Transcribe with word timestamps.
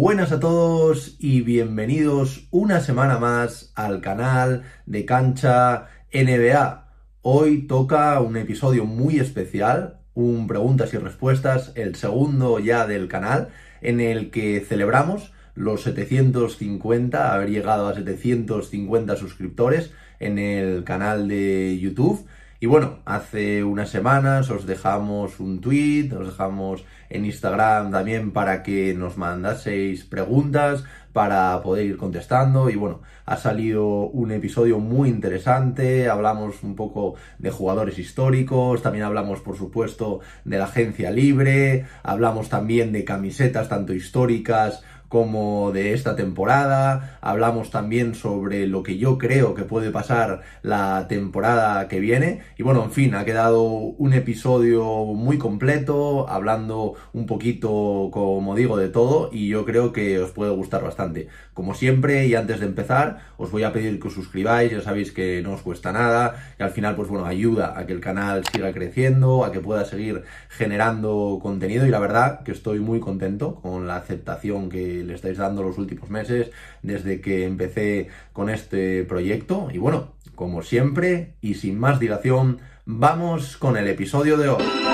Buenas 0.00 0.30
a 0.30 0.38
todos 0.38 1.16
y 1.18 1.40
bienvenidos 1.40 2.46
una 2.52 2.78
semana 2.78 3.18
más 3.18 3.72
al 3.74 4.00
canal 4.00 4.62
de 4.86 5.04
Cancha 5.04 5.88
NBA. 6.14 6.88
Hoy 7.22 7.66
toca 7.66 8.20
un 8.20 8.36
episodio 8.36 8.84
muy 8.84 9.18
especial, 9.18 9.98
un 10.14 10.46
preguntas 10.46 10.94
y 10.94 10.98
respuestas, 10.98 11.72
el 11.74 11.96
segundo 11.96 12.60
ya 12.60 12.86
del 12.86 13.08
canal, 13.08 13.48
en 13.80 13.98
el 13.98 14.30
que 14.30 14.60
celebramos 14.60 15.32
los 15.56 15.82
750, 15.82 17.34
haber 17.34 17.50
llegado 17.50 17.88
a 17.88 17.94
750 17.94 19.16
suscriptores 19.16 19.90
en 20.20 20.38
el 20.38 20.84
canal 20.84 21.26
de 21.26 21.76
YouTube. 21.80 22.24
Y 22.60 22.66
bueno, 22.66 22.98
hace 23.04 23.62
unas 23.62 23.88
semanas 23.88 24.50
os 24.50 24.66
dejamos 24.66 25.38
un 25.38 25.60
tweet, 25.60 26.12
os 26.12 26.26
dejamos 26.26 26.84
en 27.08 27.24
Instagram 27.24 27.92
también 27.92 28.32
para 28.32 28.64
que 28.64 28.94
nos 28.94 29.16
mandaseis 29.16 30.04
preguntas 30.04 30.82
para 31.12 31.62
poder 31.62 31.86
ir 31.86 31.96
contestando. 31.96 32.68
Y 32.68 32.74
bueno, 32.74 33.02
ha 33.26 33.36
salido 33.36 34.08
un 34.08 34.32
episodio 34.32 34.80
muy 34.80 35.08
interesante, 35.08 36.08
hablamos 36.08 36.64
un 36.64 36.74
poco 36.74 37.14
de 37.38 37.52
jugadores 37.52 37.96
históricos, 37.96 38.82
también 38.82 39.04
hablamos 39.04 39.40
por 39.40 39.56
supuesto 39.56 40.18
de 40.44 40.58
la 40.58 40.64
agencia 40.64 41.12
libre, 41.12 41.86
hablamos 42.02 42.48
también 42.48 42.90
de 42.90 43.04
camisetas 43.04 43.68
tanto 43.68 43.94
históricas 43.94 44.82
como 45.08 45.72
de 45.72 45.92
esta 45.92 46.16
temporada. 46.16 47.18
Hablamos 47.20 47.70
también 47.70 48.14
sobre 48.14 48.66
lo 48.66 48.82
que 48.82 48.98
yo 48.98 49.18
creo 49.18 49.54
que 49.54 49.64
puede 49.64 49.90
pasar 49.90 50.42
la 50.62 51.06
temporada 51.08 51.88
que 51.88 52.00
viene. 52.00 52.40
Y 52.56 52.62
bueno, 52.62 52.84
en 52.84 52.92
fin, 52.92 53.14
ha 53.14 53.24
quedado 53.24 53.62
un 53.62 54.12
episodio 54.12 55.04
muy 55.04 55.38
completo, 55.38 56.28
hablando 56.28 56.94
un 57.12 57.26
poquito, 57.26 58.10
como 58.12 58.54
digo, 58.54 58.76
de 58.76 58.88
todo 58.88 59.30
y 59.32 59.48
yo 59.48 59.64
creo 59.64 59.92
que 59.92 60.18
os 60.18 60.30
puede 60.30 60.50
gustar 60.52 60.82
bastante. 60.82 61.28
Como 61.54 61.74
siempre, 61.74 62.26
y 62.26 62.34
antes 62.34 62.60
de 62.60 62.66
empezar, 62.66 63.18
os 63.36 63.50
voy 63.50 63.64
a 63.64 63.72
pedir 63.72 63.98
que 64.00 64.08
os 64.08 64.14
suscribáis, 64.14 64.70
ya 64.70 64.80
sabéis 64.80 65.12
que 65.12 65.42
no 65.42 65.52
os 65.52 65.62
cuesta 65.62 65.92
nada, 65.92 66.36
y 66.58 66.62
al 66.62 66.70
final, 66.70 66.94
pues 66.94 67.08
bueno, 67.08 67.26
ayuda 67.26 67.78
a 67.78 67.86
que 67.86 67.92
el 67.92 68.00
canal 68.00 68.44
siga 68.52 68.72
creciendo, 68.72 69.44
a 69.44 69.52
que 69.52 69.60
pueda 69.60 69.84
seguir 69.84 70.22
generando 70.48 71.38
contenido 71.42 71.86
y 71.86 71.90
la 71.90 71.98
verdad 71.98 72.42
que 72.42 72.52
estoy 72.52 72.80
muy 72.80 73.00
contento 73.00 73.56
con 73.56 73.86
la 73.86 73.96
aceptación 73.96 74.68
que 74.68 74.97
le 75.02 75.14
estáis 75.14 75.38
dando 75.38 75.62
los 75.62 75.78
últimos 75.78 76.10
meses 76.10 76.50
desde 76.82 77.20
que 77.20 77.44
empecé 77.44 78.08
con 78.32 78.50
este 78.50 79.04
proyecto. 79.04 79.68
Y 79.72 79.78
bueno, 79.78 80.12
como 80.34 80.62
siempre 80.62 81.34
y 81.40 81.54
sin 81.54 81.78
más 81.78 82.00
dilación, 82.00 82.60
vamos 82.84 83.56
con 83.56 83.76
el 83.76 83.88
episodio 83.88 84.36
de 84.36 84.48
hoy. 84.48 84.87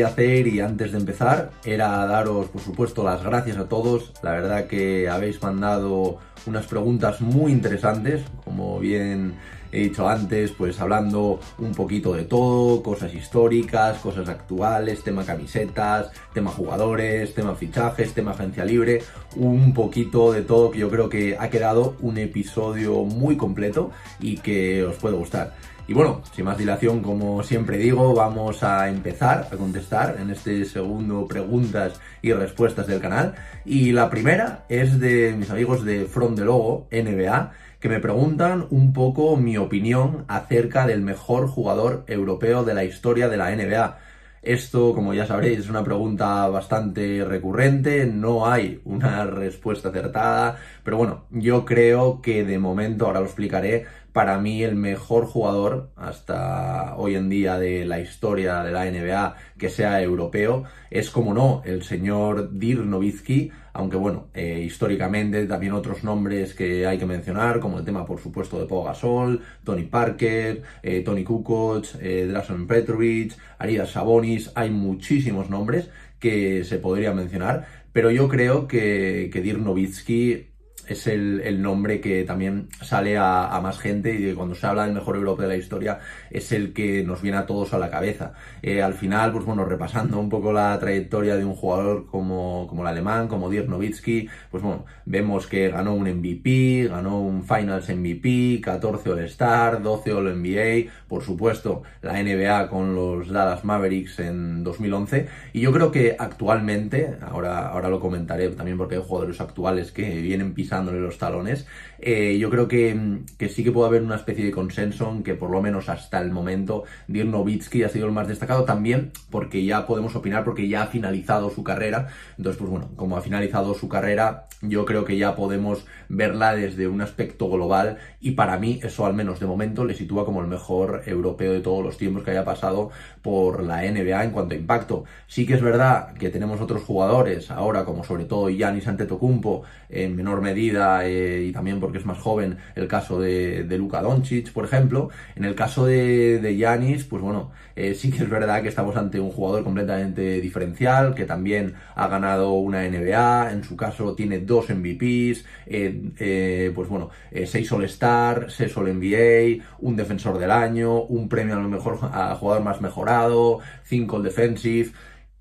Hacer 0.00 0.46
y 0.46 0.60
antes 0.60 0.92
de 0.92 0.98
empezar 0.98 1.50
era 1.64 2.06
daros 2.06 2.46
por 2.48 2.62
supuesto 2.62 3.04
las 3.04 3.22
gracias 3.22 3.58
a 3.58 3.68
todos. 3.68 4.12
La 4.22 4.32
verdad 4.32 4.66
que 4.66 5.08
habéis 5.08 5.42
mandado 5.42 6.18
unas 6.46 6.66
preguntas 6.66 7.20
muy 7.20 7.52
interesantes, 7.52 8.22
como 8.44 8.78
bien 8.78 9.34
he 9.72 9.80
dicho 9.80 10.08
antes, 10.08 10.52
pues 10.52 10.78
hablando 10.80 11.40
un 11.58 11.72
poquito 11.72 12.12
de 12.12 12.24
todo, 12.24 12.82
cosas 12.82 13.14
históricas, 13.14 13.98
cosas 13.98 14.28
actuales, 14.28 15.02
tema 15.02 15.24
camisetas, 15.24 16.10
tema 16.34 16.50
jugadores, 16.50 17.34
tema 17.34 17.54
fichajes, 17.54 18.12
tema 18.12 18.32
agencia 18.32 18.64
libre, 18.64 19.02
un 19.36 19.72
poquito 19.72 20.32
de 20.32 20.42
todo 20.42 20.70
que 20.70 20.78
yo 20.78 20.90
creo 20.90 21.08
que 21.08 21.36
ha 21.38 21.48
quedado 21.48 21.96
un 22.00 22.18
episodio 22.18 23.04
muy 23.04 23.36
completo 23.36 23.90
y 24.20 24.36
que 24.36 24.84
os 24.84 24.96
puede 24.96 25.16
gustar. 25.16 25.54
Y 25.88 25.94
bueno, 25.94 26.22
sin 26.32 26.44
más 26.44 26.56
dilación, 26.56 27.02
como 27.02 27.42
siempre 27.42 27.76
digo, 27.76 28.14
vamos 28.14 28.62
a 28.62 28.88
empezar 28.88 29.48
a 29.50 29.56
contestar 29.56 30.16
en 30.20 30.30
este 30.30 30.64
segundo 30.64 31.26
preguntas 31.26 32.00
y 32.22 32.32
respuestas 32.32 32.86
del 32.86 33.00
canal. 33.00 33.34
Y 33.64 33.90
la 33.90 34.08
primera 34.08 34.64
es 34.68 35.00
de 35.00 35.34
mis 35.36 35.50
amigos 35.50 35.84
de 35.84 36.04
From 36.04 36.36
the 36.36 36.44
Logo, 36.44 36.86
NBA, 36.92 37.50
que 37.80 37.88
me 37.88 37.98
preguntan 37.98 38.68
un 38.70 38.92
poco 38.92 39.36
mi 39.36 39.56
opinión 39.56 40.24
acerca 40.28 40.86
del 40.86 41.02
mejor 41.02 41.48
jugador 41.48 42.04
europeo 42.06 42.62
de 42.62 42.74
la 42.74 42.84
historia 42.84 43.28
de 43.28 43.36
la 43.36 43.50
NBA. 43.50 43.98
Esto, 44.42 44.92
como 44.92 45.14
ya 45.14 45.24
sabréis, 45.24 45.60
es 45.60 45.70
una 45.70 45.84
pregunta 45.84 46.48
bastante 46.48 47.24
recurrente, 47.24 48.06
no 48.06 48.46
hay 48.46 48.80
una 48.84 49.24
respuesta 49.24 49.90
acertada, 49.90 50.58
pero 50.82 50.96
bueno, 50.96 51.26
yo 51.30 51.64
creo 51.64 52.20
que 52.20 52.44
de 52.44 52.58
momento, 52.58 53.06
ahora 53.06 53.20
lo 53.20 53.26
explicaré, 53.26 53.86
para 54.12 54.38
mí 54.38 54.62
el 54.62 54.76
mejor 54.76 55.26
jugador 55.26 55.90
hasta 55.96 56.96
hoy 56.96 57.14
en 57.14 57.28
día 57.28 57.58
de 57.58 57.86
la 57.86 58.00
historia 58.00 58.62
de 58.62 58.72
la 58.72 58.84
NBA 58.84 59.36
que 59.58 59.70
sea 59.70 60.02
europeo 60.02 60.64
es 60.90 61.10
como 61.10 61.32
no 61.32 61.62
el 61.64 61.82
señor 61.82 62.50
Dirk 62.52 62.84
Nowitzki, 62.84 63.50
aunque 63.72 63.96
bueno, 63.96 64.28
eh, 64.34 64.62
históricamente 64.64 65.46
también 65.46 65.72
otros 65.72 66.04
nombres 66.04 66.52
que 66.52 66.86
hay 66.86 66.98
que 66.98 67.06
mencionar, 67.06 67.60
como 67.60 67.78
el 67.78 67.84
tema 67.84 68.04
por 68.04 68.20
supuesto 68.20 68.60
de 68.60 68.66
Pau 68.66 68.84
Gasol, 68.84 69.40
Tony 69.64 69.84
Parker, 69.84 70.62
eh, 70.82 71.00
Tony 71.00 71.24
Kukoc, 71.24 71.86
eh, 72.00 72.32
Petrovic, 72.68 73.34
Arias 73.58 73.92
Sabonis, 73.92 74.52
hay 74.54 74.68
muchísimos 74.70 75.48
nombres 75.48 75.88
que 76.18 76.64
se 76.64 76.78
podría 76.78 77.14
mencionar, 77.14 77.66
pero 77.92 78.10
yo 78.10 78.28
creo 78.28 78.68
que, 78.68 79.30
que 79.32 79.40
Dirk 79.40 79.58
Nowitzki 79.58 80.51
es 80.92 81.06
el, 81.06 81.60
nombre 81.62 82.00
que 82.00 82.24
también 82.24 82.68
sale 82.80 83.16
a, 83.18 83.58
más 83.62 83.78
gente 83.78 84.14
y 84.14 84.32
cuando 84.34 84.54
se 84.54 84.66
habla 84.66 84.84
del 84.84 84.94
mejor 84.94 85.16
europeo 85.16 85.48
de 85.48 85.54
la 85.54 85.56
historia 85.56 85.98
es 86.30 86.50
el 86.52 86.72
que 86.72 87.04
nos 87.04 87.22
viene 87.22 87.38
a 87.38 87.46
todos 87.46 87.72
a 87.74 87.78
la 87.78 87.90
cabeza. 87.90 88.32
Eh, 88.62 88.82
al 88.82 88.94
final, 88.94 89.32
pues 89.32 89.44
bueno, 89.44 89.64
repasando 89.64 90.18
un 90.18 90.28
poco 90.28 90.52
la 90.52 90.78
trayectoria 90.78 91.36
de 91.36 91.44
un 91.44 91.54
jugador 91.54 92.06
como, 92.06 92.66
como 92.68 92.82
el 92.82 92.88
alemán, 92.88 93.28
como 93.28 93.50
Dirk 93.50 93.68
Nowitzki, 93.68 94.28
pues 94.50 94.62
bueno, 94.62 94.84
vemos 95.04 95.46
que 95.46 95.68
ganó 95.68 95.94
un 95.94 96.08
MVP, 96.08 96.88
ganó 96.88 97.20
un 97.20 97.44
Finals 97.44 97.88
MVP, 97.88 98.60
14 98.60 99.10
All-Star, 99.10 99.82
12 99.82 100.12
All-NBA, 100.12 100.90
por 101.08 101.22
supuesto, 101.22 101.82
la 102.00 102.22
NBA 102.22 102.68
con 102.68 102.94
los 102.94 103.28
Dallas 103.28 103.64
Mavericks 103.64 104.18
en 104.20 104.64
2011 104.64 105.28
y 105.52 105.60
yo 105.60 105.72
creo 105.72 105.90
que 105.90 106.16
actualmente, 106.18 107.16
ahora, 107.20 107.68
ahora 107.68 107.88
lo 107.88 108.00
comentaré 108.00 108.48
también 108.50 108.78
porque 108.78 108.96
hay 108.96 109.02
jugadores 109.04 109.40
actuales 109.40 109.92
que 109.92 110.20
vienen 110.20 110.54
pisando 110.54 110.81
dándole 110.82 111.00
los 111.00 111.18
talones, 111.18 111.66
eh, 111.98 112.36
yo 112.38 112.50
creo 112.50 112.66
que, 112.66 113.20
que, 113.38 113.48
sí 113.48 113.62
que 113.62 113.70
puede 113.70 113.88
haber 113.88 114.02
una 114.02 114.16
especie 114.16 114.44
de 114.44 114.50
consenso 114.50 115.08
en 115.10 115.22
que 115.22 115.34
por 115.34 115.50
lo 115.50 115.62
menos 115.62 115.88
hasta 115.88 116.20
el 116.20 116.32
momento 116.32 116.82
Dirk 117.06 117.28
Nowitzki 117.28 117.84
ha 117.84 117.88
sido 117.88 118.06
el 118.06 118.12
más 118.12 118.26
destacado 118.26 118.64
también 118.64 119.12
porque 119.30 119.64
ya 119.64 119.86
podemos 119.86 120.16
opinar 120.16 120.44
porque 120.44 120.68
ya 120.68 120.82
ha 120.82 120.86
finalizado 120.88 121.50
su 121.50 121.62
carrera. 121.62 122.08
Entonces, 122.36 122.58
pues 122.58 122.70
bueno, 122.70 122.90
como 122.96 123.16
ha 123.16 123.20
finalizado 123.20 123.74
su 123.74 123.88
carrera, 123.88 124.48
yo 124.62 124.84
creo 124.84 125.04
que 125.04 125.16
ya 125.16 125.36
podemos 125.36 125.86
verla 126.08 126.54
desde 126.54 126.88
un 126.88 127.00
aspecto 127.00 127.48
global 127.48 127.98
y 128.20 128.32
para 128.32 128.58
mí 128.58 128.80
eso 128.82 129.06
al 129.06 129.14
menos 129.14 129.38
de 129.38 129.46
momento 129.46 129.84
le 129.84 129.94
sitúa 129.94 130.24
como 130.24 130.40
el 130.40 130.48
mejor 130.48 131.02
europeo 131.06 131.52
de 131.52 131.60
todos 131.60 131.84
los 131.84 131.96
tiempos 131.98 132.24
que 132.24 132.32
haya 132.32 132.44
pasado 132.44 132.90
por 133.22 133.62
la 133.62 133.82
NBA 133.82 134.24
en 134.24 134.30
cuanto 134.32 134.54
a 134.54 134.58
impacto. 134.58 135.04
Sí 135.26 135.46
que 135.46 135.54
es 135.54 135.62
verdad 135.62 136.14
que 136.14 136.30
tenemos 136.30 136.60
otros 136.60 136.82
jugadores 136.82 137.50
ahora 137.50 137.84
como 137.84 138.02
sobre 138.02 138.24
todo 138.24 138.48
Giannis 138.48 138.88
Antetokounmpo 138.88 139.62
en 139.88 140.16
menor 140.16 140.40
medida 140.40 140.61
eh, 140.70 141.46
y 141.48 141.52
también 141.52 141.80
porque 141.80 141.98
es 141.98 142.06
más 142.06 142.18
joven 142.18 142.58
el 142.74 142.88
caso 142.88 143.20
de, 143.20 143.64
de 143.64 143.78
Luka 143.78 144.02
Doncic, 144.02 144.52
por 144.52 144.64
ejemplo. 144.64 145.10
En 145.34 145.44
el 145.44 145.54
caso 145.54 145.86
de, 145.86 146.38
de 146.38 146.56
Giannis, 146.56 147.04
pues 147.04 147.22
bueno, 147.22 147.50
eh, 147.74 147.94
sí 147.94 148.10
que 148.10 148.22
es 148.22 148.30
verdad 148.30 148.62
que 148.62 148.68
estamos 148.68 148.96
ante 148.96 149.18
un 149.20 149.30
jugador 149.30 149.64
completamente 149.64 150.40
diferencial, 150.40 151.14
que 151.14 151.24
también 151.24 151.74
ha 151.94 152.08
ganado 152.08 152.52
una 152.52 152.88
NBA, 152.88 153.52
en 153.52 153.64
su 153.64 153.76
caso 153.76 154.14
tiene 154.14 154.38
dos 154.40 154.70
MVPs, 154.70 155.44
eh, 155.66 156.70
pues 156.74 156.88
bueno, 156.88 157.10
seis 157.46 157.70
All-Star, 157.72 158.46
seis 158.50 158.76
All-NBA, 158.76 159.64
un 159.80 159.96
defensor 159.96 160.38
del 160.38 160.50
año, 160.50 161.02
un 161.02 161.28
premio 161.28 161.56
a 161.56 161.60
lo 161.60 161.68
mejor 161.68 161.98
a 162.02 162.34
jugador 162.34 162.62
más 162.62 162.80
mejorado, 162.80 163.60
cinco 163.84 164.16
All-Defensive. 164.16 164.92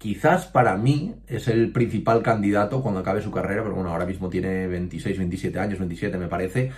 Quizás 0.01 0.47
para 0.47 0.77
mí 0.77 1.13
es 1.27 1.47
el 1.47 1.71
principal 1.71 2.23
candidato 2.23 2.81
cuando 2.81 3.01
acabe 3.01 3.21
su 3.21 3.29
carrera, 3.29 3.61
pero 3.61 3.75
bueno, 3.75 3.91
ahora 3.91 4.07
mismo 4.07 4.29
tiene 4.29 4.65
26, 4.65 5.15
27 5.15 5.59
años, 5.59 5.77
27 5.77 6.17
me 6.17 6.27
parece, 6.27 6.71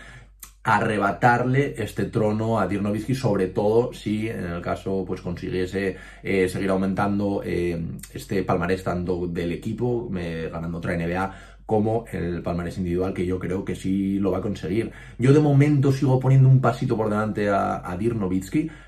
arrebatarle 0.61 1.73
este 1.77 2.03
trono 2.03 2.59
a 2.59 2.67
Dirk 2.67 3.13
sobre 3.15 3.47
todo 3.47 3.93
si 3.93 4.27
en 4.27 4.43
el 4.43 4.61
caso 4.61 5.05
pues 5.07 5.21
consiguiese 5.21 5.95
eh, 6.21 6.49
seguir 6.49 6.69
aumentando 6.71 7.41
eh, 7.45 7.81
este 8.13 8.43
palmarés 8.43 8.83
tanto 8.83 9.25
del 9.27 9.53
equipo, 9.53 10.09
ganando 10.11 10.79
otra 10.79 10.97
NBA, 10.97 11.52
como 11.65 12.05
el 12.11 12.41
palmarés 12.41 12.77
individual, 12.77 13.13
que 13.13 13.25
yo 13.25 13.39
creo 13.39 13.63
que 13.63 13.75
sí 13.75 14.19
lo 14.19 14.31
va 14.31 14.39
a 14.39 14.41
conseguir. 14.41 14.91
Yo 15.17 15.33
de 15.33 15.39
momento 15.39 15.91
sigo 15.91 16.19
poniendo 16.19 16.49
un 16.49 16.61
pasito 16.61 16.97
por 16.97 17.09
delante 17.09 17.49
a, 17.49 17.75
a 17.77 17.97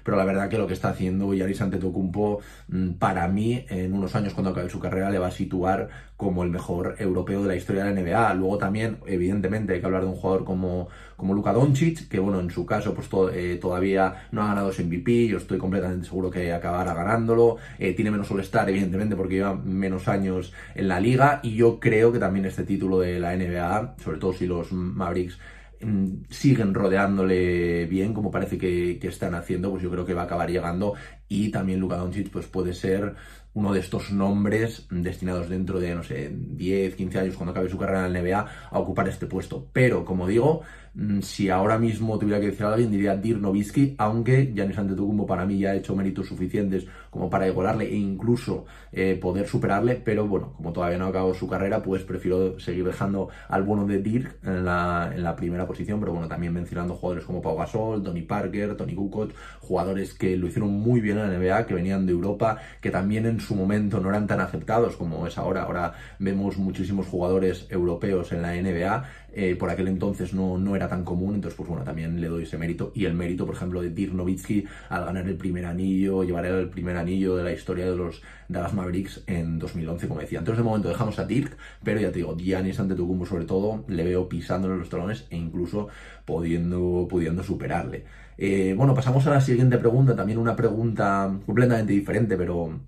pero 0.04 0.18
la 0.18 0.26
verdad 0.26 0.50
que 0.50 0.58
lo 0.58 0.68
que 0.68 0.74
está 0.74 0.90
haciendo 0.90 1.34
Yaris 1.34 1.62
Antetokounmpo, 1.62 2.40
mm, 2.68 2.92
para 2.94 3.28
mí, 3.28 3.66
en 3.70 3.94
unos 3.94 4.16
años 4.16 4.34
cuando 4.34 4.52
acabe 4.52 4.70
su 4.70 4.80
carrera, 4.80 5.10
le 5.10 5.20
va 5.20 5.28
a 5.28 5.32
situar 5.32 5.90
como 6.18 6.44
el 6.44 6.50
mejor 6.50 6.96
europeo 7.00 7.42
de 7.42 7.48
la 7.50 7.56
historia 7.56 7.84
de 7.84 7.94
la 7.94 8.02
NBA. 8.02 8.34
Luego 8.36 8.58
también, 8.58 9.00
evidentemente, 9.06 9.74
hay 9.74 9.80
que 9.82 9.86
hablar 9.86 10.04
de 10.04 10.08
un 10.08 10.16
jugador 10.16 10.46
como, 10.46 10.88
como 11.18 11.34
Luka 11.34 11.52
Doncic, 11.52 12.08
que 12.08 12.20
bueno, 12.20 12.40
en 12.40 12.50
su 12.50 12.66
caso, 12.66 12.94
pues 12.94 13.10
eh, 13.34 13.58
todavía 13.62 14.28
no 14.32 14.44
ha 14.44 14.48
ganado 14.48 14.70
ese 14.70 14.84
MVP, 14.86 15.28
yo 15.28 15.38
estoy 15.38 15.58
completamente 15.58 16.06
seguro 16.08 16.30
que 16.30 16.54
acabará 16.54 16.94
ganándolo. 16.94 17.58
Eh, 17.80 17.94
tiene 17.94 18.12
menos 18.12 18.32
All-Star, 18.32 18.70
evidentemente, 18.70 19.16
porque 19.16 19.36
lleva 19.36 19.56
menos 19.56 20.08
años 20.08 20.54
en 20.74 20.88
la 20.88 21.00
liga, 21.02 21.42
y 21.44 21.56
yo 21.56 21.80
creo 21.80 22.14
que 22.14 22.20
también 22.20 22.46
este 22.46 22.64
título 22.64 23.00
de 23.00 23.20
la 23.20 23.36
NBA, 23.36 23.96
sobre 24.02 24.18
todo 24.18 24.32
si 24.32 24.48
los 24.48 24.72
Mavericks 24.72 25.38
mm, 25.82 26.08
siguen 26.30 26.74
rodeándole 26.74 27.88
bien, 27.88 28.14
como 28.14 28.32
parece 28.32 28.58
que, 28.58 29.00
que, 29.02 29.10
están 29.10 29.36
haciendo, 29.36 29.70
pues 29.70 29.84
yo 29.84 29.92
creo 29.92 30.06
que 30.06 30.14
va 30.14 30.22
a 30.22 30.26
acabar 30.26 30.50
llegando. 30.50 30.94
Y 31.28 31.50
también 31.50 31.80
Luka 31.80 31.98
Doncic 31.98 32.30
pues 32.30 32.46
puede 32.46 32.74
ser 32.74 33.16
uno 33.56 33.74
de 33.74 33.80
estos 33.80 34.12
nombres 34.12 34.86
destinados 34.92 35.50
dentro 35.50 35.80
de, 35.80 35.96
no 35.96 36.04
sé, 36.04 36.30
10, 36.32 36.96
15 36.96 37.20
años 37.20 37.36
cuando 37.36 37.52
acabe 37.52 37.70
su 37.70 37.78
carrera 37.78 38.06
en 38.06 38.14
la 38.14 38.22
NBA 38.22 38.46
a 38.70 38.80
ocupar 38.80 39.08
este 39.08 39.28
puesto. 39.28 39.68
Pero, 39.72 40.04
como 40.04 40.28
digo, 40.28 40.62
mm, 40.94 41.22
si 41.22 41.50
ahora 41.50 41.80
mismo 41.80 42.20
tuviera 42.20 42.42
que 42.42 42.48
decir 42.48 42.66
a 42.66 42.74
alguien, 42.74 42.92
diría 42.92 43.16
Dirk 43.16 43.40
Nowitzki, 43.40 43.96
aunque 43.98 44.52
Giannis 44.54 44.78
Antetokounmpo 44.78 45.26
para 45.26 45.46
mí 45.46 45.58
ya 45.58 45.72
ha 45.72 45.76
hecho 45.76 45.96
méritos 45.96 46.28
suficientes 46.28 46.86
como 47.10 47.30
para 47.30 47.48
igualarle 47.48 47.86
e 47.86 47.96
incluso 47.96 48.66
eh, 48.92 49.18
poder 49.22 49.48
superarle, 49.48 49.96
pero 49.96 50.28
bueno, 50.28 50.52
como 50.58 50.74
todavía 50.74 50.98
no 50.98 51.06
ha 51.06 51.10
acabado 51.10 51.34
su 51.34 51.48
carrera, 51.48 51.82
pues 51.82 52.04
prefiero 52.04 52.60
seguir 52.60 52.84
dejando 52.84 53.30
al 53.48 53.64
bueno 53.64 53.86
de 53.86 54.02
Dirk 54.02 54.38
en 54.44 54.66
la, 54.66 55.14
en 55.16 55.24
la 55.24 55.34
primera 55.34 55.66
posición, 55.66 56.02
pero 56.02 56.12
bueno, 56.12 56.28
también 56.28 56.52
mencionando 56.52 56.96
jugadores 56.96 57.24
como 57.24 57.42
Pau 57.42 57.56
Gasol, 57.56 58.04
Tony 58.04 58.24
Parker, 58.24 58.76
Tony 58.76 58.96
Kukoc, 58.96 59.32
jugadores 59.62 60.14
que 60.14 60.36
lo 60.36 60.48
hicieron 60.48 60.74
muy 60.74 61.00
bien 61.00 61.18
en 61.20 61.32
la 61.32 61.40
NBA, 61.40 61.68
que 61.68 61.74
venían 61.74 62.06
de 62.06 62.12
Europa, 62.12 62.58
que 62.82 62.92
también 62.92 63.26
en 63.26 63.40
su 63.46 63.56
momento 63.56 64.00
no 64.00 64.10
eran 64.10 64.28
tan 64.28 64.42
aceptados 64.42 64.96
como 64.96 65.26
es 65.28 65.38
ahora. 65.38 65.64
Ahora 65.64 65.94
vemos 66.20 66.58
muchísimos 66.58 67.08
jugadores 67.08 67.68
europeos 67.70 68.32
en 68.32 68.42
la 68.42 68.54
NBA. 68.54 69.04
Eh, 69.38 69.56
por 69.58 69.70
aquel 69.70 69.90
entonces 69.90 70.34
no, 70.34 70.58
no 70.58 70.78
era 70.78 70.88
tan 70.88 71.04
común, 71.04 71.36
entonces 71.36 71.58
pues 71.58 71.68
bueno, 71.68 71.84
también 71.84 72.22
le 72.22 72.28
doy 72.28 72.44
ese 72.44 72.58
mérito. 72.58 72.92
Y 72.96 73.06
el 73.06 73.14
mérito, 73.14 73.46
por 73.46 73.56
ejemplo, 73.56 73.82
de 73.82 73.90
Dirk 73.90 74.14
Nowitzki 74.14 74.66
al 74.90 75.06
ganar 75.06 75.28
el 75.28 75.36
primer 75.36 75.66
anillo, 75.66 76.24
llevar 76.24 76.46
el 76.46 76.70
primer 76.70 76.98
anillo 76.98 77.36
de 77.36 77.44
la 77.44 77.52
historia 77.52 77.90
de 77.90 77.96
los 77.96 78.22
Dallas 78.48 78.74
Mavericks 78.74 79.24
en 79.28 79.60
2011, 79.60 80.08
como 80.08 80.22
decía. 80.22 80.40
Entonces 80.40 80.64
de 80.64 80.70
momento 80.70 80.90
dejamos 80.90 81.20
a 81.20 81.26
Dirk, 81.26 81.58
pero 81.84 82.00
ya 82.00 82.12
te 82.12 82.20
digo, 82.20 82.36
Giannis 82.38 82.80
Antetokounmpo 82.80 83.26
sobre 83.26 83.46
todo, 83.46 83.84
le 83.88 84.04
veo 84.04 84.30
pisándole 84.30 84.78
los 84.78 84.90
talones 84.90 85.28
e 85.30 85.38
incluso 85.38 85.90
pudiendo, 86.26 87.08
pudiendo 87.10 87.44
superarle. 87.44 88.06
Eh, 88.38 88.74
bueno, 88.78 88.94
pasamos 88.94 89.26
a 89.28 89.30
la 89.32 89.42
siguiente 89.42 89.78
pregunta, 89.78 90.16
también 90.16 90.40
una 90.40 90.56
pregunta 90.56 91.34
completamente 91.46 91.94
diferente, 91.94 92.36
pero 92.36 92.80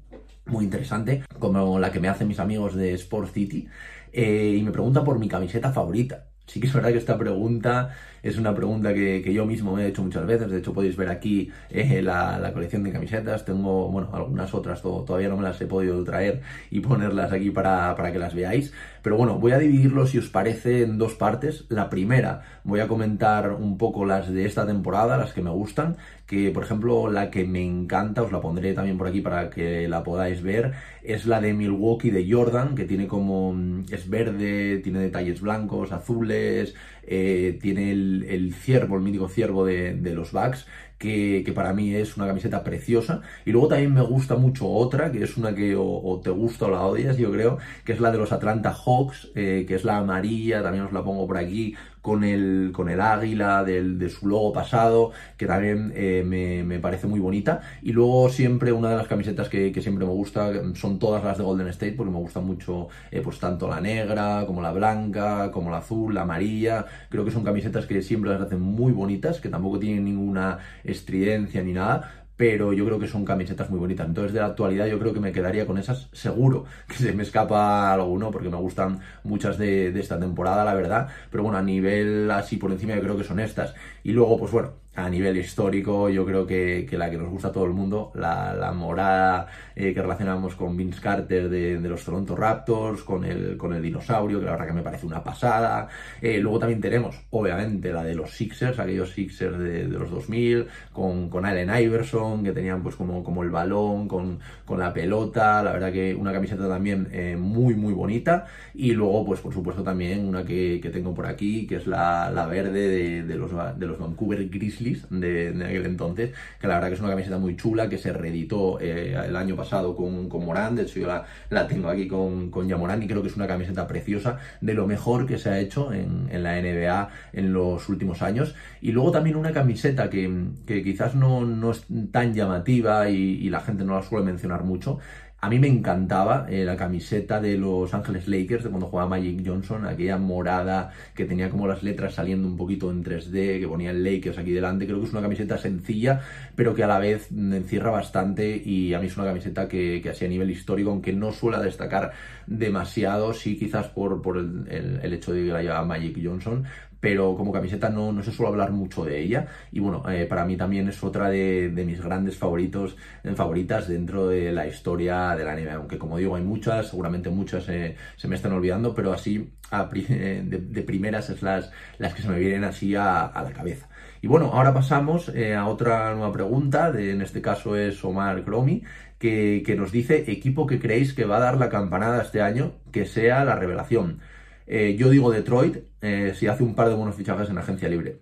muy 0.49 0.65
interesante, 0.65 1.23
como 1.39 1.79
la 1.79 1.91
que 1.91 1.99
me 1.99 2.07
hacen 2.07 2.27
mis 2.27 2.39
amigos 2.39 2.75
de 2.75 2.93
Sport 2.93 3.33
City, 3.33 3.67
eh, 4.11 4.55
y 4.59 4.63
me 4.63 4.71
pregunta 4.71 5.03
por 5.03 5.19
mi 5.19 5.27
camiseta 5.27 5.71
favorita. 5.71 6.27
Sí 6.47 6.61
que 6.61 6.67
es 6.67 6.73
verdad 6.73 6.91
que 6.91 6.97
esta 6.97 7.17
pregunta 7.17 7.89
es 8.23 8.37
una 8.37 8.55
pregunta 8.55 8.93
que, 8.93 9.33
yo 9.33 9.45
mismo 9.45 9.75
me 9.75 9.83
he 9.83 9.87
hecho 9.89 10.01
muchas 10.01 10.25
veces. 10.25 10.49
De 10.49 10.59
hecho, 10.59 10.73
podéis 10.73 10.95
ver 10.95 11.09
aquí 11.09 11.51
eh, 11.69 12.01
la, 12.01 12.51
colección 12.53 12.83
de 12.83 12.91
camisetas. 12.91 13.43
Tengo, 13.43 13.89
bueno, 13.89 14.09
algunas 14.13 14.53
otras, 14.53 14.81
todavía 14.81 15.27
no 15.27 15.35
me 15.35 15.43
las 15.43 15.59
he 15.59 15.65
podido 15.65 16.01
traer 16.05 16.41
y 16.71 16.79
ponerlas 16.79 17.33
aquí 17.33 17.51
para, 17.51 17.93
para 17.95 18.13
que 18.13 18.19
las 18.19 18.33
veáis. 18.33 18.73
Pero 19.01 19.17
bueno, 19.17 19.39
voy 19.39 19.51
a 19.51 19.57
dividirlo, 19.57 20.07
si 20.07 20.19
os 20.19 20.29
parece, 20.29 20.83
en 20.83 20.97
dos 20.97 21.15
partes. 21.15 21.65
La 21.67 21.89
primera, 21.89 22.41
voy 22.63 22.79
a 22.79 22.87
comentar 22.87 23.51
un 23.51 23.77
poco 23.77 24.05
las 24.05 24.31
de 24.31 24.45
esta 24.45 24.65
temporada, 24.65 25.17
las 25.17 25.33
que 25.33 25.41
me 25.41 25.51
gustan. 25.51 25.97
Que, 26.27 26.51
por 26.51 26.63
ejemplo, 26.63 27.09
la 27.09 27.31
que 27.31 27.45
me 27.45 27.65
encanta, 27.65 28.21
os 28.21 28.31
la 28.33 28.41
pondré 28.41 28.73
también 28.73 28.97
por 28.97 29.07
aquí 29.07 29.21
para 29.21 29.49
que 29.49 29.87
la 29.87 30.03
podáis 30.03 30.41
ver, 30.43 30.73
es 31.01 31.25
la 31.25 31.39
de 31.39 31.53
Milwaukee 31.53 32.11
de 32.11 32.29
Jordan, 32.29 32.75
que 32.75 32.83
tiene 32.83 33.07
como. 33.07 33.55
es 33.89 34.09
verde, 34.09 34.79
tiene 34.79 34.99
detalles 34.99 35.39
blancos, 35.41 35.93
azules, 35.93 36.75
eh, 37.09 37.57
tiene 37.61 37.91
el, 37.91 38.53
ciervo, 38.53 38.97
el 38.97 39.03
mítico 39.03 39.29
ciervo 39.29 39.65
de, 39.65 39.93
los 40.13 40.33
Bucks, 40.33 40.67
que, 40.97 41.49
para 41.55 41.71
mí 41.71 41.95
es 41.95 42.17
una 42.17 42.27
camiseta 42.27 42.63
preciosa. 42.65 43.21
Y 43.45 43.51
luego 43.51 43.69
también 43.69 43.93
me 43.93 44.01
gusta 44.01 44.35
mucho 44.35 44.67
otra, 44.67 45.11
que 45.11 45.23
es 45.23 45.37
una 45.37 45.55
que 45.55 45.75
o, 45.77 46.19
te 46.21 46.29
gusta 46.31 46.65
o 46.65 46.71
la 46.71 46.81
odias, 46.81 47.17
yo 47.17 47.31
creo, 47.31 47.57
que 47.85 47.93
es 47.93 48.01
la 48.01 48.11
de 48.11 48.17
los 48.17 48.33
Atlanta 48.33 48.73
Hawks, 48.73 49.31
eh, 49.35 49.65
que 49.67 49.75
es 49.75 49.85
la 49.85 49.97
amarilla, 49.97 50.61
también 50.61 50.83
os 50.83 50.91
la 50.91 51.03
pongo 51.03 51.25
por 51.25 51.37
aquí, 51.37 51.75
con 52.07 52.23
el, 52.23 52.71
con 52.73 52.87
el 52.87 53.01
águila 53.01 53.65
del, 53.65 53.99
de 53.99 54.07
su 54.07 54.29
logo 54.29 54.53
pasado, 54.53 55.11
que 55.35 55.45
también 55.45 55.91
eh, 55.93 56.23
me, 56.65 56.79
parece 56.79 57.05
muy 57.05 57.19
bonita. 57.19 57.59
Y 57.81 57.91
luego 57.91 58.29
siempre 58.29 58.71
una 58.71 58.91
de 58.91 58.95
las 58.95 59.09
camisetas 59.09 59.49
que, 59.49 59.73
siempre 59.81 60.05
me 60.05 60.13
gusta 60.13 60.49
son 60.75 60.99
todas 60.99 61.21
las 61.21 61.37
de 61.37 61.43
Golden 61.43 61.67
State, 61.67 61.95
porque 61.97 62.13
me 62.13 62.19
gusta 62.19 62.39
mucho 62.39 62.87
eh, 63.11 63.19
pues 63.21 63.39
tanto 63.39 63.67
la 63.67 63.81
negra, 63.81 64.45
como 64.47 64.61
la 64.61 64.71
blanca, 64.71 65.51
como 65.51 65.69
la 65.69 65.79
azul, 65.79 66.13
la 66.13 66.21
amarilla. 66.21 66.85
Creo 67.09 67.25
que 67.25 67.31
son 67.31 67.43
camisetas 67.43 67.85
que 67.85 68.01
siempre 68.01 68.31
las 68.31 68.39
hacen 68.39 68.61
muy 68.61 68.93
bonitas, 68.93 69.41
que 69.41 69.49
tampoco 69.49 69.77
tienen 69.77 70.05
ninguna 70.05 70.59
estridencia 70.85 71.61
ni 71.61 71.73
nada, 71.73 72.16
pero 72.37 72.71
yo 72.71 72.85
creo 72.85 72.99
que 72.99 73.07
son 73.07 73.25
camisetas 73.25 73.69
muy 73.69 73.79
bonitas. 73.79 74.07
Entonces, 74.07 74.31
de 74.31 74.39
la 74.39 74.45
actualidad, 74.45 74.85
yo 74.85 74.99
creo 74.99 75.13
que 75.13 75.19
me 75.19 75.31
quedaría 75.31 75.65
con 75.65 75.77
esas 75.79 76.07
seguro, 76.13 76.65
que 76.87 76.93
se 76.93 77.13
me 77.13 77.23
escapa 77.23 77.91
alguno, 77.91 78.31
porque 78.31 78.49
me 78.49 78.57
gustan 78.57 78.99
muchas 79.23 79.57
de, 79.57 79.87
esta 79.99 80.19
temporada, 80.19 80.63
la 80.63 80.75
verdad. 80.75 81.07
Pero 81.31 81.43
bueno, 81.43 81.57
a 81.57 81.63
nivel 81.63 82.29
así 82.31 82.57
por 82.57 82.71
encima, 82.71 82.95
yo 82.95 83.01
creo 83.01 83.17
que 83.17 83.23
son 83.23 83.39
estas. 83.39 83.73
Y 84.03 84.11
luego, 84.11 84.37
pues 84.37 84.51
bueno, 84.51 84.73
a 84.97 85.09
nivel 85.11 85.37
histórico, 85.37 86.09
yo 86.09 86.25
creo 86.25 86.47
que, 86.47 86.87
la 86.93 87.11
que 87.11 87.19
nos 87.19 87.29
gusta 87.29 87.49
a 87.49 87.51
todo 87.51 87.65
el 87.65 87.71
mundo, 87.71 88.11
la, 88.15 88.73
morada 88.75 89.47
eh, 89.75 89.93
que 89.93 90.01
relacionamos 90.01 90.55
con 90.55 90.75
Vince 90.75 90.99
Carter 90.99 91.49
de, 91.49 91.79
los 91.87 92.03
Toronto 92.03 92.35
Raptors, 92.35 93.03
con 93.03 93.23
el, 93.23 93.57
con 93.57 93.75
el 93.75 93.81
dinosaurio, 93.83 94.39
que 94.39 94.45
la 94.45 94.53
verdad 94.53 94.65
que 94.65 94.73
me 94.73 94.81
parece 94.81 95.05
una 95.05 95.23
pasada. 95.23 95.87
Eh, 96.19 96.39
luego 96.39 96.57
también 96.57 96.81
tenemos, 96.81 97.15
obviamente, 97.29 97.93
la 97.93 98.03
de 98.03 98.15
los 98.15 98.31
Sixers, 98.31 98.79
aquellos 98.79 99.11
Sixers 99.11 99.59
de, 99.59 99.83
los 99.83 100.09
2000, 100.09 100.65
con, 100.91 101.29
con 101.29 101.45
Allen 101.45 101.69
Iverson, 101.79 102.43
que 102.43 102.51
tenían 102.51 102.81
pues 102.81 102.95
como, 102.95 103.23
como 103.23 103.43
el 103.43 103.51
balón, 103.51 104.07
con, 104.07 104.39
con 104.65 104.79
la 104.79 104.91
pelota, 104.93 105.61
la 105.61 105.73
verdad 105.73 105.91
que 105.91 106.15
una 106.15 106.33
camiseta 106.33 106.67
también 106.67 107.07
eh, 107.11 107.35
muy, 107.37 107.75
muy 107.75 107.93
bonita. 107.93 108.47
Y 108.73 108.93
luego, 108.93 109.23
pues 109.27 109.41
por 109.41 109.53
supuesto 109.53 109.83
también 109.83 110.27
una 110.27 110.43
que, 110.43 110.81
tengo 110.91 111.13
por 111.13 111.27
aquí, 111.27 111.67
que 111.67 111.75
es 111.75 111.85
la, 111.85 112.47
verde 112.49 113.23
de, 113.23 113.35
los, 113.35 113.51
de 113.77 113.85
los 113.85 113.99
Vancouver 113.99 114.49
Grizzlies 114.49 114.86
de, 115.09 115.49
aquel 115.65 115.85
entonces, 115.85 116.31
que 116.59 116.67
la 116.67 116.75
verdad 116.75 116.89
que 116.89 116.93
es 116.95 116.99
una 116.99 117.09
camiseta 117.09 117.37
muy 117.37 117.55
chula, 117.55 117.89
que 117.89 117.97
se 117.97 118.13
reeditó 118.13 118.79
eh, 118.79 119.15
el 119.25 119.35
año 119.35 119.55
pasado 119.55 119.95
con, 119.95 120.29
con 120.29 120.45
Morán, 120.45 120.75
de 120.75 120.83
hecho 120.83 120.99
yo 120.99 121.07
la, 121.07 121.67
tengo 121.67 121.89
aquí 121.89 122.07
con, 122.07 122.49
con 122.49 122.67
Yamorán 122.67 123.03
y 123.03 123.07
creo 123.07 123.21
que 123.21 123.27
es 123.27 123.35
una 123.35 123.47
camiseta 123.47 123.87
preciosa, 123.87 124.37
de 124.61 124.73
lo 124.73 124.87
mejor 124.87 125.25
que 125.25 125.37
se 125.37 125.49
ha 125.49 125.59
hecho 125.59 125.91
en, 125.93 126.27
la 126.31 126.61
NBA 126.61 127.09
en 127.33 127.53
los 127.53 127.89
últimos 127.89 128.21
años. 128.21 128.55
Y 128.81 128.91
luego 128.91 129.11
también 129.11 129.35
una 129.35 129.51
camiseta 129.51 130.09
que, 130.09 130.29
quizás 130.65 131.15
no, 131.15 131.71
es 131.71 131.85
tan 132.11 132.33
llamativa 132.33 133.09
y 133.09 133.49
la 133.49 133.61
gente 133.61 133.83
no 133.83 133.95
la 133.95 134.03
suele 134.03 134.25
mencionar 134.25 134.63
mucho, 134.63 134.99
a 135.47 135.49
mí 135.49 135.59
me 135.59 135.69
encantaba 135.69 136.45
eh, 136.49 136.65
la 136.65 136.75
camiseta 136.75 137.39
de 137.39 137.57
Los 137.57 137.93
Ángeles 137.93 138.27
Lakers 138.27 138.65
de 138.65 138.69
cuando 138.69 138.87
jugaba 138.87 139.11
Magic 139.11 139.41
Johnson, 139.45 139.85
aquella 139.85 140.17
morada 140.17 140.91
que 141.15 141.23
tenía 141.23 141.49
como 141.49 141.67
las 141.67 141.83
letras 141.83 142.15
saliendo 142.15 142.49
un 142.49 142.57
poquito 142.57 142.91
en 142.91 143.01
3D, 143.01 143.61
que 143.61 143.65
ponía 143.65 143.91
el 143.91 144.03
Lakers 144.03 144.37
aquí 144.39 144.51
delante. 144.51 144.85
Creo 144.85 144.99
que 144.99 145.05
es 145.05 145.13
una 145.13 145.21
camiseta 145.21 145.57
sencilla, 145.57 146.19
pero 146.53 146.75
que 146.75 146.83
a 146.83 146.87
la 146.87 146.99
vez 146.99 147.31
encierra 147.31 147.91
bastante 147.91 148.61
y 148.61 148.93
a 148.93 148.99
mí 148.99 149.07
es 149.07 149.15
una 149.15 149.25
camiseta 149.25 149.69
que, 149.69 150.01
que 150.03 150.09
así 150.09 150.25
a 150.25 150.27
nivel 150.27 150.51
histórico, 150.51 150.89
aunque 150.89 151.13
no 151.13 151.31
suele 151.31 151.63
destacar 151.63 152.11
demasiado, 152.45 153.33
sí 153.33 153.57
quizás 153.57 153.87
por, 153.87 154.21
por 154.21 154.37
el, 154.37 154.99
el, 155.01 155.13
hecho 155.13 155.31
de 155.31 155.45
que 155.45 155.53
la 155.53 155.61
llevaba 155.61 155.85
Magic 155.85 156.19
Johnson, 156.21 156.65
pero 157.07 157.37
como 157.37 157.53
camiseta 157.53 157.89
no, 157.89 158.11
no 158.11 158.21
se 158.21 158.33
suele 158.33 158.49
hablar 158.49 158.73
mucho 158.73 159.05
de 159.05 159.17
ella. 159.17 159.47
Y 159.71 159.79
bueno, 159.79 160.03
eh, 160.11 160.25
para 160.25 160.43
mí 160.43 160.57
también 160.57 160.89
es 160.89 161.01
otra 161.01 161.29
de, 161.29 161.71
mis 161.85 162.03
grandes 162.03 162.35
favoritos, 162.35 162.97
eh, 163.23 163.31
favoritas 163.33 163.87
dentro 163.87 164.27
de 164.27 164.51
la 164.51 164.67
historia 164.67 165.33
del 165.33 165.47
anime. 165.47 165.71
Aunque 165.71 165.97
como 165.97 166.17
digo, 166.17 166.35
hay 166.35 166.43
muchas, 166.43 166.89
seguramente 166.89 167.29
muchas 167.29 167.69
eh, 167.69 167.95
se 168.17 168.27
me 168.27 168.35
están 168.35 168.51
olvidando, 168.51 168.93
pero 168.93 169.13
así 169.13 169.53
de, 169.71 170.83
primeras 170.85 171.29
es 171.29 171.41
las, 171.41 171.71
las 171.97 172.13
que 172.13 172.23
se 172.23 172.27
me 172.27 172.39
vienen 172.39 172.65
así 172.65 172.93
a, 172.93 173.31
la 173.33 173.53
cabeza. 173.53 173.87
Y 174.21 174.27
bueno, 174.27 174.47
ahora 174.51 174.73
pasamos 174.73 175.29
a 175.29 175.65
otra 175.65 176.13
nueva 176.13 176.33
pregunta, 176.33 176.91
de, 176.91 177.11
en 177.11 177.21
este 177.21 177.41
caso 177.41 177.77
es 177.77 178.03
Omar 178.03 178.43
Cromi, 178.43 178.83
que, 179.17 179.63
que 179.65 179.77
nos 179.77 179.93
dice 179.93 180.29
equipo 180.29 180.67
que 180.67 180.77
creéis 180.77 181.13
que 181.13 181.23
va 181.23 181.37
a 181.37 181.39
dar 181.39 181.57
la 181.57 181.69
campanada 181.69 182.21
este 182.21 182.41
año, 182.41 182.73
que 182.91 183.05
sea 183.05 183.45
la 183.45 183.55
revelación. 183.55 184.19
Eh, 184.67 184.97
yo 184.99 185.09
digo 185.09 185.31
Detroit, 185.31 185.77
eh, 186.01 186.33
si 186.35 186.47
hace 186.47 186.61
un 186.61 186.75
par 186.75 186.89
de 186.89 186.95
buenos 186.95 187.15
fichajes 187.15 187.49
en 187.49 187.57
agencia 187.57 187.87
libre. 187.87 188.21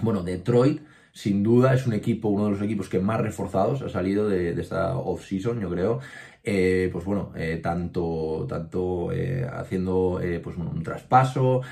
Bueno, 0.00 0.22
Detroit 0.22 0.80
sin 1.12 1.42
duda 1.42 1.74
es 1.74 1.86
un 1.86 1.92
equipo, 1.92 2.28
uno 2.28 2.46
de 2.46 2.50
los 2.52 2.62
equipos 2.62 2.88
que 2.88 2.98
más 2.98 3.20
reforzados 3.20 3.82
ha 3.82 3.88
salido 3.88 4.28
de, 4.28 4.58
esta 4.60 4.96
off-season, 4.96 5.60
yo 5.60 5.70
creo. 5.70 6.00
Eh, 6.44 6.90
pues 6.92 7.04
bueno, 7.04 7.32
tanto, 7.62 8.46
tanto 8.48 9.10
haciendo 9.52 10.20
pues 10.42 10.56
un 10.58 10.82
traspaso, 10.82 11.62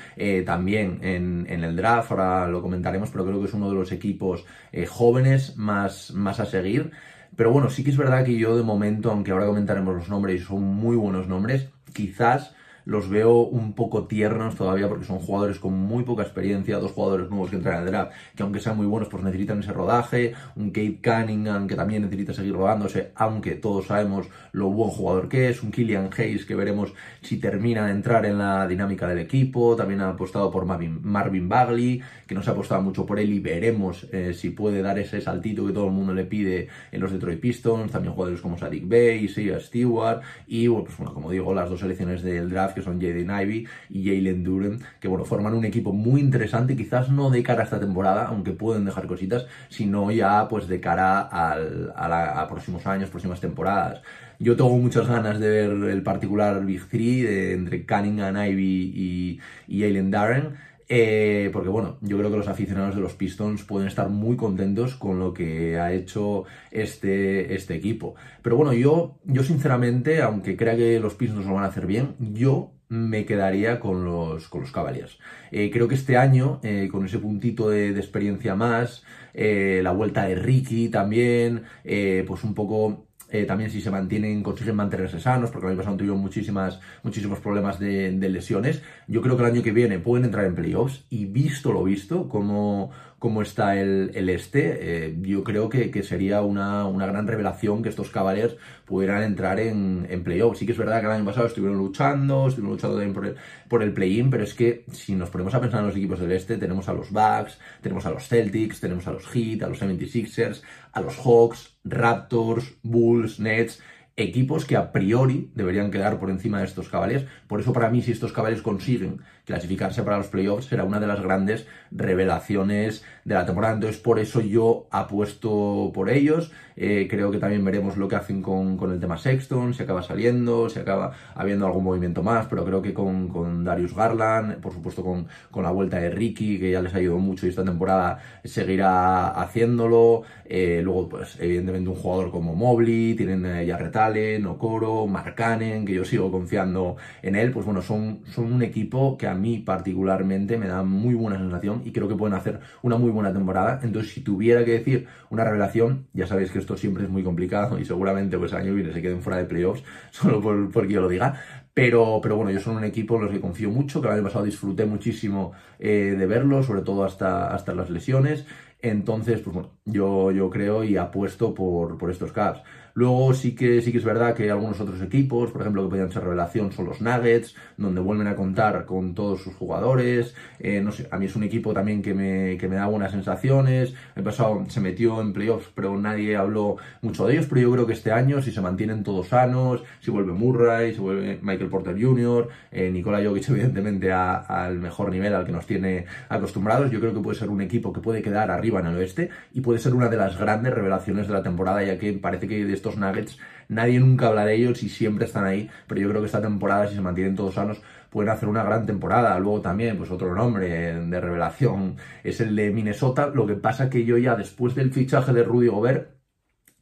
también 0.45 0.99
en, 1.03 1.63
el 1.63 1.75
draft, 1.75 2.11
ahora 2.11 2.47
lo 2.47 2.61
comentaremos, 2.63 3.11
pero 3.11 3.23
creo 3.23 3.39
que 3.39 3.45
es 3.45 3.53
uno 3.53 3.69
de 3.69 3.75
los 3.75 3.91
equipos 3.91 4.45
jóvenes 4.87 5.55
más, 5.57 6.11
más 6.11 6.39
a 6.39 6.45
seguir. 6.45 6.91
Pero 7.35 7.51
bueno, 7.51 7.69
sí 7.69 7.83
que 7.83 7.91
es 7.91 7.97
verdad 7.97 8.25
que 8.25 8.37
yo 8.37 8.57
de 8.57 8.63
momento, 8.63 9.11
aunque 9.11 9.31
ahora 9.31 9.45
comentaremos 9.45 9.93
los 9.95 10.09
nombres 10.09 10.41
y 10.41 10.43
son 10.43 10.63
muy 10.63 10.95
buenos 10.95 11.27
nombres, 11.27 11.69
quizás 11.93 12.54
los 12.85 13.09
veo 13.09 13.39
un 13.39 13.73
poco 13.73 14.05
tiernos 14.05 14.55
todavía 14.55 14.87
porque 14.87 15.05
son 15.05 15.19
jugadores 15.19 15.59
con 15.59 15.73
muy 15.73 16.03
poca 16.03 16.23
experiencia, 16.23 16.77
dos 16.77 16.91
jugadores 16.91 17.29
nuevos 17.29 17.49
que 17.49 17.57
entran 17.57 17.79
al 17.79 17.85
draft, 17.85 18.11
que 18.35 18.43
aunque 18.43 18.59
sean 18.59 18.77
muy 18.77 18.85
buenos, 18.85 19.09
pues 19.09 19.23
necesitan 19.23 19.59
ese 19.59 19.73
rodaje, 19.73 20.33
un 20.55 20.69
Kate 20.69 20.99
Cunningham 21.03 21.67
que 21.67 21.75
también 21.75 22.03
necesita 22.03 22.33
seguir 22.33 22.53
rodándose, 22.53 23.11
aunque 23.15 23.55
todos 23.55 23.87
sabemos 23.87 24.27
lo 24.51 24.69
buen 24.69 24.91
jugador 24.91 25.27
que 25.27 25.49
es, 25.49 25.63
un 25.63 25.71
Killian 25.71 26.09
Hayes 26.15 26.45
que 26.45 26.55
veremos 26.55 26.93
si 27.21 27.37
termina 27.37 27.85
de 27.85 27.91
entrar 27.91 28.25
en 28.25 28.37
la 28.37 28.67
dinámica 28.67 29.07
del 29.07 29.19
equipo, 29.19 29.75
también 29.75 30.01
ha 30.01 30.09
apostado 30.09 30.51
por 30.51 30.65
Marvin, 30.65 31.49
Bagley, 31.49 32.01
que 32.27 32.35
no 32.35 32.43
se 32.43 32.51
ha 32.51 32.53
apostado 32.53 32.81
mucho 32.81 33.05
por 33.05 33.19
él 33.19 33.33
y 33.33 33.39
veremos 33.39 34.05
eh, 34.11 34.33
si 34.33 34.51
puede 34.51 34.81
dar 34.81 34.99
ese 34.99 35.21
saltito 35.21 35.65
que 35.65 35.73
todo 35.73 35.87
el 35.87 35.91
mundo 35.91 36.13
le 36.13 36.25
pide 36.25 36.67
en 36.91 37.01
los 37.01 37.11
Detroit 37.11 37.39
Pistons, 37.39 37.91
también 37.91 38.13
jugadores 38.13 38.41
como 38.41 38.57
Sadik 38.57 38.87
Bay, 38.87 39.27
Sia 39.27 39.59
Stewart 39.59 40.21
y, 40.47 40.69
pues, 40.69 40.97
bueno, 40.97 41.13
como 41.13 41.31
digo, 41.31 41.53
las 41.53 41.69
dos 41.69 41.79
selecciones 41.79 42.21
del 42.21 42.49
draft 42.49 42.74
que 42.75 42.81
son 42.81 43.01
Jaden 43.01 43.31
Ivy 43.31 43.67
y 43.89 44.05
Jalen 44.05 44.43
Duren, 44.43 44.79
que 44.99 45.07
bueno, 45.07 45.25
forman 45.25 45.53
un 45.53 45.65
equipo 45.65 45.93
muy 45.93 46.21
interesante, 46.21 46.75
quizás 46.75 47.09
no 47.09 47.31
de 47.31 47.41
cara 47.41 47.61
a 47.61 47.63
esta 47.63 47.79
temporada, 47.79 48.27
aunque 48.27 48.51
pueden 48.51 48.85
dejar 48.85 49.07
cositas, 49.07 49.47
sino 49.69 50.11
ya 50.11 50.47
pues 50.47 50.67
de 50.67 50.79
cara 50.79 51.21
al, 51.21 51.93
a, 51.95 52.47
próximos 52.47 52.85
años, 52.85 53.09
próximas 53.09 53.41
temporadas. 53.41 54.01
Yo 54.37 54.55
tengo 54.55 54.77
muchas 54.77 55.07
ganas 55.07 55.39
de 55.39 55.49
ver 55.49 55.71
el 55.89 56.03
particular 56.03 56.65
Big 56.65 56.85
Three 56.87 57.53
entre 57.53 57.85
Cunningham, 57.85 58.35
Ivy 58.35 58.91
y, 58.93 59.39
y 59.67 59.81
Jalen 59.81 60.11
Darren. 60.11 60.74
Eh, 60.87 61.49
porque 61.51 61.69
bueno, 61.69 61.97
yo 62.01 62.17
creo 62.17 62.29
que 62.29 62.37
los 62.37 62.47
aficionados 62.47 62.95
de 62.95 63.01
los 63.01 63.13
Pistons 63.13 63.63
pueden 63.63 63.87
estar 63.87 64.09
muy 64.09 64.37
contentos 64.37 64.95
con 64.95 65.19
lo 65.19 65.33
que 65.33 65.79
ha 65.79 65.93
hecho 65.93 66.45
este, 66.71 67.55
este 67.55 67.75
equipo. 67.75 68.15
Pero 68.41 68.57
bueno, 68.57 68.73
yo, 68.73 69.17
yo 69.23 69.43
sinceramente, 69.43 70.21
aunque 70.21 70.55
crea 70.55 70.75
que 70.75 70.99
los 70.99 71.15
Pistons 71.15 71.45
lo 71.45 71.55
van 71.55 71.63
a 71.63 71.67
hacer 71.67 71.87
bien, 71.87 72.15
yo 72.19 72.71
me 72.87 73.25
quedaría 73.25 73.79
con 73.79 74.05
los, 74.05 74.47
con 74.47 74.61
los 74.61 74.71
Cavaliers. 74.71 75.17
Eh, 75.51 75.71
creo 75.71 75.87
que 75.87 75.95
este 75.95 76.17
año, 76.17 76.59
eh, 76.63 76.89
con 76.91 77.05
ese 77.05 77.19
puntito 77.19 77.69
de, 77.69 77.89
experiencia 77.89 78.55
más, 78.55 79.03
eh, 79.33 79.81
la 79.83 79.91
vuelta 79.91 80.25
de 80.25 80.35
Ricky 80.35 80.89
también, 80.89 81.63
pues 81.83 82.43
un 82.43 82.53
poco 82.53 83.04
también 83.43 83.69
si 83.69 83.81
se 83.81 83.91
mantienen, 83.91 84.41
consiguen 84.41 84.75
mantenerse 84.75 85.19
sanos, 85.19 85.51
porque 85.51 85.67
el 85.67 85.71
año 85.71 85.79
pasado 85.79 85.97
tuvieron 85.97 86.19
muchísimas, 86.19 86.79
muchísimos 87.03 87.39
problemas 87.39 87.77
de, 87.79 88.11
lesiones. 88.29 88.81
Yo 89.07 89.21
creo 89.21 89.35
que 89.35 89.43
el 89.43 89.51
año 89.51 89.63
que 89.63 89.71
viene 89.71 89.99
pueden 89.99 90.25
entrar 90.25 90.45
en 90.45 90.55
playoffs 90.55 91.05
y 91.09 91.25
visto 91.25 91.73
lo 91.73 91.83
visto, 91.83 92.29
como, 92.29 92.91
como 93.19 93.41
está 93.41 93.79
el, 93.79 94.11
este, 94.29 95.07
eh, 95.07 95.15
yo 95.21 95.43
creo 95.43 95.69
que, 95.69 95.89
que 95.89 96.03
sería 96.03 96.41
una, 96.41 96.85
una, 96.85 97.05
gran 97.05 97.27
revelación 97.27 97.81
que 97.81 97.89
estos 97.89 98.09
Cavaliers 98.09 98.57
pudieran 98.85 99.23
entrar 99.23 99.59
en, 99.59 100.05
en 100.09 100.23
playoff. 100.23 100.57
Sí 100.57 100.65
que 100.65 100.73
es 100.73 100.77
verdad 100.77 100.99
que 100.99 101.07
el 101.07 101.13
año 101.13 101.25
pasado 101.25 101.47
estuvieron 101.47 101.77
luchando, 101.77 102.47
estuvieron 102.47 102.73
luchando 102.73 102.97
también 102.97 103.13
por 103.13 103.25
el, 103.25 103.35
por 103.69 103.83
el 103.83 103.93
play-in, 103.93 104.29
pero 104.29 104.43
es 104.43 104.53
que 104.53 104.85
si 104.91 105.15
nos 105.15 105.29
ponemos 105.29 105.55
a 105.55 105.61
pensar 105.61 105.79
en 105.79 105.87
los 105.87 105.95
equipos 105.95 106.19
del 106.19 106.33
este, 106.33 106.57
tenemos 106.57 106.89
a 106.89 106.93
los 106.93 107.11
Bucks, 107.11 107.57
tenemos 107.81 108.05
a 108.05 108.11
los 108.11 108.27
Celtics, 108.27 108.79
tenemos 108.79 109.07
a 109.07 109.13
los 109.13 109.25
Heat, 109.27 109.63
a 109.63 109.69
los 109.69 109.81
76ers, 109.81 110.61
a 110.91 111.01
los 111.01 111.17
Hawks, 111.17 111.77
Raptors, 111.83 112.75
Bulls, 112.83 113.39
Nets 113.39 113.81
equipos 114.17 114.63
que 114.65 114.77
a 114.77 114.91
priori 114.91 115.51
deberían 115.55 115.91
quedar 115.91 116.19
por 116.19 116.29
encima 116.29 116.59
de 116.59 116.65
estos 116.65 116.89
Cavaliers. 116.89 117.25
Por 117.47 117.59
eso 117.59 117.73
para 117.73 117.89
mí 117.89 118.01
si 118.01 118.11
estos 118.11 118.31
Cavaliers 118.31 118.61
consiguen 118.61 119.21
clasificarse 119.45 120.03
para 120.03 120.17
los 120.17 120.27
playoffs 120.27 120.65
será 120.65 120.83
una 120.83 120.99
de 120.99 121.07
las 121.07 121.21
grandes 121.21 121.67
revelaciones 121.91 123.03
de 123.23 123.35
la 123.35 123.45
temporada. 123.45 123.75
Entonces 123.75 124.01
por 124.01 124.19
eso 124.19 124.41
yo 124.41 124.87
apuesto 124.91 125.91
por 125.93 126.09
ellos. 126.09 126.51
Eh, 126.77 127.07
creo 127.09 127.31
que 127.31 127.37
también 127.37 127.63
veremos 127.63 127.95
lo 127.95 128.07
que 128.09 128.17
hacen 128.17 128.41
con, 128.41 128.75
con, 128.75 128.91
el 128.91 128.99
tema 128.99 129.17
Sexton, 129.17 129.73
si 129.73 129.83
acaba 129.83 130.03
saliendo, 130.03 130.69
si 130.69 130.79
acaba 130.79 131.13
habiendo 131.33 131.65
algún 131.65 131.85
movimiento 131.85 132.21
más, 132.21 132.47
pero 132.47 132.65
creo 132.65 132.81
que 132.81 132.93
con, 132.93 133.29
con 133.29 133.63
Darius 133.63 133.95
Garland, 133.95 134.59
por 134.59 134.73
supuesto 134.73 135.01
con, 135.01 135.27
con, 135.51 135.63
la 135.63 135.71
vuelta 135.71 135.99
de 135.99 136.09
Ricky, 136.09 136.59
que 136.59 136.71
ya 136.71 136.81
les 136.81 136.93
ayudado 136.93 137.19
mucho 137.19 137.45
y 137.45 137.49
esta 137.49 137.63
temporada 137.63 138.19
seguirá 138.43 139.29
haciéndolo. 139.29 140.23
Eh, 140.43 140.81
luego, 140.83 141.07
pues 141.07 141.37
evidentemente 141.39 141.89
un 141.89 141.95
jugador 141.95 142.29
como 142.29 142.55
Mobley, 142.55 143.15
tienen 143.15 143.45
eh, 143.45 143.65
Jarrett 143.67 143.95
Allen, 143.95 144.45
Okoro, 144.45 145.07
Markkanen, 145.07 145.85
que 145.85 145.93
yo 145.93 146.03
sigo 146.03 146.29
confiando 146.29 146.97
en 147.21 147.35
él, 147.35 147.51
pues 147.51 147.65
bueno, 147.65 147.81
son, 147.81 148.19
son 148.31 148.51
un 148.51 148.63
equipo 148.63 149.17
que 149.17 149.27
a 149.27 149.34
mí 149.35 149.59
particularmente 149.59 150.57
me 150.57 150.67
da 150.67 150.83
muy 150.83 151.13
buena 151.13 151.37
sensación 151.37 151.81
y 151.85 151.91
creo 151.91 152.07
que 152.07 152.15
pueden 152.15 152.35
hacer 152.35 152.59
una 152.81 152.97
muy 152.97 153.11
buena 153.11 153.33
temporada. 153.33 153.79
Entonces, 153.83 154.13
si 154.13 154.21
tuviera 154.21 154.65
que 154.65 154.71
decir 154.71 155.07
una 155.29 155.43
revelación, 155.43 156.07
ya 156.13 156.27
sabéis 156.27 156.51
que 156.51 156.59
esto 156.59 156.77
siempre 156.77 157.03
es 157.03 157.09
muy 157.09 157.23
complicado 157.23 157.79
y 157.79 157.85
seguramente 157.85 158.37
pues 158.37 158.53
año 158.53 158.73
viene 158.73 158.93
se 158.93 159.01
queden 159.01 159.21
fuera 159.21 159.37
de 159.37 159.45
playoffs, 159.45 159.83
solo 160.11 160.41
por, 160.41 160.71
porque 160.71 160.93
yo 160.93 161.01
lo 161.01 161.09
diga. 161.09 161.41
Pero, 161.73 162.19
pero 162.21 162.37
bueno, 162.37 162.51
yo 162.51 162.59
son 162.61 162.77
un 162.77 162.85
equipo 162.85 163.15
en 163.17 163.23
los 163.23 163.31
que 163.31 163.41
confío 163.41 163.69
mucho, 163.69 164.01
que 164.01 164.07
el 164.07 164.13
año 164.13 164.23
pasado 164.23 164.45
disfruté 164.45 164.85
muchísimo 164.85 165.51
eh, 165.77 166.15
de 166.17 166.25
verlo, 166.25 166.63
sobre 166.63 166.81
todo 166.81 167.03
hasta, 167.03 167.53
hasta 167.53 167.73
las 167.75 167.89
lesiones. 167.89 168.45
Entonces, 168.81 169.41
pues 169.41 169.53
bueno, 169.53 169.71
yo, 169.83 170.31
yo 170.31 170.49
creo 170.49 170.83
y 170.83 170.95
apuesto 170.95 171.53
por, 171.53 171.97
por 171.97 172.11
estos 172.11 172.31
Cavs. 172.31 172.61
Luego 172.97 173.33
sí 173.33 173.55
que, 173.55 173.81
sí 173.81 173.91
que 173.91 173.97
es 173.97 174.05
verdad 174.05 174.33
que 174.33 174.49
algunos 174.49 174.79
otros 174.79 175.01
equipos, 175.01 175.51
por 175.51 175.59
ejemplo, 175.59 175.83
que 175.83 175.89
podrían 175.89 176.13
ser 176.13 176.23
revelación, 176.23 176.71
son 176.71 176.85
los 176.85 177.01
Nuggets, 177.01 177.53
donde 177.75 177.99
vuelven 177.99 178.27
a 178.27 178.37
contar 178.37 178.85
con 178.85 179.13
todos 179.13 179.41
sus 179.41 179.53
jugadores. 179.53 180.33
Eh, 180.59 180.79
no 180.79 180.93
sé, 180.93 181.05
a 181.11 181.17
mí 181.17 181.25
es 181.25 181.35
un 181.35 181.43
equipo 181.43 181.73
también 181.73 182.01
que 182.01 182.13
me, 182.13 182.57
que 182.57 182.69
me 182.69 182.77
da 182.77 182.87
buenas 182.87 183.11
sensaciones. 183.11 183.93
El 184.15 184.23
pasado 184.23 184.63
se 184.69 184.79
metió 184.79 185.19
en 185.19 185.33
playoffs, 185.33 185.69
pero 185.75 185.97
nadie 185.97 186.37
habló 186.37 186.77
mucho 187.01 187.27
de 187.27 187.33
ellos. 187.33 187.47
Pero 187.49 187.59
yo 187.59 187.71
creo 187.73 187.85
que 187.85 187.91
este 187.91 188.13
año, 188.13 188.41
si 188.41 188.53
se 188.53 188.61
mantienen 188.61 189.03
todos 189.03 189.27
sanos, 189.27 189.83
si 189.99 190.09
vuelve 190.09 190.31
Murray, 190.31 190.93
si 190.93 191.01
vuelve 191.01 191.37
Michael 191.41 191.69
Porter 191.69 192.01
Jr., 192.01 192.47
eh, 192.71 192.91
Nikola 192.91 193.21
Jokic, 193.21 193.49
evidentemente, 193.49 194.13
al 194.13 194.79
mejor 194.79 195.11
nivel 195.11 195.35
al 195.35 195.45
que 195.45 195.51
nos 195.51 195.65
tiene 195.65 196.05
acostumbrados, 196.29 196.91
yo 196.91 197.01
creo 197.01 197.13
que 197.13 197.19
puede 197.19 197.37
ser 197.37 197.49
un 197.49 197.59
equipo 197.59 197.91
que 197.91 197.99
puede 197.99 198.21
quedar 198.21 198.51
arriba 198.51 198.79
en 198.79 198.85
el 198.85 198.95
oeste 198.95 199.31
y 199.53 199.59
puede 199.59 199.79
ser 199.79 199.93
una 199.93 200.07
de 200.07 200.15
las 200.15 200.39
grandes 200.39 200.73
revelaciones 200.73 201.27
de 201.27 201.33
la 201.33 201.43
temporada, 201.43 201.83
ya 201.83 201.99
que 201.99 202.13
parece 202.13 202.47
que 202.47 202.63
de 202.63 202.84
estos 202.85 202.97
Nuggets 202.97 203.39
nadie 203.67 203.99
nunca 203.99 204.27
habla 204.27 204.45
de 204.45 204.55
ellos 204.55 204.83
y 204.83 204.89
siempre 204.89 205.25
están 205.25 205.45
ahí, 205.45 205.69
pero 205.87 206.01
yo 206.01 206.09
creo 206.09 206.21
que 206.21 206.27
esta 206.27 206.41
temporada, 206.41 206.87
si 206.87 206.95
se 206.95 207.01
mantienen 207.01 207.35
todos 207.35 207.55
sanos, 207.55 207.81
pueden 208.09 208.29
hacer 208.29 208.47
una 208.47 208.63
gran 208.63 208.85
temporada. 208.85 209.37
Luego 209.39 209.61
también, 209.61 209.97
pues 209.97 210.11
otro 210.11 210.35
nombre 210.35 210.67
de 210.67 211.19
revelación 211.19 211.95
es 212.23 212.39
el 212.41 212.55
de 212.55 212.71
Minnesota. 212.71 213.27
Lo 213.33 213.47
que 213.47 213.55
pasa 213.55 213.89
que 213.89 214.05
yo 214.05 214.17
ya 214.17 214.35
después 214.35 214.75
del 214.75 214.91
fichaje 214.91 215.33
de 215.33 215.43
Rudy 215.43 215.67
Gobert, 215.67 216.11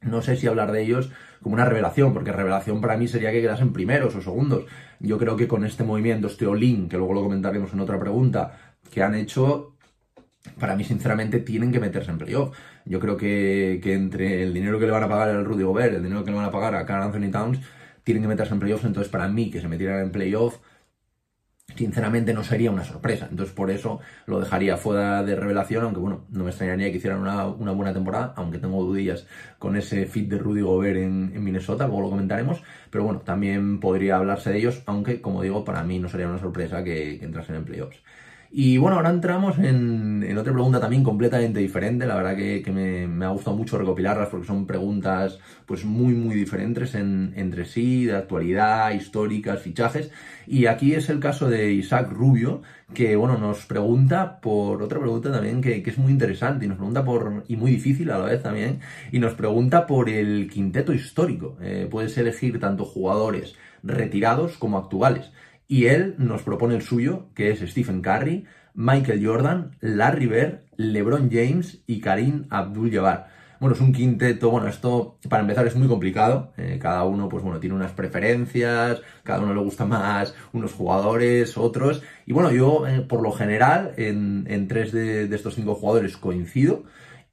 no 0.02 0.20
sé 0.20 0.36
si 0.36 0.46
hablar 0.46 0.72
de 0.72 0.82
ellos 0.82 1.10
como 1.42 1.54
una 1.54 1.64
revelación, 1.64 2.12
porque 2.12 2.32
revelación 2.32 2.80
para 2.80 2.96
mí 2.96 3.08
sería 3.08 3.32
que 3.32 3.40
quedasen 3.40 3.72
primeros 3.72 4.14
o 4.14 4.20
segundos. 4.20 4.64
Yo 5.00 5.18
creo 5.18 5.36
que 5.36 5.48
con 5.48 5.64
este 5.64 5.84
movimiento, 5.84 6.26
este 6.26 6.46
all 6.46 6.60
que 6.60 6.96
luego 6.98 7.14
lo 7.14 7.22
comentaremos 7.22 7.72
en 7.72 7.80
otra 7.80 7.98
pregunta, 7.98 8.76
que 8.90 9.02
han 9.02 9.14
hecho, 9.14 9.73
para 10.58 10.76
mí, 10.76 10.84
sinceramente, 10.84 11.40
tienen 11.40 11.72
que 11.72 11.80
meterse 11.80 12.10
en 12.10 12.18
playoff. 12.18 12.56
Yo 12.84 13.00
creo 13.00 13.16
que, 13.16 13.80
entre 13.84 14.42
el 14.42 14.52
dinero 14.52 14.78
que 14.78 14.86
le 14.86 14.92
van 14.92 15.02
a 15.04 15.08
pagar 15.08 15.30
al 15.30 15.44
Rudy 15.44 15.64
Gobert, 15.64 15.94
el 15.94 16.02
dinero 16.02 16.24
que 16.24 16.30
le 16.30 16.36
van 16.36 16.46
a 16.46 16.50
pagar 16.50 16.74
a 16.74 16.86
Carl 16.86 17.02
Anthony 17.02 17.30
Towns, 17.30 17.60
tienen 18.04 18.22
que 18.22 18.28
meterse 18.28 18.52
en 18.54 18.60
playoffs. 18.60 18.84
Entonces, 18.84 19.10
para 19.10 19.28
mí, 19.28 19.50
que 19.50 19.60
se 19.60 19.68
metieran 19.68 20.00
en 20.00 20.12
playoff, 20.12 20.58
sinceramente 21.76 22.34
no 22.34 22.44
sería 22.44 22.70
una 22.70 22.84
sorpresa. 22.84 23.26
Entonces, 23.30 23.54
por 23.54 23.70
eso 23.70 24.00
lo 24.26 24.38
dejaría 24.40 24.76
fuera 24.76 25.22
de 25.22 25.34
revelación, 25.34 25.84
aunque 25.84 26.00
bueno, 26.00 26.26
no 26.30 26.44
me 26.44 26.50
extrañaría 26.50 26.90
que 26.90 26.98
hicieran 26.98 27.20
una, 27.20 27.44
buena 27.72 27.92
temporada, 27.92 28.34
aunque 28.36 28.58
tengo 28.58 28.82
dudillas 28.84 29.26
con 29.58 29.76
ese 29.76 30.06
fit 30.06 30.28
de 30.28 30.38
Rudy 30.38 30.60
Gobert 30.60 30.98
en, 30.98 31.42
Minnesota, 31.42 31.86
luego 31.86 32.02
lo 32.02 32.10
comentaremos. 32.10 32.62
Pero 32.90 33.04
bueno, 33.04 33.20
también 33.20 33.80
podría 33.80 34.16
hablarse 34.16 34.50
de 34.50 34.58
ellos, 34.58 34.82
aunque, 34.86 35.20
como 35.20 35.42
digo, 35.42 35.64
para 35.64 35.82
mí 35.82 35.98
no 35.98 36.08
sería 36.08 36.28
una 36.28 36.38
sorpresa 36.38 36.84
que, 36.84 37.18
que 37.18 37.24
entrasen 37.24 37.56
en 37.56 37.64
playoffs. 37.64 38.02
Y 38.56 38.78
bueno, 38.78 38.98
ahora 38.98 39.10
entramos 39.10 39.58
en, 39.58 40.24
otra 40.38 40.52
pregunta 40.52 40.78
también 40.78 41.02
completamente 41.02 41.58
diferente. 41.58 42.06
La 42.06 42.14
verdad 42.14 42.36
que, 42.36 42.62
me, 43.08 43.24
ha 43.24 43.30
gustado 43.30 43.56
mucho 43.56 43.76
recopilarlas 43.78 44.28
porque 44.28 44.46
son 44.46 44.64
preguntas 44.64 45.40
pues 45.66 45.84
muy, 45.84 46.14
muy 46.14 46.36
diferentes 46.36 46.94
entre 46.94 47.64
sí, 47.64 48.04
de 48.04 48.14
actualidad, 48.14 48.92
históricas, 48.92 49.60
fichajes. 49.60 50.12
Y 50.46 50.66
aquí 50.66 50.94
es 50.94 51.08
el 51.08 51.18
caso 51.18 51.50
de 51.50 51.72
Isaac 51.72 52.12
Rubio, 52.12 52.62
que 52.94 53.16
bueno, 53.16 53.38
nos 53.38 53.66
pregunta 53.66 54.40
por 54.40 54.80
otra 54.84 55.00
pregunta 55.00 55.32
también 55.32 55.60
que, 55.60 55.82
es 55.84 55.98
muy 55.98 56.12
interesante 56.12 56.66
y 56.66 56.68
nos 56.68 56.76
pregunta 56.76 57.04
por, 57.04 57.42
y 57.48 57.56
muy 57.56 57.72
difícil 57.72 58.08
a 58.12 58.18
la 58.18 58.26
vez 58.26 58.40
también, 58.40 58.78
y 59.10 59.18
nos 59.18 59.34
pregunta 59.34 59.84
por 59.84 60.08
el 60.08 60.48
quinteto 60.48 60.92
histórico. 60.92 61.56
Eh, 61.60 61.88
puedes 61.90 62.16
elegir 62.18 62.60
tanto 62.60 62.84
jugadores 62.84 63.56
retirados 63.82 64.56
como 64.58 64.78
actuales. 64.78 65.32
Y 65.66 65.86
él 65.86 66.14
nos 66.18 66.42
propone 66.42 66.74
el 66.74 66.82
suyo, 66.82 67.28
que 67.34 67.50
es 67.50 67.60
Stephen 67.60 68.02
Curry, 68.02 68.44
Michael 68.74 69.24
Jordan, 69.24 69.76
Larry 69.80 70.26
Bird, 70.26 70.60
LeBron 70.76 71.30
James 71.30 71.82
y 71.86 72.00
Karim 72.00 72.46
Abdul-Jabbar. 72.50 73.28
Bueno, 73.60 73.76
es 73.76 73.80
un 73.80 73.92
quinteto, 73.92 74.50
bueno, 74.50 74.68
esto 74.68 75.16
para 75.28 75.40
empezar 75.40 75.66
es 75.66 75.76
muy 75.76 75.88
complicado, 75.88 76.52
eh, 76.56 76.78
cada 76.78 77.04
uno 77.04 77.28
pues 77.28 77.42
bueno, 77.42 77.60
tiene 77.60 77.76
unas 77.76 77.92
preferencias, 77.92 79.00
cada 79.22 79.40
uno 79.40 79.54
le 79.54 79.60
gusta 79.60 79.86
más 79.86 80.34
unos 80.52 80.72
jugadores, 80.74 81.56
otros, 81.56 82.02
y 82.26 82.32
bueno, 82.32 82.50
yo 82.50 82.86
eh, 82.86 83.00
por 83.00 83.22
lo 83.22 83.32
general 83.32 83.94
en, 83.96 84.68
tres 84.68 84.92
de, 84.92 85.28
de, 85.28 85.36
estos 85.36 85.54
cinco 85.54 85.76
jugadores 85.76 86.16
coincido, 86.16 86.84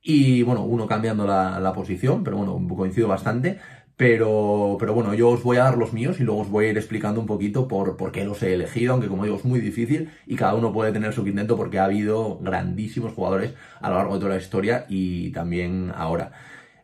Y 0.03 0.41
bueno, 0.43 0.63
uno 0.63 0.87
cambiando 0.87 1.27
la, 1.27 1.59
la 1.59 1.73
posición, 1.73 2.23
pero 2.23 2.37
bueno, 2.37 2.59
coincido 2.75 3.07
bastante. 3.07 3.59
Pero, 4.01 4.77
pero 4.79 4.95
bueno, 4.95 5.13
yo 5.13 5.29
os 5.29 5.43
voy 5.43 5.57
a 5.57 5.65
dar 5.65 5.77
los 5.77 5.93
míos 5.93 6.19
y 6.19 6.23
luego 6.23 6.41
os 6.41 6.49
voy 6.49 6.65
a 6.65 6.69
ir 6.69 6.77
explicando 6.77 7.21
un 7.21 7.27
poquito 7.27 7.67
por, 7.67 7.97
por 7.97 8.11
qué 8.11 8.25
los 8.25 8.41
he 8.41 8.55
elegido, 8.55 8.93
aunque 8.93 9.07
como 9.07 9.25
digo 9.25 9.35
es 9.35 9.45
muy 9.45 9.59
difícil 9.59 10.09
y 10.25 10.35
cada 10.35 10.55
uno 10.55 10.73
puede 10.73 10.91
tener 10.91 11.13
su 11.13 11.23
quinteto 11.23 11.55
porque 11.55 11.77
ha 11.77 11.85
habido 11.85 12.39
grandísimos 12.39 13.13
jugadores 13.13 13.53
a 13.79 13.91
lo 13.91 13.97
largo 13.97 14.15
de 14.15 14.19
toda 14.21 14.33
la 14.33 14.41
historia 14.41 14.85
y 14.89 15.31
también 15.33 15.91
ahora. 15.95 16.31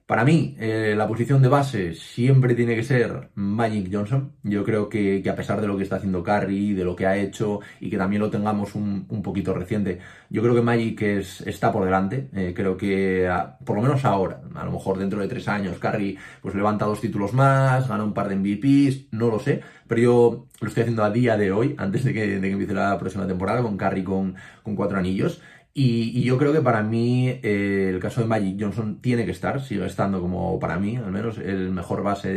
Para 0.08 0.24
mí, 0.24 0.56
eh, 0.58 0.94
la 0.96 1.06
posición 1.06 1.42
de 1.42 1.50
base 1.50 1.94
siempre 1.94 2.56
tiene 2.56 2.76
que 2.78 2.84
ser 2.84 3.30
Magic 3.36 3.90
Johnson. 3.92 4.32
Yo 4.42 4.64
creo 4.64 4.88
que, 4.88 5.22
a 5.30 5.36
pesar 5.36 5.60
de 5.60 5.68
lo 5.68 5.76
que 5.76 5.84
está 5.84 5.98
haciendo 5.98 6.24
Curry, 6.24 6.74
de 6.74 6.86
lo 6.86 6.96
que 6.96 7.06
ha 7.06 7.18
hecho 7.18 7.60
y 7.82 7.90
que 7.90 7.98
también 7.98 8.22
lo 8.22 8.30
tengamos 8.30 8.74
un, 8.74 9.06
poquito 9.22 9.54
reciente, 9.54 10.00
yo 10.30 10.42
creo 10.42 10.56
que 10.56 10.62
Magic 10.62 11.02
es, 11.02 11.42
está 11.42 11.74
por 11.74 11.84
delante. 11.84 12.30
Eh, 12.34 12.54
creo 12.56 12.78
que, 12.78 13.30
por 13.66 13.76
lo 13.76 13.82
menos 13.82 14.06
ahora, 14.06 14.40
a 14.56 14.64
lo 14.64 14.72
mejor 14.72 14.98
dentro 14.98 15.20
de 15.20 15.28
tres 15.28 15.50
años, 15.50 15.78
Curry 15.78 16.18
pues 16.42 16.56
levanta 16.56 16.86
dos 16.86 17.02
títulos 17.02 17.34
más, 17.34 17.90
gana 17.90 18.06
un 18.06 18.14
par 18.14 18.30
de 18.30 18.38
MVPs, 18.38 19.08
no 19.12 19.28
lo 19.30 19.40
sé. 19.40 19.60
Pero 19.88 20.02
yo 20.02 20.48
lo 20.62 20.68
estoy 20.70 20.84
haciendo 20.84 21.04
a 21.04 21.12
día 21.12 21.36
de 21.36 21.52
hoy, 21.52 21.76
antes 21.78 22.06
de 22.06 22.14
que, 22.14 22.40
de 22.40 22.42
que 22.42 22.52
empiece 22.54 22.74
la 22.74 22.98
próxima 22.98 23.28
temporada, 23.28 23.62
con 23.62 23.76
Curry 23.76 24.04
con, 24.06 24.36
con 24.64 24.76
cuatro 24.78 24.98
anillos. 24.98 25.42
Y, 25.80 26.24
yo 26.24 26.40
creo 26.40 26.54
que 26.54 26.62
para 26.62 26.82
mí 26.82 27.30
eh, 27.30 27.92
el 27.94 28.00
caso 28.00 28.22
de 28.22 28.28
Magic 28.28 28.58
Johnson 28.60 29.00
tiene 29.00 29.26
que 29.26 29.32
estar, 29.32 29.62
sigue 29.62 29.86
estando 29.86 30.20
como 30.20 30.60
para 30.60 30.80
mí, 30.80 30.98
al 30.98 31.12
menos, 31.12 31.38
el 31.38 31.70
mejor 31.70 32.02
base 32.02 32.34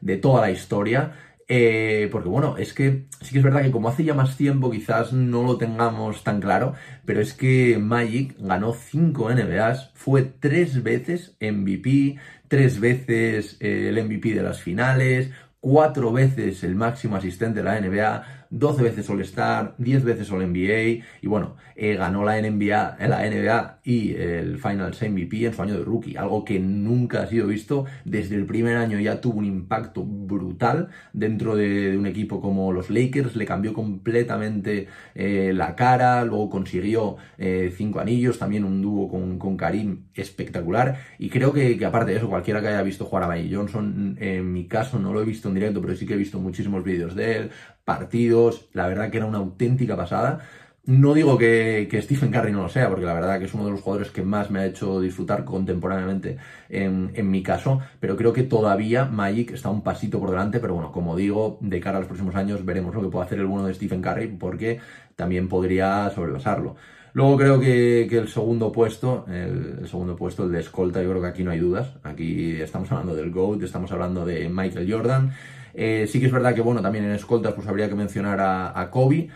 de, 0.00 0.16
toda 0.16 0.40
la 0.40 0.50
historia. 0.50 1.12
Eh, 1.48 2.08
porque 2.10 2.30
bueno, 2.30 2.56
es 2.56 2.72
que 2.72 3.08
sí 3.20 3.32
que 3.32 3.38
es 3.38 3.44
verdad 3.44 3.60
que 3.60 3.70
como 3.70 3.90
hace 3.90 4.04
ya 4.04 4.14
más 4.14 4.38
tiempo 4.38 4.70
quizás 4.70 5.12
no 5.12 5.42
lo 5.42 5.58
tengamos 5.58 6.24
tan 6.24 6.40
claro, 6.40 6.72
pero 7.04 7.20
es 7.20 7.34
que 7.34 7.76
Magic 7.78 8.36
ganó 8.38 8.72
5 8.72 9.34
NBAs, 9.34 9.90
fue 9.94 10.22
tres 10.22 10.82
veces 10.82 11.36
MVP, 11.42 12.16
tres 12.48 12.80
veces 12.80 13.58
eh, 13.60 13.88
el 13.90 14.02
MVP 14.02 14.32
de 14.34 14.42
las 14.42 14.62
finales, 14.62 15.30
cuatro 15.60 16.10
veces 16.10 16.64
el 16.64 16.74
máximo 16.74 17.16
asistente 17.16 17.62
de 17.62 17.64
la 17.64 17.78
NBA, 17.78 18.41
12 18.52 18.82
veces 18.82 19.08
All-Star, 19.08 19.74
10 19.78 20.04
veces 20.04 20.30
All-NBA 20.30 21.04
y 21.22 21.26
bueno, 21.26 21.56
eh, 21.74 21.96
ganó 21.96 22.22
la 22.22 22.40
NBA, 22.40 22.98
la 23.00 23.26
NBA 23.26 23.80
y 23.82 24.12
el 24.12 24.58
Finals 24.58 25.00
MVP 25.00 25.46
en 25.46 25.54
su 25.54 25.62
año 25.62 25.78
de 25.78 25.84
rookie, 25.84 26.16
algo 26.16 26.44
que 26.44 26.60
nunca 26.60 27.22
ha 27.22 27.26
sido 27.26 27.46
visto. 27.46 27.86
Desde 28.04 28.36
el 28.36 28.44
primer 28.44 28.76
año 28.76 29.00
ya 29.00 29.22
tuvo 29.22 29.38
un 29.38 29.46
impacto 29.46 30.04
brutal 30.04 30.88
dentro 31.14 31.56
de, 31.56 31.96
un 31.96 32.06
equipo 32.06 32.42
como 32.42 32.72
los 32.72 32.90
Lakers, 32.90 33.36
le 33.36 33.46
cambió 33.46 33.72
completamente 33.72 34.88
eh, 35.14 35.52
la 35.54 35.74
cara, 35.74 36.22
luego 36.24 36.50
consiguió 36.50 37.16
eh, 37.38 37.72
cinco 37.74 38.00
anillos, 38.00 38.38
también 38.38 38.64
un 38.64 38.82
dúo 38.82 39.08
con, 39.08 39.38
con, 39.38 39.56
Karim 39.56 40.08
espectacular 40.14 40.98
y 41.18 41.28
creo 41.30 41.52
que, 41.52 41.82
aparte 41.84 42.10
de 42.12 42.18
eso, 42.18 42.28
cualquiera 42.28 42.60
que 42.60 42.68
haya 42.68 42.82
visto 42.82 43.04
jugar 43.04 43.30
a 43.30 43.36
Johnson, 43.50 44.16
en 44.20 44.52
mi 44.52 44.66
caso 44.66 44.98
no 44.98 45.12
lo 45.12 45.22
he 45.22 45.24
visto 45.24 45.48
en 45.48 45.54
directo, 45.54 45.80
pero 45.80 45.94
sí 45.94 46.06
que 46.06 46.14
he 46.14 46.16
visto 46.16 46.38
muchísimos 46.38 46.84
vídeos 46.84 47.14
de 47.14 47.36
él, 47.36 47.50
partidos, 47.84 48.68
la 48.72 48.86
verdad 48.86 49.10
que 49.10 49.18
era 49.18 49.26
una 49.26 49.38
auténtica 49.38 49.96
pasada. 49.96 50.40
No 50.84 51.14
digo 51.14 51.38
que, 51.38 51.88
Stephen 52.02 52.32
Curry 52.32 52.50
no 52.50 52.62
lo 52.62 52.68
sea, 52.68 52.88
porque 52.88 53.04
la 53.04 53.14
verdad 53.14 53.38
que 53.38 53.44
es 53.44 53.54
uno 53.54 53.64
de 53.64 53.70
los 53.70 53.82
jugadores 53.82 54.10
que 54.10 54.22
más 54.22 54.50
me 54.50 54.58
ha 54.60 54.66
hecho 54.66 55.00
disfrutar 55.00 55.44
contemporáneamente 55.44 56.38
en, 56.68 57.30
mi 57.30 57.42
caso, 57.44 57.80
pero 58.00 58.16
creo 58.16 58.32
que 58.32 58.42
todavía 58.42 59.04
Magic 59.04 59.52
está 59.52 59.70
un 59.70 59.82
pasito 59.82 60.18
por 60.18 60.30
delante, 60.30 60.58
pero 60.58 60.74
bueno, 60.74 60.90
como 60.90 61.14
digo, 61.14 61.58
de 61.60 61.78
cara 61.80 61.98
a 61.98 62.00
los 62.00 62.08
próximos 62.08 62.34
años 62.34 62.64
veremos 62.64 62.94
lo 62.94 63.02
que 63.02 63.08
puede 63.08 63.26
hacer 63.26 63.38
el 63.38 63.46
bueno 63.46 63.66
de 63.66 63.74
Stephen 63.74 64.02
Curry, 64.02 64.26
porque 64.28 64.80
también 65.14 65.48
podría 65.48 66.10
sobrepasarlo. 66.10 66.74
Luego 67.14 67.36
creo 67.36 67.60
que, 67.60 68.04
el 68.04 68.28
segundo 68.28 68.72
puesto, 68.72 69.26
el, 69.28 69.86
segundo 69.86 70.16
puesto, 70.16 70.44
el 70.44 70.52
de 70.52 70.60
escolta, 70.60 71.02
yo 71.02 71.10
creo 71.10 71.22
que 71.22 71.28
aquí 71.28 71.44
no 71.44 71.50
hay 71.50 71.58
dudas. 71.58 71.94
Aquí 72.02 72.60
estamos 72.60 72.90
hablando 72.90 73.14
del 73.14 73.30
GOAT, 73.30 73.62
estamos 73.62 73.92
hablando 73.92 74.24
de 74.24 74.48
Michael 74.48 74.90
Jordan. 74.90 75.32
Eh, 75.74 76.06
sí 76.08 76.20
que 76.20 76.26
es 76.26 76.32
verdad 76.32 76.54
que, 76.54 76.60
bueno, 76.60 76.82
también 76.82 77.04
en 77.04 77.12
escoltas 77.12 77.54
pues 77.54 77.66
habría 77.66 77.88
que 77.88 77.94
mencionar 77.94 78.40
a, 78.40 78.90
Kobe, 78.90 79.28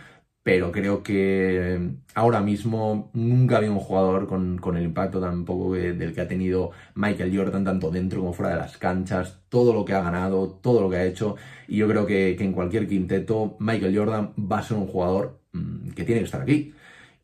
pero 0.43 0.71
creo 0.71 1.03
que 1.03 1.91
ahora 2.13 2.41
mismo 2.41 3.11
nunca 3.13 3.57
había 3.57 3.71
un 3.71 3.79
jugador 3.79 4.27
con, 4.27 4.77
el 4.77 4.83
impacto 4.83 5.19
tampoco 5.19 5.73
del 5.73 6.13
que 6.13 6.21
ha 6.21 6.27
tenido 6.27 6.71
Michael 6.95 7.35
Jordan, 7.37 7.65
tanto 7.65 7.91
dentro 7.91 8.19
como 8.21 8.33
fuera 8.33 8.53
de 8.53 8.61
las 8.61 8.77
canchas, 8.77 9.41
todo 9.49 9.73
lo 9.73 9.83
que 9.85 9.93
ha 9.93 10.01
ganado, 10.01 10.59
todo 10.61 10.81
lo 10.81 10.89
que 10.89 10.97
ha 10.97 11.05
hecho, 11.05 11.35
y 11.67 11.77
yo 11.77 11.87
creo 11.87 12.05
que, 12.05 12.35
que 12.37 12.43
en 12.43 12.53
cualquier 12.53 12.87
quinteto 12.87 13.57
Michael 13.59 13.97
Jordan 13.97 14.33
va 14.39 14.59
a 14.59 14.63
ser 14.63 14.77
un 14.77 14.87
jugador 14.87 15.41
mm, 15.53 15.89
que 15.91 16.03
tiene 16.03 16.21
que 16.21 16.25
estar 16.25 16.41
aquí. 16.41 16.73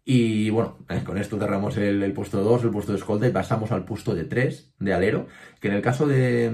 Y 0.05 0.49
bueno, 0.49 0.79
eh, 0.89 1.01
con 1.05 1.17
esto 1.17 1.39
cerramos 1.39 1.77
el, 1.77 2.11
puesto 2.13 2.43
2, 2.43 2.65
el 2.65 2.71
puesto 2.71 2.91
de 2.91 2.97
escolta 2.97 3.27
y 3.27 3.31
pasamos 3.31 3.71
al 3.71 3.85
puesto 3.85 4.13
de 4.13 4.25
3 4.25 4.73
de 4.79 4.93
alero, 4.93 5.27
que 5.61 5.69
en 5.69 5.75
el 5.75 5.81
caso 5.81 6.05
de, 6.07 6.51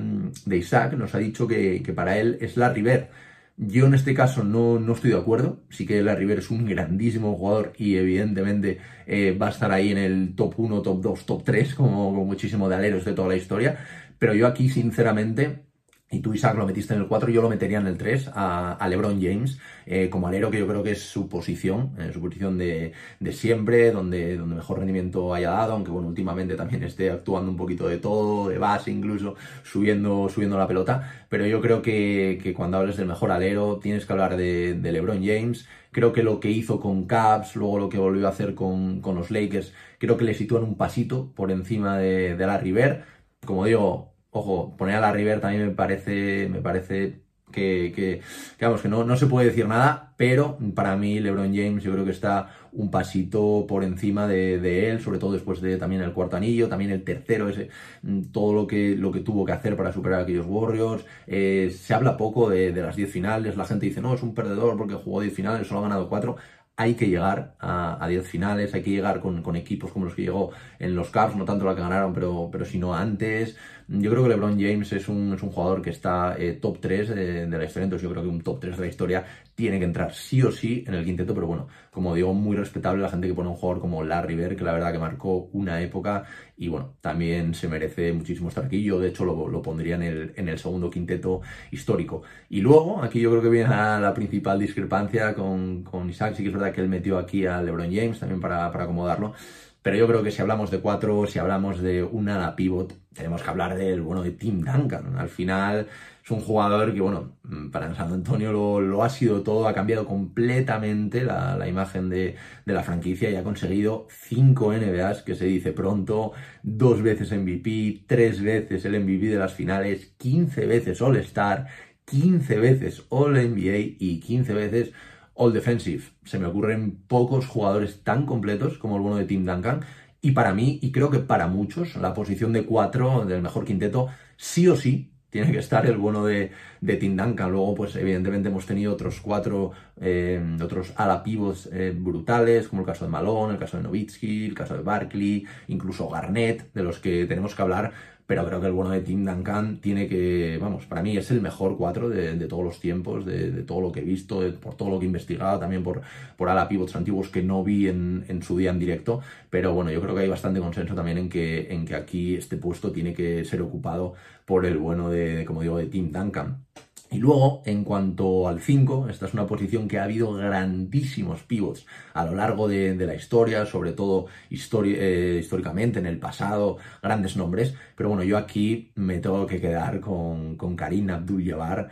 Isaac 0.52 0.94
nos 0.94 1.16
ha 1.16 1.18
dicho 1.18 1.48
que, 1.48 1.82
para 1.96 2.18
él 2.20 2.38
es 2.42 2.58
la 2.58 2.70
River. 2.72 3.10
Yo 3.58 3.88
en 3.88 3.94
este 3.96 4.14
caso 4.14 4.44
no, 4.44 4.80
no, 4.80 4.94
estoy 4.94 5.12
de 5.12 5.18
acuerdo, 5.18 5.64
sí 5.70 5.86
que 5.86 6.02
la 6.02 6.16
River 6.16 6.40
es 6.40 6.50
un 6.52 6.66
grandísimo 6.66 7.36
jugador 7.36 7.74
y 7.78 7.98
evidentemente 7.98 8.80
eh, 9.06 9.38
va 9.38 9.48
a 9.48 9.50
estar 9.52 9.72
ahí 9.72 9.92
en 9.92 9.98
el 9.98 10.36
top 10.36 10.54
1, 10.58 10.82
top 10.82 11.02
2, 11.02 11.26
top 11.26 11.44
3, 11.44 11.76
como, 11.76 12.12
como 12.12 12.26
muchísimo 12.26 12.70
de 12.70 12.76
aleros 12.76 13.04
de 13.04 13.14
toda 13.14 13.28
la 13.30 13.36
historia, 13.36 13.78
pero 14.20 14.34
yo 14.34 14.48
aquí 14.48 14.70
sinceramente 14.70 15.69
y 16.12 16.22
tú, 16.22 16.34
Isaac, 16.34 16.58
lo 16.58 16.66
metiste 16.66 16.96
en 16.96 17.02
el 17.02 17.08
4, 17.08 17.30
yo 17.30 17.42
lo 17.42 17.50
metería 17.50 17.78
en 17.78 17.86
el 17.86 17.98
3 17.98 18.32
a, 18.34 18.88
LeBron 18.90 19.22
James 19.22 19.60
eh, 19.86 20.10
como 20.10 20.28
alero, 20.28 20.50
que 20.50 20.58
yo 20.58 20.68
creo 20.68 20.82
que 20.82 20.92
es 20.92 21.04
su 21.04 21.30
posición, 21.30 21.92
eh, 22.00 22.10
su 22.12 22.20
posición 22.20 22.58
de, 22.58 22.94
siempre, 23.32 23.92
donde, 23.92 24.36
donde 24.36 24.56
mejor 24.56 24.80
rendimiento 24.80 25.34
haya 25.36 25.52
dado, 25.52 25.74
aunque 25.74 25.92
bueno, 25.92 26.08
últimamente 26.08 26.56
también 26.56 26.84
esté 26.84 27.12
actuando 27.12 27.52
un 27.52 27.58
poquito 27.58 27.88
de 27.88 28.00
todo, 28.00 28.50
de 28.50 28.58
base 28.58 28.90
incluso, 28.90 29.36
subiendo, 29.64 30.30
subiendo 30.30 30.58
la 30.58 30.68
pelota. 30.68 31.26
Pero 31.30 31.46
yo 31.46 31.62
creo 31.62 31.82
que, 31.84 32.54
cuando 32.58 32.78
hables 32.78 32.98
del 32.98 33.08
mejor 33.08 33.32
alero, 33.32 33.78
tienes 33.80 34.06
que 34.06 34.14
hablar 34.14 34.36
de, 34.36 34.80
LeBron 34.82 35.24
James. 35.24 35.68
Creo 35.92 36.12
que 36.12 36.24
lo 36.24 36.40
que 36.40 36.50
hizo 36.50 36.80
con 36.80 37.06
Cavs, 37.06 37.56
luego 37.56 37.78
lo 37.80 37.90
que 37.90 38.00
volvió 38.00 38.26
a 38.28 38.32
hacer 38.32 38.56
con, 38.56 39.02
los 39.04 39.30
Lakers, 39.32 39.74
creo 40.00 40.18
que 40.18 40.26
le 40.26 40.34
sitúan 40.34 40.64
un 40.64 40.76
pasito 40.76 41.32
por 41.36 41.52
encima 41.52 41.98
de, 41.98 42.36
de 42.36 42.48
la 42.48 42.58
River. 42.58 43.04
Como 43.46 43.66
digo, 43.66 44.09
ojo, 44.32 44.76
poner 44.78 44.96
a 44.96 45.02
la 45.02 45.12
River 45.12 45.40
también 45.42 45.68
me 45.68 45.74
parece, 45.74 46.48
me 46.50 46.62
parece 46.62 47.22
que, 47.52 47.92
que, 47.96 48.22
que 48.58 48.90
no, 48.90 49.04
no, 49.04 49.18
se 49.18 49.28
puede 49.28 49.48
decir 49.48 49.68
nada, 49.68 50.14
pero 50.18 50.58
para 50.76 50.96
mí 50.96 51.20
LeBron 51.20 51.56
James 51.56 51.84
yo 51.84 51.92
creo 51.92 52.06
que 52.06 52.12
está 52.12 52.50
un 52.72 52.92
pasito 52.92 53.66
por 53.68 53.84
encima 53.84 54.28
de, 54.28 54.90
él, 54.90 55.02
sobre 55.02 55.18
todo 55.20 55.34
después 55.34 55.62
de 55.62 55.78
también 55.78 56.02
el 56.02 56.14
cuarto 56.14 56.38
anillo, 56.38 56.70
también 56.70 56.92
el 56.92 57.04
tercero, 57.04 57.50
ese, 57.50 57.70
mm, 58.04 58.26
todo 58.32 58.54
lo 58.54 58.68
que, 58.68 58.96
lo 58.96 59.12
que 59.12 59.22
tuvo 59.22 59.46
que 59.46 59.52
hacer 59.52 59.76
para 59.76 59.92
superar 59.92 60.20
a 60.20 60.24
aquellos 60.24 60.46
Warriors. 60.48 61.06
Eh, 61.28 61.76
se 61.76 61.94
habla 61.94 62.18
poco 62.18 62.50
de, 62.50 62.72
de 62.72 62.82
las 62.82 62.96
10 62.96 63.12
finales, 63.12 63.58
la 63.58 63.66
gente 63.66 63.88
dice, 63.88 64.02
no, 64.02 64.14
es 64.14 64.22
un 64.22 64.36
perdedor 64.36 64.78
porque 64.78 64.96
jugó 64.96 65.22
10 65.22 65.34
finales, 65.34 65.68
solo 65.68 65.80
ha 65.80 65.84
ganado 65.84 66.10
4 66.10 66.36
hay 66.80 66.94
que 66.94 67.10
llegar 67.10 67.56
a 67.60 68.08
10 68.08 68.26
finales, 68.26 68.74
hay 68.74 68.82
que 68.82 68.92
llegar 68.92 69.20
con, 69.20 69.44
equipos 69.58 69.92
como 69.92 70.06
los 70.06 70.16
que 70.16 70.22
llegó 70.22 70.52
en 70.80 70.96
los 70.96 71.10
Cavs, 71.10 71.36
no 71.36 71.44
tanto 71.44 71.66
la 71.66 71.76
que 71.76 71.82
ganaron, 71.82 72.14
pero, 72.14 72.48
pero 72.50 72.64
sino 72.64 72.96
antes. 72.96 73.58
Yo 73.90 74.10
creo 74.10 74.24
que 74.24 74.30
LeBron 74.30 74.58
James 74.58 74.94
es 74.94 75.10
un, 75.10 75.34
es 75.34 75.44
un 75.44 75.50
jugador 75.50 75.82
que 75.82 75.90
está 75.90 76.38
eh, 76.40 76.54
top 76.54 76.80
3 76.80 77.10
de, 77.10 77.48
la 77.50 77.66
historia, 77.66 77.84
entonces 77.84 78.04
yo 78.04 78.10
creo 78.12 78.24
que 78.24 78.30
un 78.30 78.42
top 78.42 78.62
3 78.62 78.78
de 78.78 78.82
la 78.82 78.88
historia 78.88 79.26
tiene 79.60 79.78
que 79.78 79.84
entrar 79.84 80.14
sí 80.14 80.42
o 80.42 80.54
sí 80.54 80.86
en 80.88 80.94
el 80.94 81.04
quinteto, 81.04 81.34
pero 81.34 81.46
bueno, 81.46 81.68
como 81.92 82.16
digo, 82.16 82.34
muy 82.34 82.56
respetable 82.56 83.02
la 83.02 83.10
gente 83.10 83.28
que 83.28 83.34
pone 83.34 83.50
un 83.50 83.56
jugador 83.56 83.82
como 83.82 84.06
Larry 84.06 84.36
Bird, 84.36 84.56
que 84.56 84.64
la 84.64 84.72
verdad 84.72 84.94
que 84.94 85.00
marcó 85.00 85.50
una 85.52 85.82
época 85.82 86.24
y 86.56 86.70
bueno, 86.70 86.94
también 87.02 87.54
se 87.54 87.68
merece 87.68 88.14
muchísimo 88.14 88.48
estar 88.48 88.64
aquí. 88.64 88.82
Yo 88.82 89.02
de 89.02 89.10
hecho 89.10 89.26
lo, 89.26 89.50
lo 89.50 89.62
pondría 89.62 89.96
en 89.96 90.04
el, 90.04 90.34
en 90.38 90.48
el 90.48 90.58
segundo 90.58 90.90
quinteto 90.90 91.42
histórico. 91.72 92.22
Y 92.48 92.62
luego, 92.62 93.04
aquí 93.04 93.20
yo 93.20 93.30
creo 93.32 93.42
que 93.42 93.50
viene 93.50 93.70
la 93.70 94.14
principal 94.14 94.58
discrepancia 94.58 95.36
con, 95.36 95.84
con 95.84 96.10
Isaac, 96.10 96.36
sí 96.36 96.44
que 96.44 96.50
es 96.50 96.56
verdad 96.56 96.72
que 96.72 96.80
él 96.80 96.88
metió 96.88 97.18
aquí 97.18 97.46
a 97.46 97.62
LeBron 97.62 97.94
James 97.94 98.18
también 98.18 98.40
para, 98.40 98.72
para 98.72 98.86
acomodarlo. 98.86 99.34
Pero 99.82 99.98
yo 99.98 100.08
creo 100.08 100.24
que 100.24 100.32
si 100.32 100.42
hablamos 100.42 100.72
de 100.72 100.80
cuatro, 100.80 101.26
si 101.26 101.40
hablamos 101.40 101.82
de 101.82 102.04
una 102.04 102.36
ala 102.36 102.56
pivot, 102.56 102.96
tenemos 103.14 103.42
que 103.42 103.50
hablar 103.50 103.78
del 103.78 104.02
bueno 104.02 104.24
de 104.24 104.32
Tim 104.32 104.62
Duncan. 104.62 105.18
Al 105.18 105.30
final 105.30 105.88
es 106.30 106.32
un 106.32 106.42
jugador 106.42 106.94
que, 106.94 107.02
bueno, 107.02 107.38
para 107.72 107.96
San 107.96 108.14
Antonio 108.14 108.52
lo, 108.52 109.04
ha 109.04 109.10
sido 109.10 109.42
todo, 109.42 109.68
ha 109.68 109.74
cambiado 109.74 110.06
completamente 110.06 111.24
la, 111.24 111.68
imagen 111.68 112.08
de, 112.08 112.36
la 112.66 112.84
franquicia 112.84 113.32
y 113.32 113.36
ha 113.36 113.44
conseguido 113.44 114.06
cinco 114.12 114.72
NBAs, 114.72 115.24
que 115.24 115.34
se 115.34 115.46
dice 115.46 115.72
pronto, 115.72 116.34
dos 116.62 117.02
veces 117.02 117.32
MVP, 117.32 118.04
tres 118.06 118.44
veces 118.44 118.86
el 118.86 119.00
MVP 119.00 119.26
de 119.26 119.40
las 119.40 119.54
finales, 119.54 120.14
15 120.20 120.68
veces 120.68 121.02
All 121.02 121.16
Star, 121.18 121.66
15 122.06 122.60
veces 122.60 123.06
All 123.10 123.34
NBA 123.34 123.96
y 124.00 124.20
15 124.20 124.54
veces 124.54 124.94
all 125.34 125.52
defensive. 125.52 126.04
Se 126.26 126.38
me 126.38 126.46
ocurren 126.46 127.02
pocos 127.08 127.48
jugadores 127.48 128.04
tan 128.04 128.28
completos 128.28 128.78
como 128.78 128.98
el 128.98 129.02
bueno 129.02 129.18
de 129.18 129.26
Tim 129.26 129.46
Duncan. 129.46 129.82
Y 130.22 130.32
para 130.34 130.54
mí, 130.54 130.80
y 130.82 130.92
creo 130.92 131.10
que 131.10 131.20
para 131.20 131.48
muchos, 131.48 131.96
la 131.96 132.14
posición 132.14 132.54
de 132.54 132.66
cuatro 132.66 133.26
del 133.26 133.42
mejor 133.42 133.66
quinteto, 133.66 134.10
sí 134.38 134.68
o 134.68 134.76
sí, 134.76 135.14
tiene 135.30 135.52
que 135.52 135.60
estar 135.60 135.86
el 135.86 135.98
bueno 135.98 136.26
de, 136.26 136.52
de 136.82 136.96
Tim 136.96 137.16
Duncan. 137.16 137.52
Luego, 137.52 137.76
pues 137.76 137.96
evidentemente 137.96 138.50
hemos 138.50 138.66
tenido 138.66 138.94
otros 138.94 139.20
cuatro, 139.22 139.72
eh, 140.02 140.42
otros 140.62 140.94
ala 140.96 141.24
pivots 141.24 141.70
eh, 141.72 141.94
brutales, 141.96 142.68
como 142.68 142.82
el 142.82 142.88
caso 142.88 143.06
de 143.06 143.12
Malone, 143.12 143.54
el 143.54 143.60
caso 143.60 143.78
de 143.78 143.84
Novitsky, 143.84 144.48
el 144.48 144.56
caso 144.56 144.76
de 144.76 144.84
Barkley, 144.84 145.46
incluso 145.68 146.10
Garnett, 146.10 146.74
de 146.74 146.84
los 146.84 147.00
que 147.00 147.26
tenemos 147.26 147.56
que 147.56 147.62
hablar 147.62 147.94
pero 148.30 148.46
creo 148.46 148.62
que 148.62 148.68
el 148.68 148.74
bueno 148.74 148.92
de 148.92 149.02
Tim 149.02 149.26
Duncan 149.26 149.78
tiene 149.78 150.08
que, 150.08 150.60
vamos, 150.62 150.86
para 150.86 151.02
mí 151.02 151.18
es 151.18 151.32
el 151.32 151.42
mejor 151.42 151.78
cuatro 151.78 152.10
de, 152.10 152.36
todos 152.46 152.64
los 152.64 152.80
tiempos, 152.80 153.26
de, 153.26 153.64
todo 153.64 153.82
lo 153.82 153.92
que 153.92 154.02
he 154.02 154.04
visto, 154.04 154.44
por 154.62 154.76
todo 154.76 154.92
lo 154.92 155.00
que 155.00 155.06
he 155.06 155.08
investigado, 155.08 155.58
también 155.58 155.82
por, 155.82 156.04
por 156.38 156.48
ala 156.48 156.70
pivots 156.70 156.96
antiguos 156.96 157.30
que 157.30 157.42
no 157.42 157.64
vi 157.64 157.88
en, 157.88 158.26
en, 158.28 158.44
su 158.44 158.56
día 158.56 158.70
en 158.70 158.78
directo, 158.78 159.22
pero 159.50 159.74
bueno, 159.74 159.90
yo 159.90 160.00
creo 160.00 160.14
que 160.14 160.22
hay 160.22 160.30
bastante 160.30 160.60
consenso 160.60 160.94
también 160.94 161.18
en 161.18 161.28
que, 161.28 161.74
en 161.74 161.86
que 161.86 161.96
aquí 161.96 162.36
este 162.36 162.56
puesto 162.58 162.92
tiene 162.92 163.16
que 163.16 163.44
ser 163.46 163.64
ocupado 163.64 164.14
por 164.46 164.68
el 164.68 164.78
bueno 164.78 165.10
de, 165.10 165.44
como 165.44 165.64
digo, 165.64 165.80
de 165.80 165.88
Tim 165.88 166.12
Duncan. 166.12 166.64
Y 167.12 167.18
luego, 167.18 167.64
en 167.66 167.84
cuanto 167.84 168.48
al 168.48 168.62
5, 168.62 169.10
esta 169.10 169.26
es 169.26 169.34
una 169.34 169.48
posición 169.48 169.88
que 169.88 169.98
ha 169.98 170.04
habido 170.04 170.34
grandísimos 170.34 171.42
pivots 171.42 171.86
a 172.14 172.26
lo 172.26 172.36
largo 172.36 172.68
de, 172.68 172.96
la 172.96 173.16
historia, 173.16 173.66
sobre 173.66 173.94
todo 173.94 174.28
eh, 174.50 175.40
históricamente, 175.42 176.00
en 176.00 176.06
el 176.06 176.20
pasado, 176.20 176.78
grandes 177.02 177.36
nombres. 177.36 177.74
Pero 177.96 178.10
bueno, 178.10 178.24
yo 178.24 178.38
aquí 178.38 178.92
me 178.96 179.18
tengo 179.20 179.48
que 179.48 179.60
quedar 179.60 180.00
con, 180.00 180.56
con 180.56 180.76
Karim 180.76 181.10
Abdul-Jabbar 181.10 181.90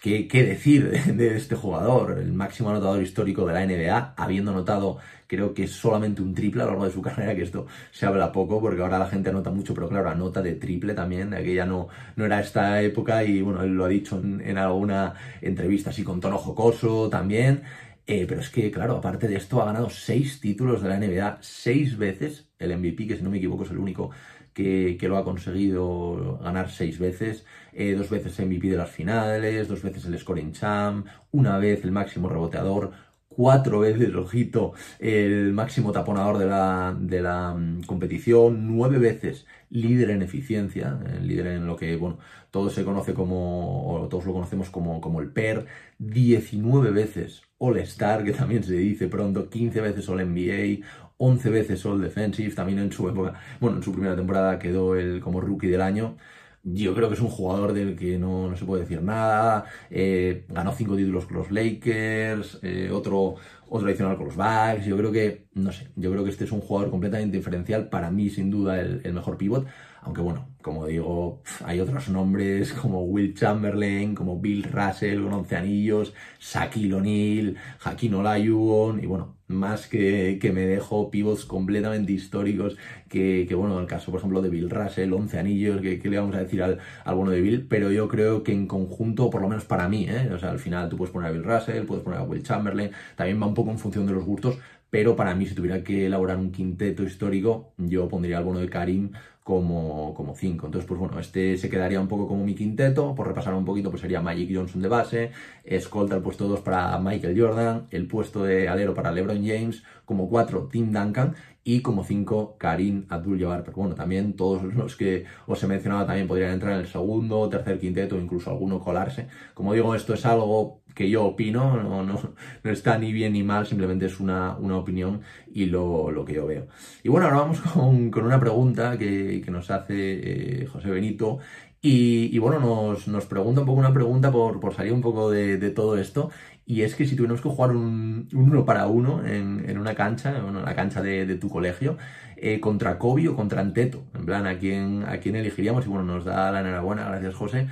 ¿Qué, 0.00 0.28
decir 0.30 0.90
de, 1.14 1.36
este 1.36 1.56
jugador? 1.56 2.18
El 2.18 2.32
máximo 2.32 2.70
anotador 2.70 3.02
histórico 3.02 3.46
de 3.46 3.54
la 3.54 3.66
NBA, 3.66 4.14
habiendo 4.16 4.52
anotado 4.52 4.98
creo 5.26 5.54
que 5.54 5.66
solamente 5.66 6.22
un 6.22 6.34
triple 6.34 6.62
a 6.62 6.66
lo 6.66 6.72
largo 6.72 6.86
de 6.86 6.92
su 6.92 7.02
carrera, 7.02 7.34
que 7.34 7.42
esto 7.42 7.66
se 7.90 8.06
habla 8.06 8.32
poco 8.32 8.60
porque 8.60 8.82
ahora 8.82 8.98
la 8.98 9.06
gente 9.06 9.30
anota 9.30 9.50
mucho, 9.50 9.74
pero 9.74 9.88
claro, 9.88 10.10
anota 10.10 10.42
de 10.42 10.54
triple 10.54 10.94
también, 10.94 11.30
de 11.30 11.38
aquella 11.38 11.66
no, 11.66 11.88
no 12.16 12.24
era 12.24 12.40
esta 12.40 12.80
época 12.82 13.24
y 13.24 13.42
bueno, 13.42 13.62
él 13.62 13.74
lo 13.74 13.84
ha 13.84 13.88
dicho 13.88 14.20
en, 14.20 14.58
alguna 14.58 15.14
entrevista 15.40 15.90
así 15.90 16.02
con 16.04 16.20
tono 16.20 16.38
jocoso 16.38 17.08
también. 17.08 17.62
Eh, 18.06 18.26
pero 18.28 18.42
es 18.42 18.50
que, 18.50 18.70
claro, 18.70 18.96
aparte 18.96 19.28
de 19.28 19.36
esto, 19.36 19.62
ha 19.62 19.64
ganado 19.64 19.88
seis 19.88 20.38
títulos 20.38 20.82
de 20.82 20.90
la 20.90 20.98
NBA, 20.98 21.38
seis 21.40 21.96
veces 21.96 22.50
el 22.58 22.76
MVP, 22.76 23.06
que 23.06 23.16
si 23.16 23.22
no 23.22 23.30
me 23.30 23.38
equivoco 23.38 23.64
es 23.64 23.70
el 23.70 23.78
único 23.78 24.10
que, 24.54 24.98
lo 25.02 25.18
ha 25.18 25.24
conseguido 25.24 26.38
ganar 26.42 26.70
seis 26.70 26.98
veces, 26.98 27.44
eh, 27.72 27.94
dos 27.94 28.08
veces 28.08 28.38
MVP 28.38 28.68
de 28.70 28.76
las 28.76 28.90
finales, 28.90 29.68
dos 29.68 29.82
veces 29.82 30.04
el 30.06 30.18
scoring 30.18 30.52
champ, 30.52 31.06
una 31.32 31.58
vez 31.58 31.84
el 31.84 31.92
máximo 31.92 32.28
reboteador, 32.28 32.92
cuatro 33.28 33.80
veces, 33.80 34.14
ojito, 34.14 34.74
el 34.98 35.52
máximo 35.52 35.92
taponador 35.92 36.38
de 36.38 36.46
la, 36.46 36.96
de 36.98 37.22
la 37.22 37.54
mm, 37.54 37.82
competición, 37.84 38.76
nueve 38.76 38.98
veces 38.98 39.46
líder 39.70 40.10
en 40.10 40.22
eficiencia, 40.22 41.00
líder 41.20 41.48
en 41.48 41.66
lo 41.66 41.76
que, 41.76 41.96
bueno, 41.96 42.18
todo 42.50 42.70
se 42.70 42.84
conoce 42.84 43.12
como, 43.14 43.92
o 43.92 44.08
todos 44.08 44.24
lo 44.26 44.32
conocemos 44.32 44.70
como, 44.70 45.00
como 45.00 45.20
el 45.20 45.32
PER, 45.32 45.66
19 45.98 46.90
veces 46.92 47.42
All-Star, 47.58 48.24
que 48.24 48.32
también 48.32 48.62
se 48.62 48.74
dice 48.74 49.08
pronto, 49.08 49.50
15 49.50 49.80
veces 49.80 50.08
All-NBA, 50.08 50.86
11 51.16 51.50
veces 51.50 51.84
All 51.86 52.00
Defensive, 52.00 52.54
también 52.54 52.78
en 52.78 52.92
su 52.92 53.08
época, 53.08 53.34
bueno, 53.60 53.78
en 53.78 53.82
su 53.82 53.92
primera 53.92 54.16
temporada 54.16 54.58
quedó 54.58 54.94
el 54.96 55.20
como 55.20 55.40
rookie 55.40 55.68
del 55.68 55.80
año. 55.80 56.16
Yo 56.66 56.94
creo 56.94 57.08
que 57.08 57.14
es 57.14 57.20
un 57.20 57.28
jugador 57.28 57.74
del 57.74 57.94
que 57.94 58.18
no, 58.18 58.48
no 58.48 58.56
se 58.56 58.64
puede 58.64 58.82
decir 58.82 59.02
nada. 59.02 59.66
Eh, 59.90 60.46
ganó 60.48 60.72
cinco 60.72 60.96
títulos 60.96 61.26
con 61.26 61.36
los 61.36 61.50
Lakers, 61.50 62.58
eh, 62.62 62.90
otro, 62.90 63.34
otro 63.68 63.86
adicional 63.86 64.16
con 64.16 64.26
los 64.26 64.36
Bucks. 64.36 64.86
Yo 64.86 64.96
creo 64.96 65.12
que, 65.12 65.46
no 65.52 65.72
sé, 65.72 65.88
yo 65.94 66.10
creo 66.10 66.24
que 66.24 66.30
este 66.30 66.44
es 66.44 66.52
un 66.52 66.60
jugador 66.62 66.90
completamente 66.90 67.36
diferencial. 67.36 67.90
Para 67.90 68.10
mí, 68.10 68.30
sin 68.30 68.50
duda, 68.50 68.80
el, 68.80 69.02
el 69.04 69.12
mejor 69.12 69.36
pivot. 69.36 69.66
Aunque 70.04 70.20
bueno, 70.20 70.48
como 70.60 70.86
digo, 70.86 71.42
hay 71.64 71.80
otros 71.80 72.08
nombres 72.10 72.72
como 72.74 73.02
Will 73.04 73.34
Chamberlain, 73.34 74.14
como 74.14 74.38
Bill 74.38 74.64
Russell 74.64 75.22
con 75.22 75.32
11 75.32 75.56
anillos, 75.56 76.14
Shaquille 76.38 76.94
O'Neal, 76.94 77.56
Hakeem 77.82 78.14
Olajuwon 78.14 79.02
y 79.02 79.06
bueno, 79.06 79.36
más 79.46 79.86
que, 79.86 80.38
que, 80.40 80.52
me 80.52 80.62
dejo 80.62 81.10
pivots 81.10 81.46
completamente 81.46 82.12
históricos 82.12 82.76
que, 83.08 83.46
que, 83.48 83.54
bueno, 83.54 83.78
el 83.78 83.86
caso, 83.86 84.10
por 84.10 84.20
ejemplo, 84.20 84.42
de 84.42 84.50
Bill 84.50 84.70
Russell, 84.70 85.12
11 85.12 85.38
anillos, 85.38 85.80
que, 85.80 86.00
le 86.02 86.18
vamos 86.18 86.34
a 86.34 86.40
decir 86.40 86.62
al, 86.62 86.78
al, 87.04 87.14
bueno 87.14 87.30
de 87.30 87.40
Bill, 87.40 87.66
pero 87.68 87.90
yo 87.90 88.08
creo 88.08 88.42
que 88.42 88.52
en 88.52 88.66
conjunto, 88.66 89.30
por 89.30 89.40
lo 89.42 89.48
menos 89.48 89.64
para 89.64 89.88
mí, 89.88 90.06
¿eh? 90.08 90.30
o 90.34 90.38
sea, 90.38 90.50
al 90.50 90.58
final 90.58 90.88
tú 90.88 90.96
puedes 90.96 91.12
poner 91.12 91.30
a 91.30 91.32
Bill 91.32 91.44
Russell, 91.44 91.84
puedes 91.84 92.04
poner 92.04 92.20
a 92.20 92.24
Will 92.24 92.42
Chamberlain, 92.42 92.90
también 93.16 93.40
va 93.40 93.46
un 93.46 93.54
poco 93.54 93.70
en 93.70 93.78
función 93.78 94.06
de 94.06 94.12
los 94.12 94.24
gustos, 94.24 94.58
pero 94.94 95.16
para 95.16 95.34
mí, 95.34 95.44
si 95.44 95.56
tuviera 95.56 95.82
que 95.82 96.06
elaborar 96.06 96.36
un 96.36 96.52
quinteto 96.52 97.02
histórico, 97.02 97.72
yo 97.78 98.08
pondría 98.08 98.38
al 98.38 98.44
bono 98.44 98.60
de 98.60 98.68
Karim 98.68 99.10
como, 99.44 100.14
como 100.14 100.34
cinco. 100.34 100.66
Entonces, 100.66 100.88
pues 100.88 100.98
bueno, 100.98 101.20
este 101.20 101.58
se 101.58 101.68
quedaría 101.68 102.00
un 102.00 102.08
poco 102.08 102.26
como 102.26 102.44
mi 102.44 102.54
quinteto. 102.54 103.14
Por 103.14 103.28
repasar 103.28 103.54
un 103.54 103.66
poquito, 103.66 103.90
pues 103.90 104.00
sería 104.00 104.22
Magic 104.22 104.50
Johnson 104.52 104.82
de 104.82 104.88
base, 104.88 105.30
escolta 105.64 106.16
el 106.16 106.22
puesto 106.22 106.48
2 106.48 106.60
para 106.60 106.98
Michael 106.98 107.38
Jordan, 107.38 107.86
el 107.90 108.08
puesto 108.08 108.42
de 108.42 108.68
alero 108.68 108.94
para 108.94 109.12
LeBron 109.12 109.46
James, 109.46 109.84
como 110.06 110.28
4 110.30 110.68
Tim 110.72 110.92
Duncan 110.92 111.34
y 111.62 111.82
como 111.82 112.04
5 112.04 112.56
Karim 112.58 113.04
Abdul-Jabbar. 113.10 113.64
Pero 113.64 113.76
bueno, 113.76 113.94
también 113.94 114.34
todos 114.34 114.62
los 114.74 114.96
que 114.96 115.26
os 115.46 115.62
he 115.62 115.66
mencionado 115.66 116.06
también 116.06 116.26
podrían 116.26 116.52
entrar 116.52 116.72
en 116.72 116.80
el 116.80 116.86
segundo, 116.86 117.48
tercer 117.50 117.78
quinteto, 117.78 118.18
incluso 118.18 118.50
alguno 118.50 118.80
colarse. 118.80 119.28
Como 119.52 119.74
digo, 119.74 119.94
esto 119.94 120.14
es 120.14 120.24
algo 120.24 120.80
que 120.94 121.10
yo 121.10 121.24
opino, 121.24 121.76
no, 121.76 122.04
no, 122.04 122.20
no, 122.62 122.70
está 122.70 122.96
ni 122.98 123.12
bien 123.12 123.32
ni 123.32 123.42
mal, 123.42 123.66
simplemente 123.66 124.06
es 124.06 124.20
una, 124.20 124.56
una 124.56 124.76
opinión 124.76 125.22
y 125.52 125.66
lo, 125.66 126.10
lo, 126.10 126.24
que 126.24 126.34
yo 126.34 126.46
veo. 126.46 126.68
Y 127.02 127.08
bueno, 127.08 127.26
ahora 127.26 127.38
vamos 127.40 127.60
con, 127.74 128.10
con 128.10 128.24
una 128.24 128.40
pregunta 128.40 128.96
que, 128.98 129.42
que 129.44 129.50
nos 129.50 129.70
hace 129.70 130.62
eh, 130.62 130.66
José 130.66 130.90
Benito. 130.90 131.38
Y, 131.82 132.34
y, 132.34 132.38
bueno, 132.38 132.60
nos, 132.60 133.08
nos 133.08 133.26
pregunta 133.26 133.60
un 133.60 133.66
poco 133.66 133.78
una 133.78 133.92
pregunta 133.92 134.32
por, 134.32 134.58
por 134.58 134.74
salir 134.74 134.94
un 134.94 135.02
poco 135.02 135.30
de, 135.30 135.58
de, 135.58 135.70
todo 135.70 135.98
esto. 135.98 136.30
Y 136.64 136.80
es 136.80 136.94
que 136.94 137.04
si 137.06 137.14
tuviéramos 137.14 137.42
que 137.42 137.50
jugar 137.50 137.72
un, 137.72 138.26
uno 138.32 138.64
para 138.64 138.86
uno 138.86 139.22
en, 139.26 139.68
en 139.68 139.76
una 139.78 139.94
cancha, 139.94 140.32
bueno, 140.40 140.60
en 140.60 140.64
la 140.64 140.74
cancha 140.74 141.02
de, 141.02 141.26
de 141.26 141.36
tu 141.36 141.50
colegio, 141.50 141.98
eh, 142.36 142.58
contra 142.60 142.98
Kobe 142.98 143.28
o 143.28 143.36
contra 143.36 143.60
Anteto, 143.60 144.04
en 144.14 144.26
plan, 144.26 144.46
¿a 144.46 144.58
quién, 144.58 145.04
a 145.06 145.18
quién 145.18 145.36
elegiríamos? 145.36 145.84
Y 145.86 145.88
bueno, 145.88 146.04
nos 146.04 146.24
da 146.24 146.50
la 146.52 146.60
enhorabuena, 146.60 147.04
gracias 147.04 147.34
José. 147.34 147.68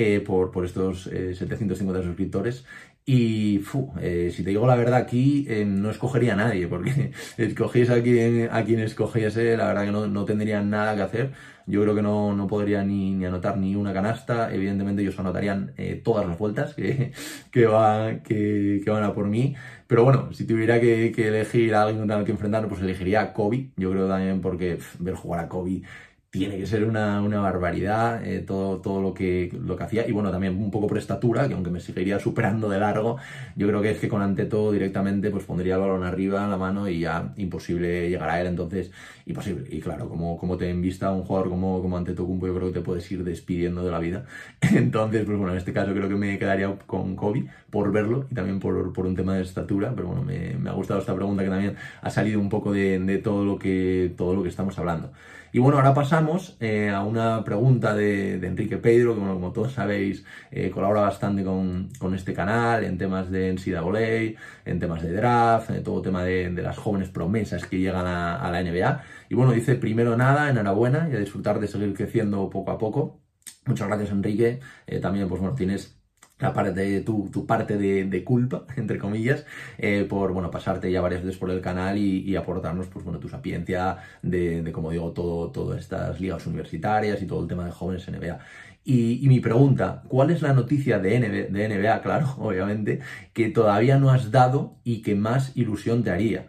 Eh, 0.00 0.20
por, 0.20 0.64
estos 0.64 1.08
eh, 1.08 1.34
750 1.34 2.04
suscriptores. 2.04 2.64
Y 3.04 3.60
eh, 4.00 4.30
si 4.32 4.44
te 4.44 4.50
digo 4.50 4.64
la 4.64 4.76
verdad, 4.76 5.00
aquí 5.00 5.44
eh, 5.48 5.64
no 5.64 5.90
escogería 5.90 6.34
a 6.34 6.36
nadie, 6.36 6.68
porque 6.68 7.10
escogéis 7.36 7.90
a 7.90 8.00
quien, 8.00 8.48
a 8.52 8.62
quien 8.64 8.78
escogiese, 8.78 9.56
la 9.56 9.66
verdad 9.66 9.86
que 9.86 9.90
no, 9.90 10.06
no 10.06 10.24
tendría 10.24 10.62
nada 10.62 10.94
que 10.94 11.02
hacer. 11.02 11.32
Yo 11.66 11.82
creo 11.82 11.96
que 11.96 12.02
no, 12.02 12.32
no 12.32 12.46
podría 12.46 12.84
ni, 12.84 13.24
anotar 13.24 13.58
ni 13.58 13.74
una 13.74 13.92
canasta. 13.92 14.54
Evidentemente, 14.54 15.02
ellos 15.02 15.18
anotarían 15.18 15.74
todas 16.04 16.24
las 16.28 16.38
vueltas 16.38 16.74
que, 16.74 17.12
que, 17.50 18.82
que, 18.84 18.90
van 18.90 19.02
a 19.02 19.14
por 19.14 19.26
mí. 19.26 19.56
Pero 19.88 20.04
bueno, 20.04 20.32
si 20.32 20.46
tuviera 20.46 20.80
que, 20.80 21.08
elegir 21.08 21.74
a 21.74 21.82
alguien 21.82 22.08
el 22.08 22.24
que 22.24 22.32
enfrentarme, 22.32 22.68
pues 22.68 22.82
elegiría 22.82 23.20
a 23.22 23.32
Kobe. 23.32 23.70
Yo 23.76 23.90
creo 23.90 24.06
también 24.06 24.40
porque 24.40 24.78
ver 25.00 25.14
jugar 25.14 25.40
a 25.40 25.48
Kobe 25.48 25.82
tiene 26.30 26.58
que 26.58 26.66
ser 26.66 26.84
una, 26.84 27.22
una 27.22 27.40
barbaridad 27.40 28.22
eh, 28.26 28.40
todo, 28.40 28.80
todo 28.82 29.00
lo, 29.00 29.14
que, 29.14 29.50
lo 29.58 29.76
que 29.76 29.84
hacía. 29.84 30.06
Y 30.06 30.12
bueno, 30.12 30.30
también 30.30 30.60
un 30.62 30.70
poco 30.70 30.86
por 30.86 30.98
estatura, 30.98 31.48
que 31.48 31.54
aunque 31.54 31.70
me 31.70 31.80
seguiría 31.80 32.18
superando 32.20 32.68
de 32.68 32.78
largo, 32.78 33.16
yo 33.56 33.66
creo 33.66 33.80
que 33.80 33.92
es 33.92 33.98
que 33.98 34.08
con 34.08 34.20
Anteto 34.20 34.70
directamente 34.70 35.30
pues 35.30 35.44
pondría 35.44 35.76
el 35.76 35.80
balón 35.80 36.04
arriba 36.04 36.44
en 36.44 36.50
la 36.50 36.58
mano 36.58 36.86
y 36.88 37.00
ya 37.00 37.32
imposible 37.36 38.10
llegar 38.10 38.28
a 38.28 38.40
él. 38.42 38.46
Entonces, 38.46 38.90
imposible. 39.24 39.66
Y 39.70 39.80
claro, 39.80 40.08
como, 40.08 40.36
como 40.36 40.58
te 40.58 40.68
en 40.68 40.82
vista 40.82 41.10
un 41.12 41.24
jugador 41.24 41.48
como, 41.48 41.80
como 41.80 41.96
Antetokounmpo, 41.96 42.46
yo 42.46 42.54
creo 42.54 42.68
que 42.68 42.80
te 42.80 42.84
puedes 42.84 43.10
ir 43.10 43.24
despidiendo 43.24 43.82
de 43.82 43.90
la 43.90 43.98
vida. 43.98 44.26
Entonces, 44.60 45.24
pues 45.24 45.38
bueno, 45.38 45.52
en 45.52 45.58
este 45.58 45.72
caso 45.72 45.92
creo 45.94 46.08
que 46.08 46.16
me 46.16 46.38
quedaría 46.38 46.76
con 46.86 47.16
Kobe 47.16 47.46
por 47.70 47.90
verlo 47.92 48.26
y 48.30 48.34
también 48.34 48.60
por, 48.60 48.92
por 48.92 49.06
un 49.06 49.16
tema 49.16 49.34
de 49.36 49.42
estatura. 49.42 49.92
Pero 49.94 50.08
bueno, 50.08 50.22
me, 50.22 50.56
me, 50.58 50.68
ha 50.70 50.74
gustado 50.74 51.00
esta 51.00 51.14
pregunta 51.14 51.42
que 51.42 51.50
también 51.50 51.76
ha 52.02 52.10
salido 52.10 52.38
un 52.38 52.50
poco 52.50 52.72
de, 52.72 52.98
de 52.98 53.18
todo, 53.18 53.44
lo 53.46 53.58
que, 53.58 54.12
todo 54.16 54.34
lo 54.34 54.42
que 54.42 54.48
estamos 54.50 54.78
hablando. 54.78 55.10
Y 55.52 55.58
bueno, 55.60 55.78
ahora 55.78 55.94
pasamos 55.94 56.56
eh, 56.60 56.90
a 56.90 57.02
una 57.02 57.42
pregunta 57.44 57.94
de, 57.94 58.34
Enrique 58.34 58.76
Pedro, 58.76 59.14
que 59.14 59.20
como 59.20 59.52
todos 59.52 59.72
sabéis, 59.72 60.24
eh, 60.50 60.70
colabora 60.70 61.02
bastante 61.02 61.42
con, 61.42 61.88
con, 61.98 62.14
este 62.14 62.34
canal 62.34 62.84
en 62.84 62.98
temas 62.98 63.30
de 63.30 63.52
NCAA, 63.52 64.38
en 64.66 64.78
temas 64.78 65.02
de 65.02 65.12
draft, 65.12 65.70
en 65.70 65.82
todo 65.82 66.02
tema 66.02 66.22
de, 66.22 66.50
de 66.50 66.62
las 66.62 66.76
jóvenes 66.76 67.08
promesas 67.08 67.66
que 67.66 67.78
llegan 67.78 68.06
a, 68.06 68.36
a, 68.36 68.50
la 68.50 68.62
NBA. 68.62 69.02
Y 69.30 69.34
bueno, 69.34 69.52
dice 69.52 69.76
primero 69.76 70.16
nada, 70.16 70.50
enhorabuena 70.50 71.08
y 71.10 71.16
a 71.16 71.18
disfrutar 71.18 71.60
de 71.60 71.68
seguir 71.68 71.94
creciendo 71.94 72.50
poco 72.50 72.70
a 72.70 72.78
poco. 72.78 73.20
Muchas 73.66 73.88
gracias, 73.88 74.10
Enrique. 74.10 74.60
Eh, 74.86 75.00
también, 75.00 75.28
pues 75.28 75.40
bueno, 75.40 75.54
tienes 75.54 75.97
la 76.38 76.52
parte 76.52 77.00
tu, 77.00 77.28
tu 77.32 77.46
parte 77.46 77.76
de, 77.76 78.04
de, 78.04 78.24
culpa, 78.24 78.64
entre 78.76 78.98
comillas, 78.98 79.44
eh, 79.78 80.06
por 80.08 80.32
bueno, 80.32 80.50
pasarte 80.50 80.90
ya 80.90 81.00
varias 81.00 81.22
veces 81.22 81.38
por 81.38 81.50
el 81.50 81.60
canal 81.60 81.98
y, 81.98 82.20
y 82.20 82.36
aportarnos 82.36 82.86
pues, 82.88 83.04
bueno, 83.04 83.18
tu 83.18 83.28
sapiencia 83.28 83.98
de, 84.22 84.62
de, 84.62 84.72
como 84.72 84.90
digo, 84.90 85.12
todo, 85.12 85.50
todas 85.50 85.80
estas 85.80 86.20
ligas 86.20 86.46
universitarias 86.46 87.20
y 87.22 87.26
todo 87.26 87.42
el 87.42 87.48
tema 87.48 87.64
de 87.64 87.72
jóvenes 87.72 88.08
NBA. 88.08 88.38
Y, 88.84 89.24
y 89.24 89.28
mi 89.28 89.40
pregunta, 89.40 90.02
¿cuál 90.08 90.30
es 90.30 90.40
la 90.42 90.54
noticia 90.54 90.98
de 90.98 91.18
NBA, 91.50 92.02
claro, 92.02 92.34
obviamente, 92.38 93.00
que 93.34 93.50
todavía 93.50 93.98
no 93.98 94.10
has 94.10 94.30
dado 94.30 94.76
y 94.84 95.02
que 95.02 95.14
más 95.14 95.56
ilusión 95.56 96.04
te 96.04 96.10
haría? 96.10 96.46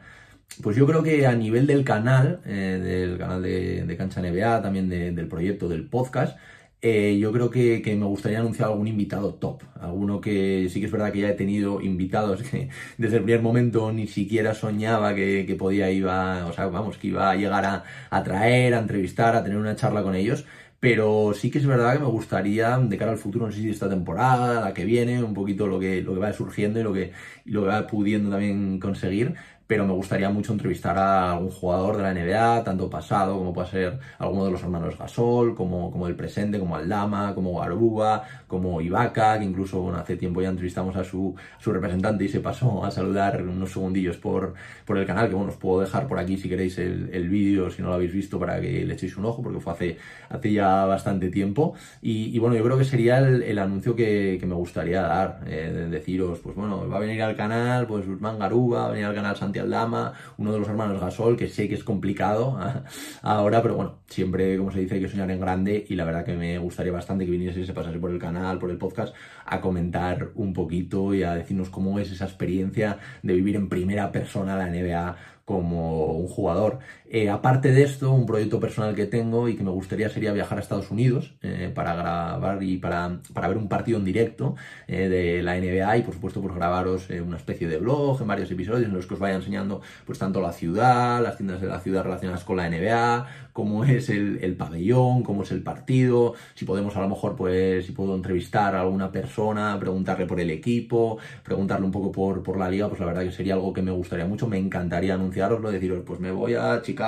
Pues 0.64 0.76
yo 0.76 0.86
creo 0.88 1.04
que 1.04 1.26
a 1.28 1.36
nivel 1.36 1.68
del 1.68 1.84
canal, 1.84 2.42
eh, 2.46 2.80
del 2.82 3.18
canal 3.18 3.42
de, 3.44 3.86
de 3.86 3.98
Cancha 3.98 4.22
NBA, 4.22 4.62
también 4.62 4.90
de, 4.90 5.12
del 5.12 5.28
proyecto 5.28 5.70
del 5.70 5.88
podcast, 5.88 6.38
eh, 6.82 7.18
yo 7.20 7.32
creo 7.34 7.50
que, 7.50 7.82
me 7.98 8.06
gustaría 8.06 8.40
anunciar 8.40 8.70
algún 8.70 8.88
invitado 8.88 9.34
top, 9.34 9.64
alguno 9.82 10.22
que 10.22 10.68
sí 10.70 10.80
que 10.80 10.86
es 10.86 10.92
verdad 10.92 11.12
que 11.12 11.20
ya 11.20 11.30
he 11.30 11.34
tenido 11.34 11.82
invitados 11.82 12.42
que 12.44 12.70
desde 12.98 13.18
el 13.18 13.24
primer 13.24 13.42
momento 13.42 13.92
ni 13.92 14.08
siquiera 14.08 14.54
soñaba 14.54 15.14
que, 15.14 15.56
podía 15.60 15.92
iba, 15.92 16.46
o 16.46 16.54
sea, 16.54 16.68
vamos, 16.68 16.98
que 16.98 17.08
iba 17.08 17.32
a 17.32 17.36
llegar 17.36 17.66
a, 17.66 17.84
a 18.10 18.24
traer, 18.24 18.74
a 18.74 18.80
entrevistar, 18.80 19.36
a 19.36 19.44
tener 19.44 19.58
una 19.58 19.76
charla 19.76 20.04
con 20.04 20.16
ellos. 20.16 20.46
Pero 20.80 21.34
sí 21.34 21.52
que 21.52 21.58
es 21.58 21.66
verdad 21.66 21.94
que 21.94 22.00
me 22.00 22.06
gustaría, 22.06 22.78
de 22.78 22.98
cara 22.98 23.12
al 23.12 23.18
futuro, 23.18 23.46
no 23.46 23.52
sé 23.52 23.60
si 23.62 23.70
esta 23.70 23.90
temporada, 23.90 24.62
la 24.62 24.74
que 24.74 24.86
viene, 24.86 25.22
un 25.22 25.34
poquito 25.34 25.68
lo 25.68 25.78
que, 25.78 26.02
lo 26.02 26.14
que 26.14 26.20
va 26.22 26.32
surgiendo 26.32 26.80
y 26.80 26.84
lo 26.84 26.94
que, 26.94 27.12
lo 27.44 27.64
que 27.64 27.68
va 27.68 27.86
pudiendo 27.88 28.30
también 28.30 28.80
conseguir, 28.80 29.36
pero 29.70 29.86
me 29.86 29.94
gustaría 29.94 30.32
mucho 30.32 30.52
entrevistar 30.52 30.98
a 30.98 31.34
algún 31.34 31.52
jugador 31.52 31.98
de 31.98 32.02
la 32.02 32.12
NBA, 32.12 32.64
tanto 32.64 32.90
pasado 32.90 33.38
como 33.38 33.54
puede 33.54 33.68
ser 33.70 34.00
alguno 34.18 34.46
de 34.46 34.50
los 34.50 34.64
hermanos 34.64 34.98
Gasol, 34.98 35.54
como, 35.54 35.92
como 35.92 36.08
presente, 36.16 36.58
como 36.58 36.76
Aldama, 36.76 37.36
como 37.36 37.60
Garuba, 37.60 38.24
como 38.48 38.82
Ibaka, 38.82 39.38
que 39.38 39.46
incluso 39.46 39.94
hace 39.94 40.16
tiempo 40.16 40.42
ya 40.42 40.50
entrevistamos 40.50 40.96
a 40.96 41.04
su, 41.04 41.36
su 41.60 41.72
representante 41.72 42.26
y 42.26 42.30
se 42.30 42.40
pasó 42.40 42.84
a 42.84 42.90
saludar 42.90 43.44
unos 43.44 43.72
segundillos 43.72 44.18
por, 44.18 44.56
por 44.86 44.98
el 44.98 45.06
canal, 45.06 45.30
que 45.30 45.36
bueno, 45.36 45.52
os 45.52 45.58
puedo 45.58 45.82
dejar 45.82 46.08
por 46.08 46.18
aquí 46.18 46.36
si 46.36 46.50
queréis 46.50 46.80
el, 46.80 47.12
el 47.14 47.30
vídeo, 47.30 47.70
si 47.70 47.84
no 47.84 47.90
lo 47.90 47.94
habéis 47.94 48.12
visto, 48.12 48.40
para 48.40 48.60
que 48.60 48.84
le 48.84 48.94
echéis 48.96 49.18
un 49.18 49.26
ojo, 49.26 49.44
porque 49.44 49.60
fue 49.60 49.74
hace, 49.74 49.98
hace 50.30 50.52
ya 50.52 50.86
bastante 50.86 51.30
tiempo. 51.30 51.76
Y, 52.02 52.36
y 52.36 52.40
bueno, 52.40 52.56
yo 52.56 52.64
creo 52.64 52.80
que 52.80 52.86
sería 52.86 53.20
el, 53.20 53.44
el 53.44 53.60
anuncio 53.60 53.96
que, 53.96 54.38
que, 54.40 54.48
me 54.48 54.56
gustaría 54.56 55.04
dar, 55.04 55.42
eh, 55.46 55.88
deciros, 55.92 56.40
pues 56.40 56.56
bueno, 56.56 56.90
va 56.90 56.98
a 56.98 57.00
venir 57.00 57.22
al 57.22 57.36
canal, 57.36 57.86
pues 57.86 58.08
Usman 58.08 58.40
Garuba, 58.40 58.80
va 58.80 58.88
a 58.88 58.90
venir 58.90 59.06
al 59.06 59.14
canal 59.14 59.36
Santiago 59.38 59.59
Aldama, 59.60 60.14
uno 60.38 60.52
de 60.52 60.60
los 60.60 60.68
hermanos 60.68 61.00
Gasol, 61.00 61.38
que 61.38 61.48
sé 61.48 61.68
que 61.68 61.76
es 61.76 61.84
complicado 61.84 62.60
ahora, 63.22 63.62
pero 63.62 63.76
bueno, 63.76 64.00
siempre, 64.08 64.58
como 64.58 64.72
se 64.72 64.80
dice, 64.80 64.96
hay 64.96 65.02
que 65.02 65.10
soñar 65.10 65.30
en 65.32 65.40
grande 65.40 65.86
y 65.88 65.96
la 65.96 66.06
verdad 66.06 66.26
que 66.26 66.36
me 66.36 66.58
gustaría 66.58 66.92
bastante 66.92 67.26
que 67.26 67.32
viniese 67.32 67.62
y 67.62 67.66
se 67.66 67.74
pasase 67.74 68.00
por 68.00 68.12
el 68.12 68.20
canal, 68.20 68.60
por 68.60 68.72
el 68.72 68.78
podcast, 68.78 69.16
a 69.46 69.62
comentar 69.62 70.30
un 70.36 70.54
poquito 70.54 71.14
y 71.14 71.24
a 71.24 71.34
decirnos 71.34 71.70
cómo 71.70 72.00
es 72.00 72.12
esa 72.12 72.26
experiencia 72.26 72.98
de 73.24 73.34
vivir 73.34 73.56
en 73.56 73.70
primera 73.70 74.12
persona 74.12 74.56
la 74.56 74.68
NBA 74.68 75.16
como 75.50 76.14
un 76.14 76.28
jugador. 76.28 76.78
Eh, 77.12 77.28
aparte 77.30 77.72
de 77.72 77.82
esto, 77.82 78.12
un 78.12 78.28
proyecto 78.28 78.60
personal 78.60 78.94
que 78.94 79.08
tengo 79.08 79.50
y 79.50 79.56
que 79.56 79.64
me 79.64 79.72
gustaría 79.72 80.10
sería 80.10 80.32
viajar 80.32 80.60
a 80.60 80.62
Estados 80.62 80.92
Unidos 80.92 81.34
eh, 81.42 81.72
para 81.74 81.96
grabar 81.96 82.62
y 82.62 82.78
para, 82.78 83.20
para, 83.34 83.48
ver 83.48 83.58
un 83.58 83.68
partido 83.68 83.98
en 83.98 84.06
directo 84.06 84.56
eh, 84.88 85.10
de 85.10 85.42
la 85.42 85.60
NBA 85.60 85.98
y 85.98 86.02
por 86.04 86.14
supuesto 86.14 86.40
pues 86.40 86.54
grabaros 86.54 87.10
una 87.10 87.38
especie 87.38 87.68
de 87.68 87.78
blog 87.80 88.22
en 88.22 88.28
varios 88.28 88.52
episodios 88.52 88.86
en 88.86 88.94
los 88.94 89.08
que 89.08 89.16
os 89.16 89.20
vaya 89.20 89.36
enseñando 89.36 89.82
pues 90.06 90.20
tanto 90.20 90.40
la 90.40 90.54
ciudad, 90.54 91.20
las 91.24 91.38
tiendas 91.38 91.62
de 91.62 91.68
la 91.68 91.80
ciudad 91.80 92.04
relacionadas 92.04 92.44
con 92.44 92.58
la 92.58 92.70
NBA, 92.70 93.26
cómo 93.54 93.84
es 93.86 94.10
el, 94.10 94.38
el 94.44 94.56
pabellón, 94.56 95.24
cómo 95.24 95.42
es 95.42 95.52
el 95.52 95.64
partido, 95.64 96.36
si 96.54 96.66
podemos 96.66 96.96
a 96.96 97.02
lo 97.02 97.10
mejor 97.10 97.36
pues 97.36 97.88
si 97.88 97.92
puedo 97.92 98.16
entrevistar 98.16 98.76
a 98.76 98.82
alguna 98.82 99.12
persona, 99.12 99.76
preguntarle 99.80 100.28
por 100.28 100.40
el 100.40 100.52
equipo, 100.52 101.18
preguntarle 101.44 101.88
un 101.88 101.92
poco 101.92 102.12
por, 102.12 102.44
por 102.44 102.58
la 102.58 102.70
liga, 102.70 102.88
pues 102.88 103.00
la 103.00 103.08
verdad 103.08 103.24
que 103.24 103.32
sería 103.32 103.56
algo 103.56 103.74
que 103.74 103.82
me 103.82 103.92
gustaría 103.92 104.26
mucho, 104.26 104.48
me 104.48 104.60
encantaría 104.60 105.16
anunciar 105.16 105.30
anunciaroslo, 105.30 105.72
deciros, 105.72 106.04
pues 106.06 106.20
me 106.20 106.32
voy 106.32 106.54
a 106.54 106.82
Chicago, 106.82 106.99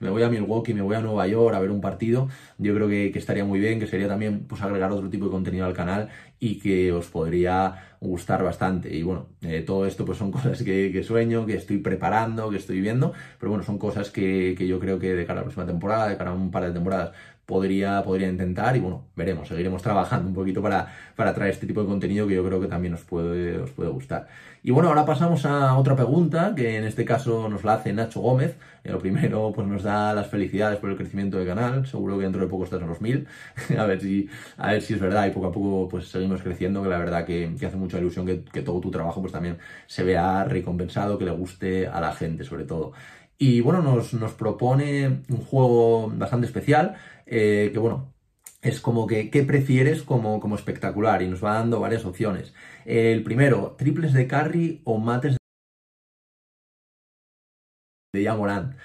me 0.00 0.10
voy 0.10 0.22
a 0.22 0.28
Milwaukee, 0.28 0.74
me 0.74 0.82
voy 0.82 0.96
a 0.96 1.00
Nueva 1.00 1.26
York 1.26 1.54
a 1.54 1.60
ver 1.60 1.70
un 1.70 1.80
partido, 1.80 2.28
yo 2.58 2.74
creo 2.74 2.88
que, 2.88 3.12
estaría 3.14 3.44
muy 3.44 3.60
bien, 3.60 3.80
que 3.80 3.86
sería 3.86 4.08
también 4.08 4.46
pues 4.46 4.62
agregar 4.62 4.90
otro 4.92 5.08
tipo 5.08 5.26
de 5.26 5.30
contenido 5.30 5.66
al 5.66 5.72
canal 5.74 6.08
y 6.38 6.58
que 6.58 6.92
os 6.92 7.06
podría 7.06 7.94
gustar 8.00 8.42
bastante. 8.42 8.94
Y 8.94 9.02
bueno, 9.02 9.28
eh, 9.42 9.62
todo 9.62 9.86
esto 9.86 10.04
pues 10.04 10.18
son 10.18 10.30
cosas 10.32 10.62
que, 10.62 11.02
sueño, 11.04 11.46
que 11.46 11.54
estoy 11.54 11.78
preparando, 11.78 12.50
que 12.50 12.56
estoy 12.56 12.80
viendo, 12.80 13.12
pero 13.38 13.50
bueno, 13.50 13.64
son 13.64 13.78
cosas 13.78 14.10
que, 14.10 14.54
que 14.56 14.66
yo 14.66 14.78
creo 14.80 14.98
que 14.98 15.14
de 15.14 15.24
cara 15.24 15.40
a 15.40 15.42
la 15.42 15.44
próxima 15.44 15.66
temporada, 15.66 16.08
de 16.08 16.16
cara 16.16 16.30
a 16.30 16.34
un 16.34 16.50
par 16.50 16.64
de 16.64 16.72
temporadas, 16.72 17.12
podría, 17.52 18.02
podría 18.02 18.28
intentar 18.28 18.74
y 18.76 18.80
bueno, 18.80 19.04
veremos, 19.14 19.46
seguiremos 19.46 19.82
trabajando 19.82 20.28
un 20.28 20.34
poquito 20.34 20.62
para, 20.62 20.90
para 21.14 21.34
traer 21.34 21.52
este 21.52 21.66
tipo 21.66 21.82
de 21.82 21.86
contenido 21.86 22.26
que 22.26 22.34
yo 22.34 22.44
creo 22.44 22.60
que 22.62 22.66
también 22.66 22.94
os 22.94 23.02
puede, 23.02 23.58
os 23.58 23.70
puede 23.70 23.90
gustar. 23.90 24.26
Y 24.62 24.70
bueno, 24.70 24.88
ahora 24.88 25.04
pasamos 25.04 25.44
a 25.44 25.76
otra 25.76 25.94
pregunta 25.94 26.54
que 26.56 26.78
en 26.78 26.84
este 26.84 27.04
caso 27.04 27.48
nos 27.50 27.62
la 27.62 27.74
hace 27.74 27.92
Nacho 27.92 28.20
Gómez. 28.20 28.56
Eh, 28.84 28.90
lo 28.90 28.98
primero, 29.00 29.52
pues 29.54 29.66
nos 29.68 29.82
da 29.82 30.14
las 30.14 30.28
felicidades 30.28 30.78
por 30.78 30.88
el 30.88 30.96
crecimiento 30.96 31.36
del 31.36 31.46
canal. 31.46 31.86
Seguro 31.86 32.16
que 32.16 32.22
dentro 32.22 32.40
de 32.40 32.46
poco 32.46 32.64
estás 32.64 32.80
en 32.80 32.88
los 32.88 33.00
mil. 33.02 33.26
a 33.78 33.84
ver 33.84 34.00
si, 34.00 34.30
a 34.56 34.72
ver 34.72 34.80
si 34.80 34.94
es 34.94 35.00
verdad 35.00 35.26
y 35.26 35.30
poco 35.30 35.48
a 35.48 35.52
poco 35.52 35.88
pues 35.90 36.08
seguimos 36.08 36.40
creciendo, 36.40 36.82
que 36.82 36.88
la 36.88 36.98
verdad 36.98 37.26
que, 37.26 37.54
que 37.58 37.66
hace 37.66 37.76
mucha 37.76 37.98
ilusión 37.98 38.24
que, 38.24 38.44
que 38.44 38.62
todo 38.62 38.80
tu 38.80 38.90
trabajo 38.90 39.20
pues 39.20 39.32
también 39.32 39.58
se 39.86 40.04
vea 40.04 40.44
recompensado, 40.44 41.18
que 41.18 41.26
le 41.26 41.32
guste 41.32 41.86
a 41.88 42.00
la 42.00 42.12
gente 42.12 42.44
sobre 42.44 42.64
todo. 42.64 42.92
Y 43.44 43.60
bueno, 43.60 43.82
nos, 43.82 44.14
nos 44.14 44.34
propone 44.34 45.22
un 45.28 45.38
juego 45.38 46.12
bastante 46.14 46.46
especial, 46.46 46.94
eh, 47.32 47.70
que 47.72 47.78
bueno, 47.78 48.14
es 48.62 48.80
como 48.80 49.06
que, 49.06 49.30
¿qué 49.30 49.42
prefieres 49.42 50.02
como, 50.02 50.38
como 50.40 50.56
espectacular? 50.56 51.22
Y 51.22 51.28
nos 51.28 51.42
va 51.44 51.54
dando 51.54 51.80
varias 51.80 52.04
opciones. 52.04 52.54
El 52.84 53.22
primero, 53.24 53.74
triples 53.78 54.12
de 54.12 54.26
carry 54.26 54.82
o 54.84 54.98
mates 54.98 55.36
de 58.12 58.22
Yamorán. 58.22 58.76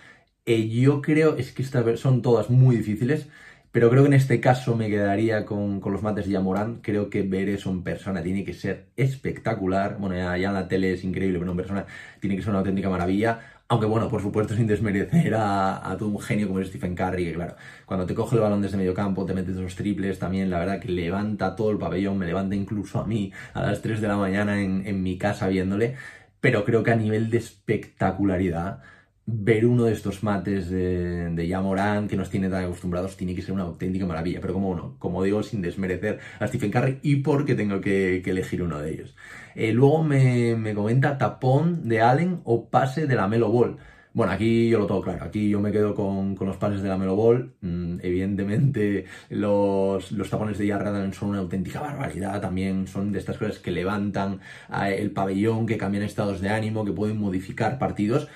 Eh, 0.46 0.70
yo 0.70 1.02
creo, 1.02 1.38
es 1.38 1.52
que 1.52 1.62
estas 1.64 2.00
son 2.00 2.22
todas 2.22 2.50
muy 2.50 2.78
difíciles, 2.78 3.28
pero 3.72 3.90
creo 3.90 4.04
que 4.04 4.08
en 4.08 4.14
este 4.14 4.40
caso 4.42 4.76
me 4.78 4.90
quedaría 4.90 5.46
con, 5.46 5.82
con 5.82 5.92
los 5.94 6.02
mates 6.04 6.26
de 6.26 6.32
Yamorán. 6.32 6.82
Creo 6.82 7.10
que 7.10 7.24
ver 7.24 7.50
eso 7.50 7.70
en 7.70 7.84
persona 7.84 8.24
tiene 8.24 8.46
que 8.46 8.54
ser 8.54 8.88
espectacular. 8.96 9.98
Bueno, 10.00 10.16
ya, 10.16 10.36
en 10.38 10.54
la 10.54 10.68
tele 10.70 10.94
es 10.94 11.04
increíble, 11.04 11.40
pero 11.40 11.52
en 11.52 11.58
persona 11.58 11.86
tiene 12.22 12.36
que 12.38 12.42
ser 12.42 12.52
una 12.52 12.60
auténtica 12.60 12.90
maravilla 12.90 13.57
aunque 13.70 13.86
bueno, 13.86 14.10
por 14.10 14.22
supuesto, 14.22 14.56
sin 14.56 14.68
desmerecer 14.68 15.36
a, 15.36 15.78
a 15.78 15.96
un 16.04 16.20
genio 16.20 16.48
como 16.48 16.60
es 16.60 16.70
Stephen 16.70 16.96
Curry, 16.96 17.26
que 17.26 17.34
claro, 17.34 17.56
cuando 17.86 18.06
te 18.06 18.16
coge 18.16 18.36
el 18.36 18.42
balón 18.42 18.62
desde 18.62 18.78
medio 18.78 18.94
campo, 18.94 19.26
te 19.26 19.34
metes 19.34 19.56
dos 19.56 19.76
triples, 19.76 20.20
también 20.20 20.50
la 20.50 20.60
verdad 20.60 20.80
que 20.80 20.90
levanta 20.90 21.56
todo 21.56 21.72
el 21.72 21.78
pabellón, 21.78 22.18
me 22.18 22.26
levanta 22.26 22.56
incluso 22.56 23.00
a 23.00 23.06
mí 23.06 23.32
a 23.54 23.62
las 23.62 23.82
3 23.82 24.02
de 24.02 24.08
la 24.08 24.18
mañana 24.18 24.62
en, 24.62 24.86
en 24.88 25.04
mi 25.04 25.18
casa 25.18 25.48
viéndole, 25.48 25.96
pero 26.40 26.64
creo 26.64 26.84
que 26.84 26.92
a 26.92 26.96
nivel 26.96 27.30
de 27.30 27.38
espectacularidad, 27.38 28.82
ver 29.30 29.66
uno 29.66 29.84
de 29.84 29.94
estos 29.94 30.24
mates 30.24 30.70
de, 30.70 31.30
de 31.30 32.08
que 32.10 32.16
nos 32.16 32.30
tiene 32.30 32.50
tan 32.50 32.64
acostumbrados 32.64 33.18
tiene 33.18 33.36
que 33.36 33.42
ser 33.42 33.54
una 33.54 33.64
auténtica 33.64 34.06
maravilla. 34.06 34.40
Pero 34.42 34.54
como 34.54 34.74
no, 34.74 34.96
como 35.00 35.22
digo, 35.22 35.44
sin 35.44 35.62
desmerecer 35.62 36.20
a 36.40 36.48
Stephen 36.48 36.72
Curry 36.72 37.00
y 37.04 37.18
porque 37.18 37.54
tengo 37.54 37.82
que, 37.82 38.24
elegir 38.26 38.64
uno 38.64 38.80
de 38.80 38.92
ellos. 38.94 39.16
Eh, 39.56 39.74
luego 39.74 40.04
me, 40.04 40.56
me, 40.56 40.74
comenta 40.74 41.18
tapón 41.18 41.88
de 41.90 42.02
Allen 42.02 42.42
o 42.46 42.70
pase 42.70 43.06
de 43.06 43.16
la 43.16 43.28
Melo 43.28 43.52
Ball. 43.52 43.78
Bueno, 44.14 44.32
aquí 44.32 44.70
yo 44.70 44.80
lo 44.80 44.88
tengo 44.88 45.02
claro. 45.02 45.26
Aquí 45.26 45.50
yo 45.50 45.60
me 45.60 45.72
quedo 45.72 45.94
con, 45.94 46.36
con 46.36 46.48
los 46.48 46.58
pases 46.58 46.82
de 46.82 46.90
la 46.90 46.98
Melo 46.98 47.16
Ball. 47.16 47.54
Mm, 47.62 48.00
evidentemente, 48.02 49.06
los, 49.30 50.12
los 50.12 50.30
tapones 50.30 50.58
de 50.58 50.74
Allen 50.74 51.14
son 51.14 51.30
una 51.30 51.40
auténtica 51.40 51.82
barbaridad. 51.82 52.42
También 52.42 52.88
son 52.88 53.12
de 53.12 53.20
estas 53.20 53.38
cosas 53.38 53.60
que 53.60 53.72
levantan 53.72 54.40
eh, 54.74 54.96
el 55.00 55.12
pabellón, 55.12 55.68
que 55.68 55.78
cambian 55.78 56.04
estados 56.04 56.42
de 56.42 56.50
ánimo, 56.50 56.84
que 56.86 56.94
pueden 56.94 57.20
modificar 57.20 57.78
partidos 57.78 58.28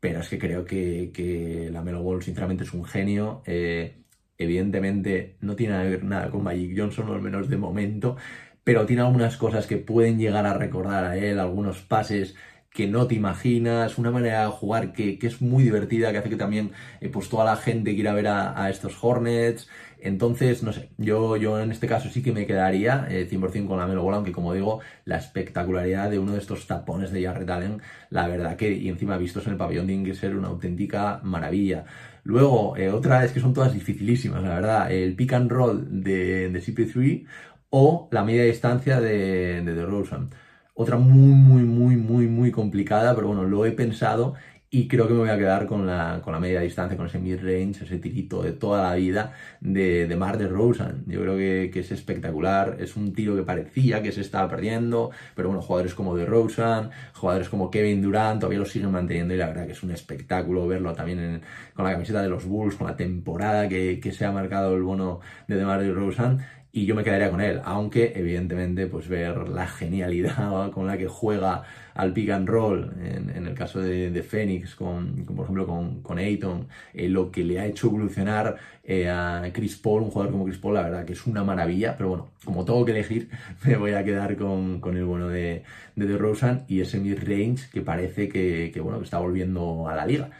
pero 0.00 0.20
es 0.20 0.28
que 0.28 0.38
creo 0.38 0.64
que, 0.64 1.12
que 1.14 1.70
la 1.72 1.82
Melo 1.82 2.02
Ball 2.02 2.22
sinceramente 2.22 2.64
es 2.64 2.72
un 2.72 2.84
genio. 2.84 3.42
Eh, 3.46 3.96
evidentemente 4.38 5.36
no 5.40 5.56
tiene 5.56 5.74
nada 5.74 5.84
que 5.84 5.90
ver 5.90 6.04
nada 6.04 6.30
con 6.30 6.42
Magic 6.44 6.74
Johnson, 6.76 7.10
al 7.12 7.20
menos 7.22 7.48
de 7.48 7.58
momento, 7.58 8.16
pero 8.64 8.86
tiene 8.86 9.02
algunas 9.02 9.36
cosas 9.36 9.66
que 9.66 9.76
pueden 9.76 10.18
llegar 10.18 10.46
a 10.46 10.54
recordar 10.54 11.04
a 11.04 11.16
él, 11.16 11.38
algunos 11.38 11.80
pases 11.82 12.36
que 12.70 12.86
no 12.86 13.06
te 13.06 13.16
imaginas, 13.16 13.98
una 13.98 14.10
manera 14.10 14.44
de 14.44 14.50
jugar 14.50 14.92
que, 14.92 15.18
que 15.18 15.26
es 15.26 15.42
muy 15.42 15.64
divertida, 15.64 16.12
que 16.12 16.18
hace 16.18 16.30
que 16.30 16.36
también 16.36 16.72
eh, 17.00 17.08
pues 17.08 17.28
toda 17.28 17.44
la 17.44 17.56
gente 17.56 17.94
quiera 17.94 18.14
ver 18.14 18.28
a, 18.28 18.62
a, 18.62 18.70
estos 18.70 18.96
Hornets. 19.02 19.68
Entonces, 20.02 20.62
no 20.62 20.72
sé, 20.72 20.90
yo, 20.98 21.36
yo 21.36 21.60
en 21.60 21.70
este 21.70 21.86
caso 21.86 22.08
sí 22.08 22.22
que 22.22 22.32
me 22.32 22.46
quedaría 22.46 23.06
eh, 23.10 23.26
100% 23.30 23.66
con 23.68 23.78
la 23.78 23.86
Melo 23.86 24.02
Bola, 24.02 24.16
aunque 24.16 24.32
como 24.32 24.54
digo, 24.54 24.80
la 25.04 25.16
espectacularidad 25.16 26.10
de 26.10 26.18
uno 26.18 26.32
de 26.32 26.38
estos 26.38 26.66
tapones 26.66 27.12
de 27.12 27.24
Jarrett 27.24 27.50
Allen, 27.50 27.82
la 28.10 28.28
verdad 28.28 28.56
que, 28.56 28.72
y 28.72 28.88
encima 28.88 29.16
vistos 29.18 29.46
en 29.46 29.52
el 29.52 29.58
pabellón, 29.58 29.86
tienen 29.86 30.04
que 30.04 30.14
ser 30.14 30.36
una 30.36 30.48
auténtica 30.48 31.20
maravilla. 31.22 31.84
Luego, 32.24 32.76
eh, 32.76 32.90
otra 32.90 33.24
es 33.24 33.32
que 33.32 33.40
son 33.40 33.54
todas 33.54 33.72
dificilísimas, 33.72 34.42
la 34.42 34.54
verdad, 34.54 34.92
el 34.92 35.14
pick 35.16 35.32
and 35.32 35.50
roll 35.50 36.02
de, 36.02 36.50
de 36.50 36.60
CP3 36.60 37.26
o 37.70 38.08
la 38.10 38.24
media 38.24 38.44
distancia 38.44 39.00
de, 39.00 39.62
de 39.62 39.74
DeRozan. 39.74 40.30
Otra 40.74 40.96
muy, 40.96 41.32
muy, 41.32 41.62
muy, 41.62 41.96
muy, 41.96 42.26
muy 42.26 42.50
complicada, 42.50 43.14
pero 43.14 43.28
bueno, 43.28 43.44
lo 43.44 43.66
he 43.66 43.72
pensado 43.72 44.34
y 44.72 44.86
creo 44.86 45.08
que 45.08 45.14
me 45.14 45.20
voy 45.20 45.30
a 45.30 45.36
quedar 45.36 45.66
con 45.66 45.84
la, 45.84 46.20
con 46.22 46.32
la 46.32 46.38
media 46.38 46.60
distancia, 46.60 46.96
con 46.96 47.06
ese 47.06 47.18
mid-range, 47.18 47.84
ese 47.84 47.98
tirito 47.98 48.40
de 48.40 48.52
toda 48.52 48.88
la 48.88 48.94
vida 48.94 49.32
de, 49.60 50.06
de 50.06 50.16
Mar 50.16 50.38
de 50.38 50.46
Rosen. 50.46 51.02
Yo 51.08 51.20
creo 51.22 51.36
que, 51.36 51.70
que, 51.72 51.80
es 51.80 51.90
espectacular. 51.90 52.76
Es 52.78 52.94
un 52.94 53.12
tiro 53.12 53.34
que 53.34 53.42
parecía 53.42 54.00
que 54.00 54.12
se 54.12 54.20
estaba 54.20 54.48
perdiendo, 54.48 55.10
pero 55.34 55.48
bueno, 55.48 55.60
jugadores 55.60 55.94
como 55.94 56.14
de 56.16 56.24
Rosen, 56.24 56.90
jugadores 57.14 57.48
como 57.48 57.68
Kevin 57.68 58.00
Durant 58.00 58.40
todavía 58.40 58.60
lo 58.60 58.64
siguen 58.64 58.92
manteniendo 58.92 59.34
y 59.34 59.38
la 59.38 59.48
verdad 59.48 59.66
que 59.66 59.72
es 59.72 59.82
un 59.82 59.90
espectáculo 59.90 60.68
verlo 60.68 60.92
también 60.94 61.40
con 61.74 61.84
la 61.84 61.92
camiseta 61.92 62.22
de 62.22 62.28
los 62.28 62.44
Bulls, 62.44 62.76
con 62.76 62.86
la 62.86 62.96
temporada 62.96 63.68
que, 63.68 63.98
que 63.98 64.12
se 64.12 64.24
ha 64.24 64.30
marcado 64.30 64.76
el 64.76 64.82
bono 64.82 65.18
de 65.48 65.56
DeMar 65.56 65.80
de 65.80 65.92
Rosen 65.92 66.38
y 66.72 66.86
yo 66.86 66.94
me 66.94 67.02
quedaría 67.02 67.30
con 67.30 67.40
él, 67.40 67.60
aunque 67.64 68.12
evidentemente 68.14 68.86
pues 68.86 69.08
ver 69.08 69.48
la 69.48 69.66
genialidad 69.66 70.70
con 70.72 70.86
la 70.86 70.96
que 70.96 71.08
juega 71.08 71.64
al 71.94 72.12
pick 72.12 72.30
and 72.30 72.48
roll, 72.48 72.92
en, 73.02 73.46
el 73.46 73.54
caso 73.54 73.80
de, 73.80 74.10
de 74.10 74.22
Phoenix, 74.22 74.76
con, 74.76 75.24
por 75.26 75.44
ejemplo 75.44 75.66
con, 75.66 76.00
con 76.02 76.18
Ayton, 76.18 76.68
eh, 76.94 77.08
lo 77.08 77.30
que 77.30 77.44
le 77.44 77.58
ha 77.58 77.66
hecho 77.66 77.88
evolucionar 77.88 78.56
eh, 78.84 79.08
a 79.08 79.42
Chris 79.52 79.76
Paul, 79.76 80.04
un 80.04 80.10
jugador 80.10 80.32
como 80.32 80.44
Chris 80.44 80.58
Paul, 80.58 80.74
la 80.74 80.82
verdad 80.82 81.04
que 81.04 81.14
es 81.14 81.26
una 81.26 81.42
maravilla, 81.42 81.96
pero 81.96 82.10
bueno, 82.10 82.30
como 82.44 82.64
tengo 82.64 82.84
que 82.84 82.92
elegir, 82.92 83.28
me 83.64 83.76
voy 83.76 83.92
a 83.92 84.04
quedar 84.04 84.36
con, 84.36 84.80
con 84.80 84.96
el 84.96 85.04
bueno 85.04 85.28
de, 85.28 85.64
de 85.96 86.06
DeRozan 86.06 86.64
y 86.68 86.80
ese 86.80 87.00
mid-range 87.00 87.68
que 87.72 87.82
parece 87.82 88.28
que, 88.28 88.70
que, 88.72 88.80
bueno, 88.80 88.98
que 88.98 89.04
está 89.04 89.18
volviendo 89.18 89.88
a 89.88 89.96
la 89.96 90.06
liga. 90.06 90.30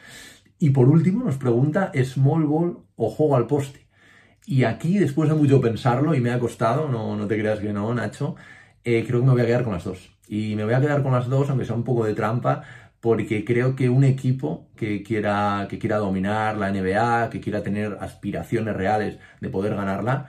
Y 0.60 0.70
por 0.70 0.88
último 0.88 1.24
nos 1.24 1.36
pregunta, 1.36 1.90
¿small 2.04 2.44
ball 2.44 2.78
o 2.96 3.10
juego 3.10 3.36
al 3.36 3.46
poste? 3.46 3.89
Y 4.50 4.64
aquí, 4.64 4.98
después 4.98 5.28
de 5.28 5.36
mucho 5.36 5.60
pensarlo, 5.60 6.12
y 6.12 6.20
me 6.20 6.32
ha 6.32 6.40
costado, 6.40 6.88
no, 6.88 7.14
no 7.16 7.28
te 7.28 7.38
creas 7.38 7.60
que 7.60 7.72
no, 7.72 7.94
Nacho, 7.94 8.34
eh, 8.82 9.04
creo 9.06 9.20
que 9.20 9.26
me 9.26 9.32
voy 9.32 9.42
a 9.42 9.46
quedar 9.46 9.62
con 9.62 9.74
las 9.74 9.84
dos. 9.84 10.10
Y 10.26 10.56
me 10.56 10.64
voy 10.64 10.74
a 10.74 10.80
quedar 10.80 11.04
con 11.04 11.12
las 11.12 11.28
dos, 11.28 11.48
aunque 11.50 11.64
sea 11.64 11.76
un 11.76 11.84
poco 11.84 12.04
de 12.04 12.14
trampa, 12.14 12.62
porque 12.98 13.44
creo 13.44 13.76
que 13.76 13.88
un 13.90 14.02
equipo 14.02 14.66
que 14.74 15.04
quiera, 15.04 15.68
que 15.70 15.78
quiera 15.78 15.98
dominar 15.98 16.56
la 16.56 16.72
NBA, 16.72 17.30
que 17.30 17.40
quiera 17.40 17.62
tener 17.62 17.98
aspiraciones 18.00 18.74
reales 18.76 19.20
de 19.40 19.48
poder 19.50 19.76
ganarla, 19.76 20.26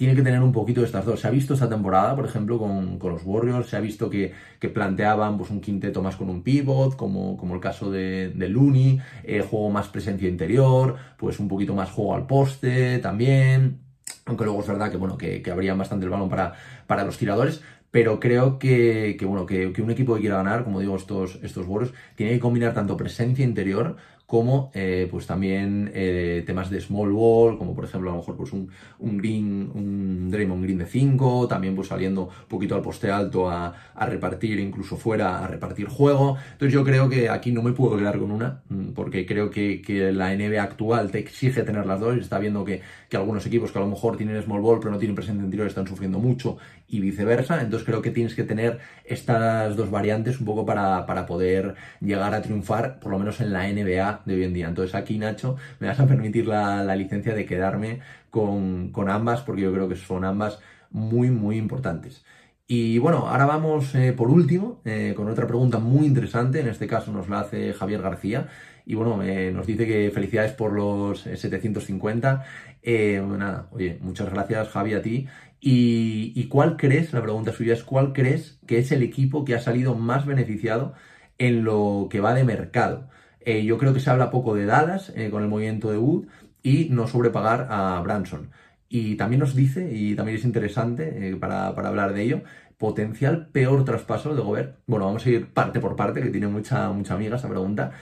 tiene 0.00 0.14
que 0.14 0.22
tener 0.22 0.40
un 0.40 0.50
poquito 0.50 0.80
de 0.80 0.86
estas 0.86 1.04
dos. 1.04 1.20
Se 1.20 1.28
ha 1.28 1.30
visto 1.30 1.52
esta 1.52 1.68
temporada, 1.68 2.16
por 2.16 2.24
ejemplo, 2.24 2.58
con, 2.58 2.98
los 2.98 3.20
Warriors, 3.22 3.68
se 3.68 3.76
ha 3.76 3.80
visto 3.80 4.08
que, 4.08 4.32
planteaban 4.72 5.36
pues, 5.36 5.50
un 5.50 5.60
quinteto 5.60 6.02
más 6.02 6.16
con 6.16 6.30
un 6.30 6.42
pivot, 6.42 6.96
como, 6.96 7.36
como 7.36 7.54
el 7.54 7.60
caso 7.60 7.90
de, 7.90 8.30
de 8.30 8.48
Looney, 8.48 8.98
eh, 9.24 9.42
juego 9.42 9.68
más 9.68 9.88
presencia 9.88 10.26
interior, 10.26 10.96
pues 11.18 11.38
un 11.38 11.48
poquito 11.48 11.74
más 11.74 11.90
juego 11.90 12.14
al 12.14 12.26
poste 12.26 12.98
también. 13.00 13.80
Aunque 14.24 14.44
luego 14.44 14.60
es 14.60 14.68
verdad 14.68 14.90
que 14.90 14.96
bueno, 14.96 15.18
que, 15.18 15.42
que 15.42 15.50
abrían 15.50 15.76
bastante 15.76 16.06
el 16.06 16.10
balón 16.10 16.30
para, 16.30 16.54
para 16.86 17.04
los 17.04 17.18
tiradores, 17.18 17.60
pero 17.90 18.20
creo 18.20 18.58
que, 18.58 19.18
bueno, 19.22 19.46
que, 19.46 19.66
un 19.82 19.90
equipo 19.90 20.14
que 20.14 20.20
quiera 20.20 20.36
ganar, 20.36 20.64
como 20.64 20.80
digo, 20.80 20.96
estos, 20.96 21.40
estos 21.42 21.66
Warriors, 21.66 21.92
tiene 22.14 22.32
que 22.32 22.40
combinar 22.40 22.72
tanto 22.72 22.96
presencia 22.96 23.44
interior 23.44 23.96
como 24.30 24.70
eh, 24.74 25.08
pues 25.10 25.26
también 25.26 25.90
eh, 25.92 26.44
temas 26.46 26.70
de 26.70 26.80
small 26.80 27.10
ball, 27.10 27.58
como 27.58 27.74
por 27.74 27.84
ejemplo 27.84 28.10
a 28.10 28.12
lo 28.12 28.20
mejor 28.20 28.36
pues 28.36 28.52
un, 28.52 28.70
un 29.00 29.18
Green, 29.18 29.72
un 29.74 30.30
Draymond 30.30 30.62
Green 30.62 30.78
de 30.78 30.86
5, 30.86 31.48
también 31.48 31.74
pues 31.74 31.88
saliendo 31.88 32.26
un 32.26 32.46
poquito 32.46 32.76
al 32.76 32.80
poste 32.80 33.10
alto 33.10 33.50
a, 33.50 33.74
a, 33.92 34.06
repartir, 34.06 34.60
incluso 34.60 34.96
fuera 34.96 35.44
a 35.44 35.48
repartir 35.48 35.88
juego. 35.88 36.36
Entonces 36.52 36.72
yo 36.72 36.84
creo 36.84 37.08
que 37.08 37.28
aquí 37.28 37.50
no 37.50 37.60
me 37.60 37.72
puedo 37.72 37.98
quedar 37.98 38.20
con 38.20 38.30
una, 38.30 38.62
mm, 38.68 38.90
porque 38.90 39.26
creo 39.26 39.50
que, 39.50 39.82
que 39.82 40.12
la 40.12 40.32
NBA 40.32 40.62
actual 40.62 41.10
te 41.10 41.18
exige 41.18 41.64
tener 41.64 41.84
las 41.84 41.98
dos, 41.98 42.16
está 42.16 42.38
viendo 42.38 42.64
que, 42.64 42.82
que, 43.08 43.16
algunos 43.16 43.44
equipos 43.46 43.72
que 43.72 43.78
a 43.78 43.80
lo 43.82 43.88
mejor 43.88 44.16
tienen 44.16 44.40
small 44.44 44.60
ball 44.60 44.78
pero 44.78 44.92
no 44.92 44.98
tienen 44.98 45.16
presente 45.16 45.42
interior 45.42 45.66
están 45.66 45.88
sufriendo 45.88 46.20
mucho 46.20 46.56
y 46.90 47.00
viceversa, 47.00 47.60
entonces 47.62 47.86
creo 47.86 48.02
que 48.02 48.10
tienes 48.10 48.34
que 48.34 48.44
tener 48.44 48.80
estas 49.04 49.76
dos 49.76 49.90
variantes 49.90 50.40
un 50.40 50.46
poco 50.46 50.66
para, 50.66 51.06
para 51.06 51.26
poder 51.26 51.74
llegar 52.00 52.34
a 52.34 52.42
triunfar, 52.42 52.98
por 53.00 53.12
lo 53.12 53.18
menos 53.18 53.40
en 53.40 53.52
la 53.52 53.68
NBA 53.68 54.22
de 54.24 54.34
hoy 54.34 54.44
en 54.44 54.52
día. 54.52 54.68
Entonces 54.68 54.94
aquí, 54.94 55.18
Nacho, 55.18 55.56
me 55.78 55.86
vas 55.86 56.00
a 56.00 56.06
permitir 56.06 56.46
la, 56.46 56.94
licencia 56.96 57.34
de 57.34 57.46
quedarme 57.46 58.00
con, 58.30 58.92
ambas 59.08 59.40
porque 59.42 59.62
yo 59.62 59.72
creo 59.72 59.88
que 59.88 59.96
son 59.96 60.24
ambas 60.24 60.58
muy, 60.90 61.30
muy 61.30 61.56
importantes. 61.56 62.24
Y 62.66 62.98
bueno, 62.98 63.28
ahora 63.28 63.46
vamos 63.46 63.94
eh, 63.94 64.12
por 64.12 64.28
último 64.28 64.80
eh, 64.84 65.14
con 65.16 65.28
otra 65.28 65.46
pregunta 65.46 65.78
muy 65.78 66.06
interesante. 66.06 66.60
En 66.60 66.68
este 66.68 66.86
caso 66.86 67.12
nos 67.12 67.28
la 67.28 67.40
hace 67.40 67.72
Javier 67.72 68.02
García. 68.02 68.48
Y 68.86 68.94
bueno, 68.94 69.22
eh, 69.22 69.50
nos 69.52 69.66
dice 69.66 69.86
que 69.86 70.10
felicidades 70.10 70.52
por 70.52 70.72
los 70.72 71.20
750. 71.20 72.44
nada, 72.84 73.68
oye, 73.72 73.98
muchas 74.00 74.30
gracias 74.30 74.68
Javi 74.68 74.94
a 74.94 75.02
ti. 75.02 75.28
Y, 75.60 76.32
y, 76.34 76.48
cuál 76.48 76.76
crees, 76.76 77.12
la 77.12 77.22
pregunta 77.22 77.52
suya 77.52 77.74
es, 77.74 77.84
¿cuál 77.84 78.14
crees 78.14 78.58
que 78.66 78.78
es 78.78 78.92
el 78.92 79.02
equipo 79.02 79.44
que 79.44 79.54
ha 79.54 79.60
salido 79.60 79.94
más 79.94 80.24
beneficiado 80.24 80.94
en 81.36 81.64
lo 81.64 82.08
que 82.10 82.20
va 82.20 82.32
de 82.34 82.44
mercado? 82.44 83.10
Eh, 83.40 83.64
yo 83.64 83.78
creo 83.78 83.94
que 83.94 84.00
se 84.00 84.10
habla 84.10 84.30
poco 84.30 84.54
de 84.54 84.66
Dallas 84.66 85.12
eh, 85.16 85.30
con 85.30 85.42
el 85.42 85.48
movimiento 85.48 85.90
de 85.90 85.98
Wood 85.98 86.26
y 86.62 86.88
no 86.90 87.06
sobrepagar 87.06 87.68
a 87.70 88.00
Branson. 88.02 88.50
Y 88.88 89.16
también 89.16 89.40
nos 89.40 89.54
dice, 89.54 89.90
y 89.92 90.14
también 90.14 90.38
es 90.38 90.44
interesante 90.44 91.30
eh, 91.30 91.36
para, 91.36 91.68
hablar 91.68 92.12
de 92.12 92.22
ello, 92.22 92.42
potencial 92.78 93.48
peor 93.48 93.84
traspaso 93.84 94.34
de 94.34 94.42
Gobert. 94.42 94.78
Bueno, 94.86 95.06
vamos 95.06 95.24
a 95.26 95.30
ir 95.30 95.52
parte 95.52 95.80
por 95.80 95.96
parte, 95.96 96.20
que 96.22 96.30
tiene 96.30 96.48
mucha, 96.48 96.90
mucha 96.90 97.14
amiga 97.14 97.36
esta 97.36 97.48
pregunta. 97.48 97.92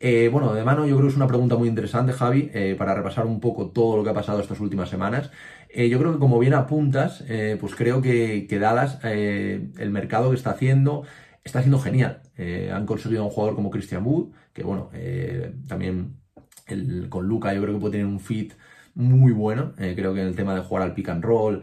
Bueno, 0.00 0.54
de 0.54 0.64
mano 0.64 0.86
yo 0.86 0.96
creo 0.96 1.08
que 1.08 1.12
es 1.12 1.16
una 1.16 1.26
pregunta 1.26 1.56
muy 1.56 1.68
interesante, 1.68 2.12
Javi, 2.12 2.50
para 2.78 2.94
repasar 2.94 3.26
un 3.26 3.40
poco 3.40 3.70
todo 3.70 3.96
lo 3.96 4.04
que 4.04 4.10
ha 4.10 4.14
pasado 4.14 4.40
estas 4.40 4.60
últimas 4.60 4.88
semanas. 4.88 5.30
yo 5.74 5.98
creo 5.98 6.12
que 6.12 6.18
como 6.18 6.38
bien 6.38 6.54
apuntas, 6.54 7.24
pues 7.60 7.74
creo 7.74 8.00
que, 8.00 8.46
que 8.48 8.58
Dallas, 8.58 9.00
el 9.04 9.90
mercado 9.90 10.30
que 10.30 10.36
está 10.36 10.50
haciendo, 10.50 11.04
está 11.48 11.60
siendo 11.60 11.80
genial. 11.80 12.22
Eh, 12.36 12.70
han 12.72 12.86
conseguido 12.86 13.24
un 13.24 13.30
jugador 13.30 13.56
como 13.56 13.70
Christian 13.70 14.04
Wood, 14.06 14.32
que 14.52 14.62
bueno, 14.62 14.90
eh, 14.92 15.54
también 15.66 16.20
el, 16.66 17.08
con 17.08 17.26
Luca 17.26 17.52
yo 17.52 17.62
creo 17.62 17.74
que 17.74 17.80
puede 17.80 17.92
tener 17.92 18.06
un 18.06 18.20
fit 18.20 18.52
muy 18.98 19.32
bueno. 19.32 19.72
Eh, 19.78 19.94
creo 19.96 20.12
que 20.12 20.20
en 20.20 20.26
el 20.28 20.36
tema 20.36 20.54
de 20.54 20.60
jugar 20.60 20.82
al 20.82 20.94
pick 20.94 21.08
and 21.08 21.24
roll 21.24 21.62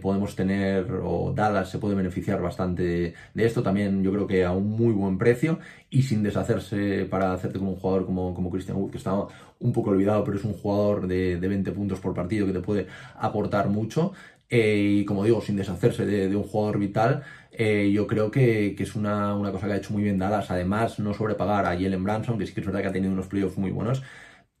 podemos 0.00 0.36
tener, 0.36 0.86
o 1.02 1.32
Dallas 1.34 1.70
se 1.70 1.78
puede 1.78 1.94
beneficiar 1.94 2.40
bastante 2.40 3.14
de, 3.34 3.44
esto. 3.44 3.62
También 3.62 4.02
yo 4.04 4.12
creo 4.12 4.26
que 4.26 4.44
a 4.44 4.52
un 4.52 4.70
muy 4.70 4.92
buen 4.92 5.18
precio 5.18 5.58
y 5.90 6.02
sin 6.02 6.22
deshacerse 6.22 7.06
para 7.06 7.32
hacerte 7.32 7.58
con 7.58 7.68
un 7.68 7.76
jugador 7.76 8.06
como, 8.06 8.34
como 8.34 8.50
Christian 8.50 8.76
Wood, 8.76 8.90
que 8.90 8.98
está 8.98 9.12
un 9.58 9.72
poco 9.72 9.90
olvidado, 9.90 10.22
pero 10.24 10.36
es 10.36 10.44
un 10.44 10.52
jugador 10.54 11.06
de, 11.08 11.38
de 11.38 11.48
20 11.48 11.72
puntos 11.72 12.00
por 12.00 12.14
partido 12.14 12.46
que 12.46 12.52
te 12.52 12.60
puede 12.60 12.86
aportar 13.16 13.68
mucho. 13.68 14.12
y 14.50 15.04
como 15.04 15.24
digo, 15.24 15.40
sin 15.40 15.56
deshacerse 15.56 16.06
de 16.06 16.36
un 16.36 16.44
jugador 16.44 16.78
vital. 16.78 17.24
Eh, 17.56 17.92
yo 17.92 18.06
creo 18.08 18.30
que, 18.32 18.74
es 18.76 18.96
una, 18.96 19.38
cosa 19.52 19.66
que 19.68 19.74
ha 19.74 19.76
hecho 19.76 19.92
muy 19.92 20.02
bien 20.02 20.18
Dallas. 20.18 20.50
Además, 20.50 20.98
no 20.98 21.14
sobrepagar 21.14 21.66
a 21.66 21.70
Jalen 21.70 22.02
Branson, 22.02 22.38
que 22.38 22.46
sí 22.46 22.54
que 22.54 22.60
es 22.60 22.66
verdad 22.66 22.82
que 22.82 22.88
ha 22.88 22.92
tenido 22.92 23.12
unos 23.12 23.28
playoffs 23.28 23.56
muy 23.58 23.70
buenos, 23.70 24.02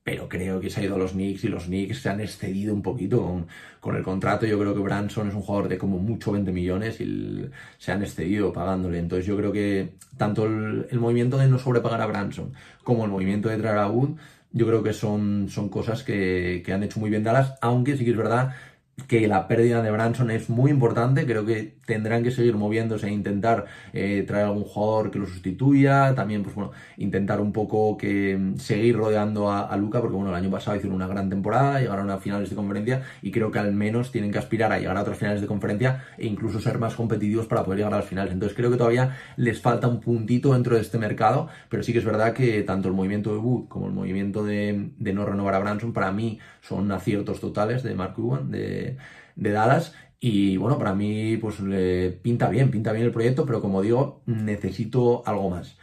pero 0.04 0.28
creo 0.28 0.60
que 0.60 0.68
se 0.68 0.80
ha 0.80 0.84
ido 0.84 0.96
a 0.96 0.98
los 0.98 1.12
Knicks 1.12 1.44
y 1.44 1.48
los 1.48 1.64
Knicks 1.64 2.02
se 2.02 2.10
han 2.10 2.20
excedido 2.20 2.74
un 2.74 2.82
poquito 2.82 3.42
con, 3.80 3.96
el 3.96 4.02
contrato. 4.02 4.44
Yo 4.44 4.58
creo 4.58 4.74
que 4.74 4.80
Branson 4.80 5.28
es 5.28 5.34
un 5.34 5.40
jugador 5.40 5.68
de 5.68 5.78
como 5.78 5.98
mucho 5.98 6.32
20 6.32 6.52
millones 6.52 7.00
y 7.00 7.48
se 7.78 7.90
han 7.90 8.02
excedido 8.02 8.52
pagándole. 8.52 8.98
Entonces 8.98 9.24
yo 9.24 9.34
creo 9.34 9.50
que 9.50 9.94
tanto 10.18 10.44
el, 10.44 11.00
movimiento 11.00 11.38
de 11.38 11.48
no 11.48 11.58
sobrepagar 11.58 12.02
a 12.02 12.06
Branson 12.06 12.52
como 12.82 13.06
el 13.06 13.10
movimiento 13.10 13.48
de 13.48 13.56
traer 13.56 13.78
a 13.78 13.88
Wood, 13.88 14.18
yo 14.52 14.66
creo 14.66 14.82
que 14.82 14.92
son, 14.92 15.48
son 15.48 15.70
cosas 15.70 16.02
que, 16.04 16.62
que 16.64 16.72
han 16.74 16.82
hecho 16.82 17.00
muy 17.00 17.08
bien 17.08 17.24
Dallas, 17.24 17.54
aunque 17.62 17.96
sí 17.96 18.04
que 18.04 18.10
es 18.10 18.16
verdad 18.16 18.54
que 19.08 19.26
la 19.26 19.48
pérdida 19.48 19.82
de 19.82 19.90
Branson 19.90 20.30
es 20.30 20.48
muy 20.48 20.70
importante, 20.70 21.26
creo 21.26 21.44
que 21.44 21.74
tendrán 21.84 22.22
que 22.22 22.30
seguir 22.30 22.54
moviéndose 22.54 23.08
e 23.08 23.12
intentar 23.12 23.66
eh, 23.92 24.24
traer 24.26 24.46
algún 24.46 24.64
jugador 24.64 25.10
que 25.10 25.18
lo 25.18 25.26
sustituya, 25.26 26.14
también 26.14 26.42
pues 26.42 26.54
bueno, 26.54 26.70
intentar 26.96 27.40
un 27.40 27.52
poco 27.52 27.96
que 27.96 28.36
mm, 28.36 28.56
seguir 28.58 28.96
rodeando 28.96 29.50
a, 29.50 29.76
Luca, 29.76 30.00
porque 30.00 30.14
bueno, 30.14 30.30
el 30.30 30.36
año 30.36 30.50
pasado 30.50 30.76
hicieron 30.76 30.94
una 30.94 31.08
gran 31.08 31.28
temporada, 31.28 31.80
llegaron 31.80 32.08
a 32.10 32.18
finales 32.18 32.48
de 32.48 32.56
conferencia 32.56 33.02
y 33.22 33.32
creo 33.32 33.50
que 33.50 33.58
al 33.58 33.72
menos 33.74 34.12
tienen 34.12 34.30
que 34.30 34.38
aspirar 34.38 34.72
a 34.72 34.78
llegar 34.78 34.96
a 34.96 35.02
otras 35.02 35.18
finales 35.18 35.40
de 35.40 35.48
conferencia 35.48 36.04
e 36.16 36.26
incluso 36.26 36.60
ser 36.60 36.78
más 36.78 36.94
competitivos 36.94 37.46
para 37.46 37.64
poder 37.64 37.78
llegar 37.78 37.94
a 37.94 37.98
las 37.98 38.06
finales. 38.06 38.32
Entonces 38.32 38.56
creo 38.56 38.70
que 38.70 38.76
todavía 38.76 39.16
les 39.36 39.60
falta 39.60 39.88
un 39.88 40.00
puntito 40.00 40.52
dentro 40.52 40.76
de 40.76 40.82
este 40.82 40.98
mercado, 40.98 41.48
pero 41.68 41.82
sí 41.82 41.92
que 41.92 41.98
es 41.98 42.04
verdad 42.04 42.32
que 42.32 42.62
tanto 42.62 42.88
el 42.88 42.94
movimiento 42.94 43.32
de 43.32 43.38
Wood 43.38 43.68
como 43.68 43.88
el 43.88 43.92
movimiento 43.92 44.44
de, 44.44 44.90
de 44.96 45.12
no 45.12 45.26
renovar 45.26 45.54
a 45.54 45.58
Branson 45.58 45.92
para 45.92 46.12
mí 46.12 46.38
son 46.66 46.90
aciertos 46.92 47.40
totales 47.40 47.82
de 47.82 47.94
Mark 47.94 48.14
Cuban, 48.14 48.50
de 48.50 48.96
de, 49.36 49.50
Dallas. 49.50 49.94
Y 50.20 50.56
bueno, 50.56 50.78
para 50.78 50.94
mí 50.94 51.36
pues 51.36 51.60
le 51.60 52.10
pinta 52.10 52.48
bien, 52.48 52.70
pinta 52.70 52.92
bien 52.92 53.06
el 53.06 53.12
proyecto, 53.12 53.44
pero 53.46 53.60
como 53.60 53.82
digo, 53.82 54.22
necesito 54.26 55.22
algo 55.26 55.50
más. 55.50 55.76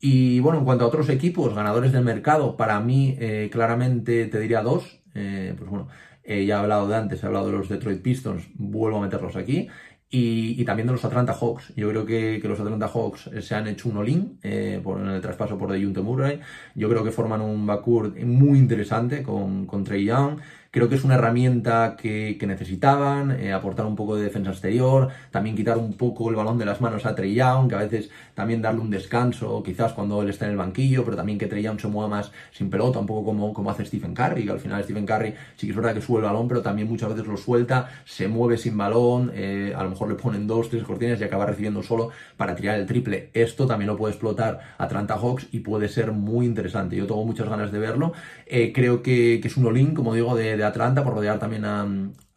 Y 0.00 0.40
bueno, 0.40 0.58
en 0.58 0.64
cuanto 0.64 0.84
a 0.84 0.88
otros 0.88 1.08
equipos 1.08 1.54
ganadores 1.54 1.92
del 1.92 2.04
mercado, 2.04 2.56
para 2.56 2.80
mí 2.80 3.16
eh, 3.18 3.48
claramente 3.50 4.26
te 4.26 4.38
diría 4.40 4.62
dos. 4.62 5.00
Eh, 5.14 5.54
pues 5.56 5.70
bueno, 5.70 5.88
eh, 6.24 6.44
ya 6.44 6.56
he 6.56 6.58
hablado 6.58 6.88
de 6.88 6.96
antes, 6.96 7.22
he 7.22 7.26
hablado 7.26 7.46
de 7.46 7.52
los 7.52 7.68
Detroit 7.68 8.02
Pistons, 8.02 8.48
vuelvo 8.54 8.98
a 8.98 9.02
meterlos 9.02 9.36
aquí. 9.36 9.68
Y, 10.08 10.64
también 10.64 10.86
de 10.86 10.92
los 10.92 11.04
Atlanta 11.04 11.34
Hawks. 11.34 11.72
Yo 11.76 11.88
creo 11.90 12.06
que, 12.06 12.40
los 12.44 12.60
Atlanta 12.60 12.88
Hawks 12.88 13.30
se 13.40 13.54
han 13.54 13.66
hecho 13.66 13.88
un 13.88 13.96
all-in 13.96 14.38
por, 14.82 15.00
en 15.00 15.08
el 15.08 15.20
traspaso 15.20 15.58
por 15.58 15.72
Dejounte 15.72 16.00
Murray. 16.00 16.40
Yo 16.74 16.88
creo 16.88 17.02
que 17.04 17.10
forman 17.10 17.40
un 17.40 17.66
backcourt 17.66 18.16
muy 18.20 18.58
interesante 18.58 19.22
con, 19.22 19.66
con 19.66 19.84
Trey 19.84 20.04
Young. 20.04 20.38
Creo 20.76 20.90
que 20.90 20.96
es 20.96 21.04
una 21.04 21.14
herramienta 21.14 21.96
que, 21.98 22.36
necesitaban, 22.46 23.30
eh, 23.40 23.54
aportar 23.54 23.86
un 23.86 23.96
poco 23.96 24.14
de 24.14 24.24
defensa 24.24 24.50
exterior, 24.50 25.08
también 25.30 25.56
quitar 25.56 25.78
un 25.78 25.94
poco 25.94 26.28
el 26.28 26.36
balón 26.36 26.58
de 26.58 26.66
las 26.66 26.82
manos 26.82 27.06
a 27.06 27.14
Trey 27.14 27.32
Young, 27.32 27.70
que 27.70 27.74
a 27.76 27.78
veces 27.78 28.10
también 28.34 28.60
darle 28.60 28.82
un 28.82 28.90
descanso, 28.90 29.62
quizás 29.62 29.94
cuando 29.94 30.20
él 30.20 30.28
está 30.28 30.44
en 30.44 30.50
el 30.50 30.58
banquillo, 30.58 31.02
pero 31.02 31.16
también 31.16 31.38
que 31.38 31.46
Trey 31.46 31.62
Young 31.62 31.80
se 31.80 31.88
mueva 31.88 32.10
más 32.10 32.30
sin 32.52 32.68
pelota, 32.68 32.98
un 32.98 33.06
poco 33.06 33.24
como, 33.24 33.54
como 33.54 33.70
hace 33.70 33.86
Stephen 33.86 34.12
Curry, 34.12 34.44
que 34.44 34.50
al 34.50 34.60
final 34.60 34.84
Stephen 34.84 35.06
Curry 35.06 35.32
sí 35.56 35.66
que 35.66 35.70
es 35.70 35.76
verdad 35.76 35.94
que 35.94 36.02
sube 36.02 36.18
el 36.18 36.24
balón, 36.24 36.46
pero 36.46 36.60
también 36.60 36.88
muchas 36.88 37.08
veces 37.08 37.26
lo 37.26 37.38
suelta, 37.38 37.88
se 38.04 38.28
mueve 38.28 38.58
sin 38.58 38.76
balón, 38.76 39.32
eh, 39.34 39.72
a 39.74 39.82
lo 39.82 39.88
mejor 39.88 40.10
le 40.10 40.16
ponen 40.16 40.46
dos, 40.46 40.68
tres 40.68 40.82
cortinas 40.82 41.18
y 41.18 41.24
acaba 41.24 41.46
recibiendo 41.46 41.82
solo 41.82 42.10
para 42.36 42.54
tirar 42.54 42.78
el 42.78 42.84
triple. 42.84 43.30
Esto 43.32 43.66
también 43.66 43.86
lo 43.86 43.96
puede 43.96 44.12
explotar 44.12 44.60
Atlanta 44.76 45.16
Hawks 45.16 45.46
y 45.52 45.60
puede 45.60 45.88
ser 45.88 46.12
muy 46.12 46.44
interesante. 46.44 46.96
Yo 46.96 47.06
tengo 47.06 47.24
muchas 47.24 47.48
ganas 47.48 47.72
de 47.72 47.78
verlo. 47.78 48.12
Eh, 48.44 48.74
creo 48.74 49.02
que, 49.02 49.40
es 49.42 49.56
un 49.56 49.64
olín, 49.64 49.94
como 49.94 50.12
digo, 50.12 50.36
de 50.36 50.65
Atlanta, 50.66 51.02
por 51.04 51.14
rodear 51.14 51.38
también 51.38 51.64
a, 51.64 51.86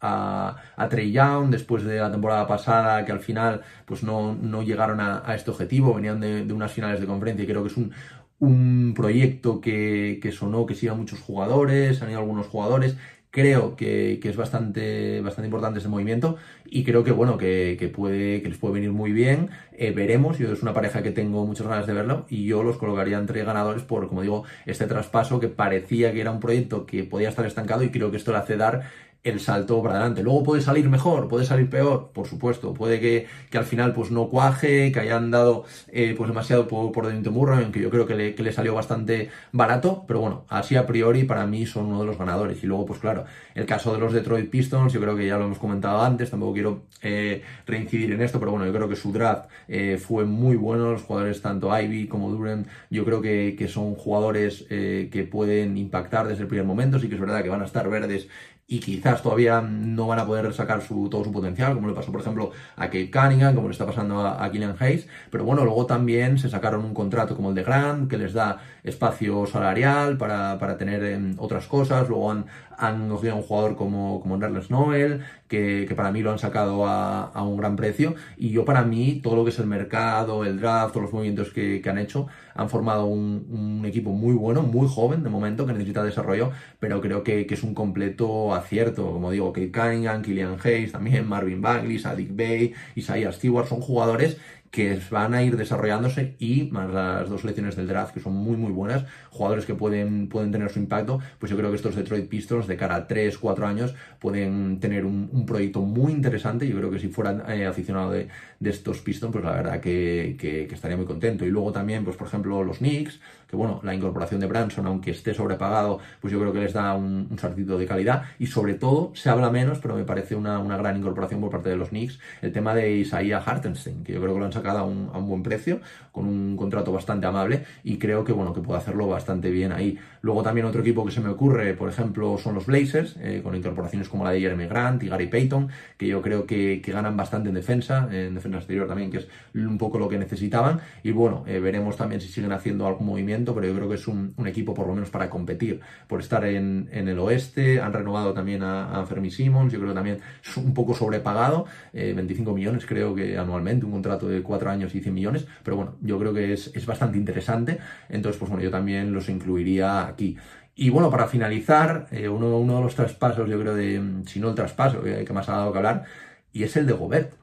a, 0.00 0.88
Trey 0.88 1.12
Young, 1.12 1.50
después 1.50 1.84
de 1.84 1.98
la 1.98 2.10
temporada 2.10 2.46
pasada, 2.46 3.04
que 3.04 3.12
al 3.12 3.20
final 3.20 3.62
pues 3.84 4.02
no, 4.02 4.34
no 4.34 4.62
llegaron 4.62 5.00
a, 5.00 5.34
este 5.34 5.50
objetivo, 5.50 5.94
venían 5.94 6.20
de, 6.20 6.44
de, 6.44 6.52
unas 6.52 6.72
finales 6.72 7.00
de 7.00 7.06
conferencia 7.06 7.44
y 7.44 7.46
creo 7.46 7.62
que 7.62 7.68
es 7.68 7.76
un, 7.76 7.92
un 8.38 8.94
proyecto 8.96 9.60
que, 9.60 10.18
que 10.22 10.32
sonó, 10.32 10.66
que 10.66 10.74
siga 10.74 10.94
muchos 10.94 11.20
jugadores, 11.20 12.02
han 12.02 12.10
ido 12.10 12.20
algunos 12.20 12.46
jugadores, 12.46 12.96
creo 13.30 13.76
que, 13.76 14.20
es 14.22 14.36
bastante, 14.36 15.20
bastante 15.20 15.46
importante 15.46 15.78
este 15.78 15.88
movimiento 15.88 16.36
y 16.64 16.84
creo 16.84 17.04
que 17.04 17.12
bueno 17.12 17.38
que, 17.38 17.92
puede 17.94 18.42
que 18.42 18.48
les 18.48 18.58
puede 18.58 18.74
venir 18.74 18.92
muy 18.92 19.12
bien. 19.12 19.50
Eh, 19.72 19.92
veremos 19.92 20.38
yo 20.38 20.52
es 20.52 20.62
una 20.62 20.74
pareja 20.74 21.02
que 21.02 21.10
tengo 21.10 21.46
muchas 21.46 21.66
ganas 21.66 21.86
de 21.86 21.94
verlo 21.94 22.26
y 22.28 22.44
yo 22.46 22.62
los 22.62 22.76
colocaría 22.76 23.18
entre 23.18 23.44
ganadores 23.44 23.82
por 23.82 24.08
como 24.08 24.22
digo 24.22 24.44
este 24.66 24.86
traspaso 24.86 25.40
que 25.40 25.48
parecía 25.48 26.12
que 26.12 26.20
era 26.20 26.30
un 26.30 26.40
proyecto 26.40 26.86
que 26.86 27.04
podía 27.04 27.28
estar 27.28 27.46
estancado 27.46 27.82
y 27.82 27.90
creo 27.90 28.10
que 28.10 28.16
esto 28.16 28.32
le 28.32 28.38
hace 28.38 28.56
dar 28.56 28.90
el 29.22 29.40
salto 29.40 29.82
para 29.82 29.96
adelante. 29.96 30.22
Luego 30.22 30.42
puede 30.42 30.62
salir 30.62 30.88
mejor, 30.88 31.28
puede 31.28 31.44
salir 31.44 31.68
peor, 31.68 32.10
por 32.12 32.26
supuesto. 32.26 32.72
Puede 32.72 33.00
que, 33.00 33.26
al 33.56 33.64
final 33.64 33.92
pues 33.92 34.10
no 34.10 34.28
cuaje, 34.28 34.92
que 34.92 35.00
hayan 35.00 35.30
dado 35.30 35.64
eh, 35.88 36.14
pues 36.16 36.28
demasiado 36.28 36.68
por, 36.68 36.90
por 36.92 37.06
Denton 37.06 37.34
Murray, 37.34 37.62
aunque 37.62 37.80
yo 37.80 37.90
creo 37.90 38.06
que 38.06 38.14
le, 38.14 38.34
que 38.34 38.42
le, 38.42 38.52
salió 38.52 38.74
bastante 38.74 39.30
barato, 39.52 40.04
pero 40.06 40.20
bueno, 40.20 40.44
así 40.48 40.76
a 40.76 40.86
priori 40.86 41.24
para 41.24 41.46
mí 41.46 41.66
son 41.66 41.86
uno 41.86 42.00
de 42.00 42.06
los 42.06 42.18
ganadores. 42.18 42.62
Y 42.64 42.66
luego 42.66 42.86
pues 42.86 43.00
claro, 43.00 43.24
el 43.60 43.66
caso 43.66 43.92
de 43.92 43.98
los 43.98 44.12
Detroit 44.12 44.50
Pistons, 44.50 44.92
yo 44.92 45.00
creo 45.00 45.16
que 45.16 45.26
ya 45.26 45.38
lo 45.38 45.44
hemos 45.44 45.58
comentado 45.58 46.02
antes, 46.02 46.30
tampoco 46.30 46.54
quiero 46.54 46.82
eh, 47.02 47.42
reincidir 47.66 48.12
en 48.12 48.22
esto, 48.22 48.38
pero 48.38 48.52
bueno, 48.52 48.66
yo 48.66 48.72
creo 48.72 48.88
que 48.88 48.96
su 48.96 49.12
draft 49.12 49.48
eh, 49.68 49.98
fue 49.98 50.24
muy 50.24 50.56
bueno, 50.56 50.92
los 50.92 51.02
jugadores 51.02 51.40
tanto 51.40 51.76
Ivy 51.78 52.08
como 52.08 52.30
Duren, 52.30 52.66
yo 52.90 53.04
creo 53.04 53.20
que, 53.20 53.54
que 53.58 53.68
son 53.68 53.94
jugadores 53.94 54.64
que 54.68 55.28
pueden 55.30 55.76
impactar 55.76 56.26
desde 56.26 56.42
el 56.42 56.48
primer 56.48 56.66
momento, 56.66 56.98
sí 56.98 57.08
que 57.08 57.14
es 57.14 57.20
verdad 57.20 57.42
que 57.42 57.48
van 57.48 57.62
a 57.62 57.66
estar 57.66 57.88
verdes 57.88 58.28
y 58.72 58.78
quizás 58.78 59.20
todavía 59.20 59.60
no 59.60 60.06
van 60.06 60.20
a 60.20 60.26
poder 60.26 60.54
sacar 60.54 60.80
su, 60.80 61.08
todo 61.10 61.24
su 61.24 61.32
potencial, 61.32 61.74
como 61.74 61.88
le 61.88 61.92
pasó, 61.92 62.12
por 62.12 62.20
ejemplo, 62.20 62.52
a 62.76 62.84
Kate 62.84 63.10
Cunningham, 63.10 63.52
como 63.52 63.66
le 63.66 63.72
está 63.72 63.84
pasando 63.84 64.20
a, 64.20 64.44
a 64.44 64.48
Killian 64.52 64.76
Hayes. 64.78 65.08
Pero 65.28 65.44
bueno, 65.44 65.64
luego 65.64 65.86
también 65.86 66.38
se 66.38 66.48
sacaron 66.48 66.84
un 66.84 66.94
contrato 66.94 67.34
como 67.34 67.48
el 67.48 67.56
de 67.56 67.64
Grant, 67.64 68.08
que 68.08 68.16
les 68.16 68.32
da 68.32 68.58
espacio 68.84 69.44
salarial 69.46 70.16
para, 70.16 70.56
para 70.60 70.78
tener 70.78 71.02
em, 71.02 71.34
otras 71.38 71.66
cosas. 71.66 72.08
Luego 72.08 72.30
han, 72.30 72.44
han 72.80 73.08
cogido 73.08 73.34
a 73.34 73.36
un 73.36 73.42
jugador 73.42 73.76
como, 73.76 74.20
como 74.20 74.36
Nerles 74.36 74.70
Noel, 74.70 75.20
que, 75.48 75.84
que, 75.86 75.94
para 75.94 76.10
mí 76.10 76.22
lo 76.22 76.32
han 76.32 76.38
sacado 76.38 76.86
a, 76.86 77.24
a, 77.24 77.42
un 77.42 77.56
gran 77.56 77.76
precio. 77.76 78.14
Y 78.36 78.50
yo, 78.50 78.64
para 78.64 78.82
mí, 78.82 79.20
todo 79.22 79.36
lo 79.36 79.44
que 79.44 79.50
es 79.50 79.58
el 79.58 79.66
mercado, 79.66 80.44
el 80.44 80.60
draft, 80.60 80.92
todos 80.94 81.04
los 81.04 81.12
movimientos 81.12 81.50
que, 81.50 81.80
que 81.82 81.90
han 81.90 81.98
hecho, 81.98 82.26
han 82.54 82.68
formado 82.70 83.04
un, 83.04 83.46
un, 83.50 83.86
equipo 83.86 84.10
muy 84.12 84.34
bueno, 84.34 84.62
muy 84.62 84.88
joven 84.88 85.22
de 85.22 85.30
momento, 85.30 85.66
que 85.66 85.72
necesita 85.72 86.02
desarrollo, 86.02 86.52
pero 86.78 87.00
creo 87.00 87.22
que, 87.22 87.46
que 87.46 87.54
es 87.54 87.62
un 87.62 87.74
completo 87.74 88.54
acierto. 88.54 89.12
Como 89.12 89.30
digo, 89.30 89.52
Kate 89.52 89.72
Cunningham, 89.72 90.22
Killian 90.22 90.56
Hayes, 90.62 90.92
también 90.92 91.28
Marvin 91.28 91.60
Bagley, 91.60 91.98
Sadik 91.98 92.34
Bay, 92.34 92.72
Isaiah 92.96 93.32
Stewart, 93.32 93.66
son 93.66 93.80
jugadores 93.80 94.38
que 94.70 95.00
van 95.10 95.34
a 95.34 95.42
ir 95.42 95.56
desarrollándose 95.56 96.36
y 96.38 96.70
más 96.70 96.90
las 96.92 97.28
dos 97.28 97.40
selecciones 97.40 97.76
del 97.76 97.88
draft 97.88 98.14
que 98.14 98.20
son 98.20 98.34
muy 98.34 98.56
muy 98.56 98.72
buenas, 98.72 99.04
jugadores 99.30 99.66
que 99.66 99.74
pueden, 99.74 100.28
pueden 100.28 100.52
tener 100.52 100.70
su 100.70 100.78
impacto, 100.78 101.20
pues 101.38 101.50
yo 101.50 101.56
creo 101.56 101.70
que 101.70 101.76
estos 101.76 101.96
Detroit 101.96 102.28
Pistons 102.28 102.66
de 102.66 102.76
cara 102.76 102.94
a 102.94 103.06
3, 103.08 103.36
4 103.38 103.66
años 103.66 103.94
pueden 104.20 104.78
tener 104.80 105.04
un, 105.04 105.44
proyecto 105.46 105.80
muy 105.80 106.12
interesante, 106.12 106.68
yo 106.68 106.76
creo 106.76 106.90
que 106.90 106.98
si 106.98 107.08
fuera 107.08 107.44
eh, 107.54 107.66
aficionado 107.66 108.12
de, 108.12 108.28
de, 108.60 108.70
estos 108.70 109.00
Pistons, 109.00 109.32
pues 109.32 109.44
la 109.44 109.52
verdad 109.52 109.80
que, 109.80 110.36
que, 110.38 110.66
que, 110.66 110.74
estaría 110.74 110.96
muy 110.96 111.06
contento. 111.06 111.44
Y 111.44 111.50
luego 111.50 111.72
también, 111.72 112.04
pues 112.04 112.16
por 112.16 112.28
ejemplo, 112.28 112.62
los 112.62 112.78
Knicks, 112.78 113.20
que 113.50 113.56
bueno, 113.56 113.80
la 113.82 113.94
incorporación 113.94 114.40
de 114.40 114.46
Branson, 114.46 114.86
aunque 114.86 115.10
esté 115.10 115.34
sobrepagado, 115.34 115.98
pues 116.20 116.32
yo 116.32 116.38
creo 116.38 116.52
que 116.52 116.60
les 116.60 116.72
da 116.72 116.94
un, 116.94 117.28
un 117.28 117.78
de 117.78 117.86
calidad 117.86 118.22
y 118.38 118.46
sobre 118.46 118.74
todo 118.74 119.10
se 119.14 119.28
habla 119.28 119.50
menos, 119.50 119.80
pero 119.80 119.96
me 119.96 120.04
parece 120.04 120.36
una, 120.36 120.60
una 120.60 120.76
gran 120.76 120.96
incorporación 120.96 121.40
por 121.40 121.50
parte 121.50 121.68
de 121.68 121.76
los 121.76 121.88
Knicks, 121.88 122.20
el 122.42 122.52
tema 122.52 122.74
de 122.74 122.92
Isaiah 122.92 123.42
Hartenstein, 123.44 124.04
que 124.04 124.12
yo 124.12 124.20
creo 124.20 124.34
que 124.34 124.40
lo 124.40 124.46
han 124.46 124.52
sacado 124.52 124.78
a 124.78 124.84
un, 124.84 125.10
a 125.12 125.18
un 125.18 125.26
buen 125.26 125.42
precio, 125.42 125.80
con 126.12 126.26
un 126.26 126.56
contrato 126.56 126.92
bastante 126.92 127.26
amable 127.26 127.64
y 127.82 127.98
creo 127.98 128.24
que 128.24 128.32
bueno, 128.32 128.52
que 128.52 128.60
puede 128.60 128.78
hacerlo 128.78 129.08
bastante 129.08 129.50
bien 129.50 129.72
ahí. 129.72 129.98
Luego 130.22 130.42
también 130.42 130.66
otro 130.66 130.82
equipo 130.82 131.04
que 131.04 131.12
se 131.12 131.20
me 131.20 131.28
ocurre, 131.28 131.74
por 131.74 131.88
ejemplo, 131.88 132.36
son 132.38 132.54
los 132.54 132.66
Blazers, 132.66 133.16
eh, 133.20 133.40
con 133.42 133.54
incorporaciones 133.54 134.08
como 134.08 134.24
la 134.24 134.30
de 134.32 134.40
Jeremy 134.40 134.66
Grant 134.66 135.02
y 135.02 135.08
Gary 135.08 135.26
Payton, 135.28 135.68
que 135.96 136.06
yo 136.06 136.20
creo 136.20 136.46
que, 136.46 136.80
que, 136.82 136.92
ganan 136.92 137.16
bastante 137.16 137.48
en 137.48 137.54
defensa, 137.54 138.08
en 138.10 138.34
defensa 138.34 138.58
exterior 138.58 138.86
también, 138.86 139.10
que 139.10 139.18
es 139.18 139.28
un 139.54 139.78
poco 139.78 139.98
lo 139.98 140.08
que 140.08 140.18
necesitaban. 140.18 140.80
Y 141.02 141.12
bueno, 141.12 141.44
eh, 141.46 141.58
veremos 141.60 141.96
también 141.96 142.20
si 142.20 142.28
siguen 142.28 142.52
haciendo 142.52 142.86
algún 142.86 143.06
movimiento, 143.06 143.39
pero 143.46 143.66
yo 143.66 143.74
creo 143.74 143.88
que 143.88 143.94
es 143.94 144.06
un, 144.08 144.34
equipo 144.46 144.74
por 144.74 144.86
lo 144.86 144.94
menos 144.94 145.10
para 145.10 145.30
competir, 145.30 145.80
por 146.08 146.20
estar 146.20 146.44
en, 146.44 146.88
el 146.92 147.18
oeste. 147.18 147.80
Han 147.80 147.92
renovado 147.92 148.32
también 148.32 148.62
a, 148.62 149.04
Fermi 149.06 149.30
Simmons, 149.30 149.72
yo 149.72 149.78
creo 149.78 149.90
que 149.90 149.94
también 149.94 150.18
es 150.44 150.56
un 150.56 150.74
poco 150.74 150.94
sobrepagado, 150.94 151.66
eh, 151.92 152.12
25 152.14 152.52
millones 152.54 152.86
creo 152.86 153.14
que 153.14 153.38
anualmente, 153.38 153.86
un 153.86 153.92
contrato 153.92 154.28
de 154.28 154.42
4 154.42 154.70
años 154.70 154.94
y 154.94 155.00
100 155.00 155.14
millones, 155.14 155.46
pero 155.62 155.76
bueno, 155.76 155.96
yo 156.00 156.18
creo 156.18 156.32
que 156.34 156.52
es, 156.52 156.70
es 156.74 156.86
bastante 156.86 157.18
interesante. 157.18 157.78
Entonces, 158.08 158.38
pues 158.38 158.50
bueno, 158.50 158.62
yo 158.62 158.70
también 158.70 159.12
los 159.12 159.28
incluiría 159.28 160.06
aquí. 160.06 160.36
Y 160.74 160.90
bueno, 160.90 161.10
para 161.10 161.26
finalizar, 161.26 162.06
eh, 162.10 162.28
uno, 162.28 162.56
uno, 162.58 162.76
de 162.76 162.82
los 162.82 162.94
traspasos, 162.94 163.48
yo 163.48 163.60
creo, 163.60 163.74
de, 163.74 164.22
si 164.26 164.40
no 164.40 164.50
el 164.50 164.54
traspaso 164.54 165.02
que 165.02 165.32
más 165.32 165.48
ha 165.48 165.56
dado 165.56 165.72
que 165.72 165.78
hablar, 165.78 166.04
y 166.52 166.62
es 166.64 166.76
el 166.76 166.86
de 166.86 166.92
Gobert. 166.92 167.39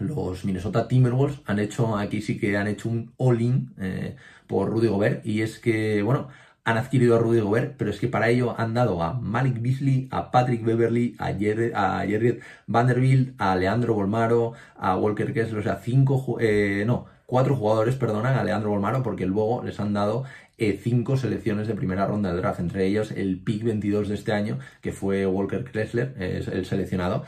Los 0.00 0.44
Minnesota 0.44 0.88
Timberwolves 0.88 1.40
han 1.44 1.58
hecho, 1.58 1.96
aquí 1.96 2.22
sí 2.22 2.38
que 2.38 2.56
han 2.56 2.66
hecho 2.66 2.88
un 2.88 3.12
all-in 3.18 3.74
eh, 3.78 4.16
por 4.46 4.70
Rudy 4.70 4.88
Gobert, 4.88 5.24
y 5.26 5.42
es 5.42 5.58
que, 5.58 6.02
bueno, 6.02 6.28
han 6.64 6.78
adquirido 6.78 7.16
a 7.16 7.18
Rudy 7.18 7.40
Gobert, 7.40 7.74
pero 7.76 7.90
es 7.90 7.98
que 7.98 8.08
para 8.08 8.28
ello 8.28 8.54
han 8.58 8.74
dado 8.74 9.02
a 9.02 9.12
Malik 9.12 9.60
Beasley, 9.60 10.08
a 10.10 10.30
Patrick 10.30 10.64
Beverly, 10.64 11.16
a 11.18 11.32
Jerry 11.34 12.40
Vanderbilt, 12.66 13.34
a 13.38 13.56
Leandro 13.56 13.94
Bolmaro, 13.94 14.54
a 14.76 14.96
Walker 14.96 15.32
Kessler, 15.32 15.60
o 15.60 15.62
sea, 15.62 15.76
cinco, 15.76 16.38
eh, 16.40 16.84
no, 16.86 17.06
cuatro 17.26 17.56
jugadores, 17.56 17.94
perdonan, 17.96 18.36
a 18.36 18.44
Leandro 18.44 18.70
Bolmaro, 18.70 19.02
porque 19.02 19.26
luego 19.26 19.62
les 19.64 19.80
han 19.80 19.92
dado 19.92 20.24
eh, 20.58 20.78
cinco 20.82 21.16
selecciones 21.16 21.68
de 21.68 21.74
primera 21.74 22.06
ronda 22.06 22.30
del 22.32 22.40
draft, 22.40 22.60
entre 22.60 22.86
ellos 22.86 23.10
el 23.12 23.38
pick 23.38 23.64
22 23.64 24.08
de 24.08 24.14
este 24.14 24.32
año, 24.32 24.58
que 24.80 24.92
fue 24.92 25.26
Walker 25.26 25.64
Kessler, 25.64 26.14
es 26.18 26.48
el 26.48 26.66
seleccionado. 26.66 27.24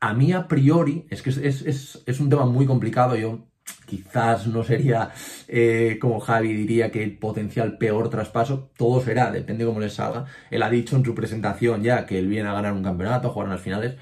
A 0.00 0.14
mí, 0.14 0.32
a 0.32 0.48
priori, 0.48 1.06
es 1.10 1.20
que 1.22 1.30
es, 1.30 1.36
es, 1.38 2.02
es 2.06 2.20
un 2.20 2.30
tema 2.30 2.46
muy 2.46 2.66
complicado. 2.66 3.16
Yo 3.16 3.46
quizás 3.86 4.46
no 4.46 4.64
sería 4.64 5.10
eh, 5.48 5.98
como 6.00 6.20
Javi 6.20 6.52
diría 6.54 6.90
que 6.90 7.02
el 7.02 7.18
potencial 7.18 7.76
peor 7.78 8.08
traspaso, 8.08 8.70
todo 8.76 9.00
será, 9.02 9.30
depende 9.30 9.64
cómo 9.64 9.80
les 9.80 9.94
salga. 9.94 10.26
Él 10.50 10.62
ha 10.62 10.70
dicho 10.70 10.96
en 10.96 11.04
su 11.04 11.14
presentación 11.14 11.82
ya 11.82 12.06
que 12.06 12.18
él 12.18 12.28
viene 12.28 12.48
a 12.48 12.54
ganar 12.54 12.72
un 12.72 12.82
campeonato, 12.82 13.28
a 13.28 13.30
jugar 13.32 13.48
en 13.48 13.52
las 13.54 13.60
finales. 13.62 13.96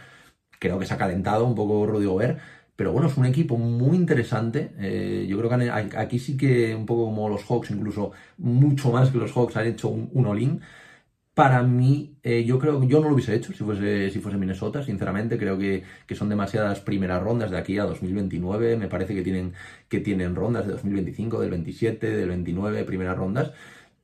Creo 0.59 0.79
que 0.79 0.87
se 0.87 0.95
ha 0.95 0.99
calentado 0.99 1.45
un 1.47 1.55
poco 1.55 1.87
Rudy 1.87 2.07
Gobert, 2.07 2.41
pero 2.77 2.93
bueno, 2.93 3.09
es 3.09 3.17
un 3.17 3.27
equipo 3.27 3.57
muy 3.59 3.97
interesante. 3.97 4.73
Eh, 4.79 5.27
yo 5.29 5.39
creo 5.39 5.51
que 5.51 5.71
aquí 5.99 6.19
sí 6.19 6.37
que 6.37 6.75
un 6.75 6.87
poco 6.87 7.07
como 7.07 7.29
los 7.29 7.45
Hawks, 7.45 7.71
incluso 7.71 8.13
mucho 8.39 8.91
más 8.93 9.11
que 9.11 9.19
los 9.19 9.33
Hawks, 9.33 9.57
han 9.57 9.67
hecho 9.67 9.89
un, 9.89 10.11
un 10.13 10.27
all-in. 10.27 10.61
Para 11.39 11.63
mí, 11.63 12.19
eh, 12.25 12.43
yo 12.45 12.59
creo 12.59 12.81
que 12.81 12.89
yo 12.89 12.99
no 12.99 13.07
lo 13.09 13.15
hubiese 13.15 13.33
hecho 13.33 13.53
si 13.53 13.63
fuese, 13.63 14.11
si 14.11 14.19
fuese 14.19 14.37
Minnesota, 14.37 14.83
sinceramente. 14.83 15.39
Creo 15.39 15.57
que, 15.57 15.85
que, 16.05 16.17
son 16.17 16.29
demasiadas 16.29 16.81
primeras 16.81 17.23
rondas 17.23 17.53
de 17.53 17.59
aquí 17.59 17.79
a 17.79 17.85
2029. 17.85 18.77
Me 18.77 18.89
parece 18.89 19.15
que 19.15 19.23
tienen, 19.23 19.53
que 19.89 20.01
tienen 20.01 20.35
rondas 20.35 20.67
de 20.67 20.73
2025, 20.73 21.41
del 21.41 21.51
27, 21.51 22.11
del 22.17 22.29
29, 22.31 22.83
primeras 22.83 23.17
rondas. 23.17 23.53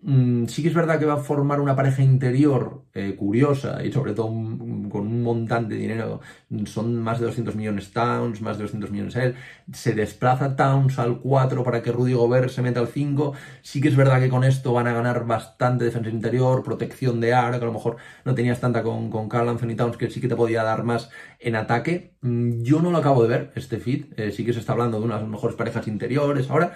Mm, 0.06 0.48
sí 0.48 0.62
que 0.62 0.68
es 0.68 0.74
verdad 0.74 0.98
que 0.98 1.06
va 1.06 1.14
a 1.14 1.16
formar 1.16 1.60
una 1.62 1.74
pareja 1.74 2.02
interior 2.02 2.84
eh, 2.92 3.16
curiosa 3.16 3.82
y 3.82 3.90
sobre 3.90 4.12
todo 4.12 4.26
con 4.26 5.06
un 5.06 5.22
montante 5.22 5.74
de 5.74 5.80
dinero. 5.80 6.20
Son 6.66 7.00
más 7.00 7.20
de 7.20 7.24
200 7.24 7.56
millones 7.56 7.90
Towns, 7.90 8.42
más 8.42 8.58
de 8.58 8.64
200 8.64 8.90
millones 8.90 9.16
él. 9.16 9.34
Se 9.72 9.94
desplaza 9.94 10.56
Towns 10.56 10.98
al 10.98 11.20
4 11.20 11.64
para 11.64 11.82
que 11.82 11.90
Rudy 11.90 12.12
Gobert 12.12 12.50
se 12.50 12.60
meta 12.60 12.80
al 12.80 12.88
5. 12.88 13.32
Sí 13.62 13.80
que 13.80 13.88
es 13.88 13.96
verdad 13.96 14.20
que 14.20 14.28
con 14.28 14.44
esto 14.44 14.74
van 14.74 14.88
a 14.88 14.92
ganar 14.92 15.24
bastante 15.26 15.86
defensa 15.86 16.10
interior, 16.10 16.62
protección 16.62 17.18
de 17.20 17.32
área, 17.32 17.58
que 17.58 17.64
a 17.64 17.68
lo 17.68 17.72
mejor 17.72 17.96
no 18.26 18.34
tenías 18.34 18.60
tanta 18.60 18.82
con, 18.82 19.10
con 19.10 19.30
Carl 19.30 19.48
Anthony 19.48 19.74
Towns, 19.74 19.96
que 19.96 20.10
sí 20.10 20.20
que 20.20 20.28
te 20.28 20.36
podía 20.36 20.62
dar 20.64 20.84
más 20.84 21.08
en 21.40 21.56
ataque. 21.56 22.14
Mm, 22.20 22.62
yo 22.62 22.82
no 22.82 22.90
lo 22.90 22.98
acabo 22.98 23.22
de 23.22 23.28
ver, 23.30 23.52
este 23.54 23.78
fit. 23.78 24.12
Eh, 24.18 24.32
sí 24.32 24.44
que 24.44 24.52
se 24.52 24.60
está 24.60 24.72
hablando 24.72 24.98
de 25.00 25.06
unas 25.06 25.26
mejores 25.26 25.56
parejas 25.56 25.88
interiores 25.88 26.50
ahora 26.50 26.74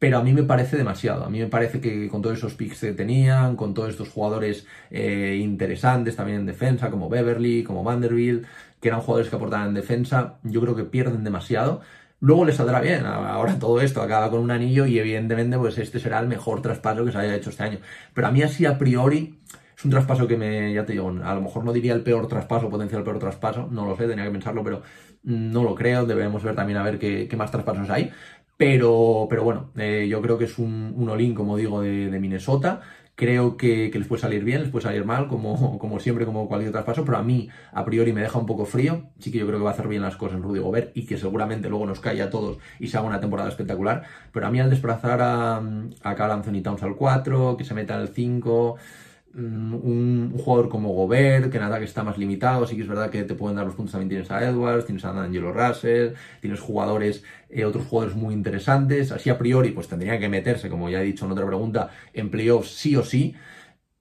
pero 0.00 0.18
a 0.18 0.22
mí 0.24 0.32
me 0.32 0.44
parece 0.44 0.78
demasiado. 0.78 1.24
A 1.24 1.30
mí 1.30 1.40
me 1.40 1.46
parece 1.46 1.80
que 1.80 2.08
con 2.08 2.22
todos 2.22 2.38
esos 2.38 2.54
picks 2.54 2.80
que 2.80 2.92
tenían, 2.94 3.54
con 3.54 3.74
todos 3.74 3.90
estos 3.90 4.08
jugadores 4.08 4.66
eh, 4.90 5.38
interesantes 5.42 6.16
también 6.16 6.40
en 6.40 6.46
defensa, 6.46 6.90
como 6.90 7.10
Beverly, 7.10 7.62
como 7.64 7.84
Vanderbilt, 7.84 8.46
que 8.80 8.88
eran 8.88 9.02
jugadores 9.02 9.28
que 9.28 9.36
aportaban 9.36 9.68
en 9.68 9.74
defensa, 9.74 10.38
yo 10.42 10.62
creo 10.62 10.74
que 10.74 10.84
pierden 10.84 11.22
demasiado. 11.22 11.82
Luego 12.20 12.46
les 12.46 12.56
saldrá 12.56 12.80
bien, 12.80 13.04
ahora 13.04 13.58
todo 13.58 13.80
esto 13.82 14.00
acaba 14.02 14.30
con 14.30 14.40
un 14.40 14.50
anillo 14.50 14.86
y 14.86 14.98
evidentemente 14.98 15.58
pues 15.58 15.76
este 15.78 16.00
será 16.00 16.18
el 16.20 16.28
mejor 16.28 16.62
traspaso 16.62 17.04
que 17.04 17.12
se 17.12 17.18
haya 17.18 17.34
hecho 17.34 17.50
este 17.50 17.62
año. 17.62 17.78
Pero 18.14 18.26
a 18.26 18.30
mí 18.30 18.42
así 18.42 18.64
a 18.64 18.78
priori 18.78 19.38
es 19.76 19.84
un 19.84 19.90
traspaso 19.90 20.26
que 20.26 20.36
me, 20.38 20.72
ya 20.72 20.84
te 20.86 20.92
digo, 20.92 21.08
a 21.08 21.34
lo 21.34 21.40
mejor 21.42 21.64
no 21.64 21.72
diría 21.74 21.92
el 21.92 22.02
peor 22.02 22.26
traspaso, 22.26 22.70
potencial 22.70 23.02
peor 23.04 23.18
traspaso, 23.18 23.68
no 23.70 23.86
lo 23.86 23.96
sé, 23.96 24.06
tenía 24.06 24.24
que 24.24 24.30
pensarlo, 24.30 24.64
pero 24.64 24.82
no 25.22 25.62
lo 25.62 25.74
creo, 25.74 26.06
debemos 26.06 26.42
ver 26.42 26.54
también 26.54 26.78
a 26.78 26.82
ver 26.82 26.98
qué, 26.98 27.28
qué 27.28 27.36
más 27.36 27.50
traspasos 27.50 27.88
hay. 27.90 28.12
Pero, 28.60 29.26
pero 29.30 29.42
bueno, 29.42 29.70
eh, 29.78 30.06
yo 30.06 30.20
creo 30.20 30.36
que 30.36 30.44
es 30.44 30.58
un, 30.58 30.92
un 30.94 31.34
como 31.34 31.56
digo, 31.56 31.80
de, 31.80 32.10
Minnesota 32.20 32.82
Creo 33.14 33.56
que, 33.56 33.90
les 33.94 34.06
puede 34.06 34.20
salir 34.20 34.44
bien, 34.44 34.60
les 34.60 34.70
puede 34.70 34.82
salir 34.82 35.06
mal, 35.06 35.28
como, 35.28 35.78
como 35.78 35.98
siempre, 35.98 36.26
como 36.26 36.46
cualquier 36.46 36.70
traspaso, 36.70 37.06
pero 37.06 37.16
a 37.16 37.22
mí, 37.22 37.48
a 37.72 37.86
priori, 37.86 38.12
me 38.12 38.20
deja 38.20 38.38
un 38.38 38.44
poco 38.44 38.66
frío. 38.66 39.08
Sí 39.18 39.32
que 39.32 39.38
yo 39.38 39.46
creo 39.46 39.60
que 39.60 39.64
va 39.64 39.70
a 39.70 39.72
hacer 39.72 39.88
bien 39.88 40.02
las 40.02 40.16
cosas 40.16 40.36
en 40.36 40.42
Rudy 40.42 40.60
Gobert 40.60 40.94
y 40.94 41.06
que 41.06 41.16
seguramente 41.16 41.70
luego 41.70 41.86
nos 41.86 42.00
cae 42.00 42.20
a 42.20 42.28
todos 42.28 42.58
y 42.78 42.88
se 42.88 42.98
haga 42.98 43.06
una 43.06 43.20
temporada 43.20 43.48
espectacular. 43.48 44.02
Pero 44.30 44.46
a 44.46 44.50
mí, 44.50 44.60
al 44.60 44.68
desplazar 44.68 45.22
a, 45.22 45.62
a 46.02 46.14
Carl 46.14 46.32
Anthony 46.32 46.62
Towns 46.62 46.82
al 46.82 46.96
4, 46.96 47.56
que 47.56 47.64
se 47.64 47.72
meta 47.72 47.96
al 47.96 48.08
5 48.08 48.76
mm, 48.76 49.09
un, 49.34 50.32
jugador 50.36 50.68
como 50.68 50.92
Gobert, 50.92 51.50
que 51.50 51.58
nada 51.58 51.78
que 51.78 51.84
está 51.84 52.02
más 52.02 52.18
limitado, 52.18 52.66
sí 52.66 52.76
que 52.76 52.82
es 52.82 52.88
verdad 52.88 53.10
que 53.10 53.24
te 53.24 53.34
pueden 53.34 53.56
dar 53.56 53.66
los 53.66 53.74
puntos, 53.74 53.92
también 53.92 54.08
tienes 54.08 54.30
a 54.30 54.44
Edwards, 54.44 54.86
tienes 54.86 55.04
a 55.04 55.10
Angelo 55.10 55.52
Russell, 55.52 56.14
tienes 56.40 56.60
jugadores, 56.60 57.22
eh, 57.48 57.64
otros 57.64 57.86
jugadores 57.86 58.16
muy 58.16 58.34
interesantes, 58.34 59.12
así 59.12 59.30
a 59.30 59.38
priori 59.38 59.70
pues 59.70 59.88
tendría 59.88 60.18
que 60.18 60.28
meterse, 60.28 60.68
como 60.68 60.90
ya 60.90 61.00
he 61.00 61.04
dicho 61.04 61.24
en 61.26 61.32
otra 61.32 61.46
pregunta, 61.46 61.90
en 62.12 62.30
playoffs 62.30 62.70
sí 62.70 62.96
o 62.96 63.04
sí, 63.04 63.34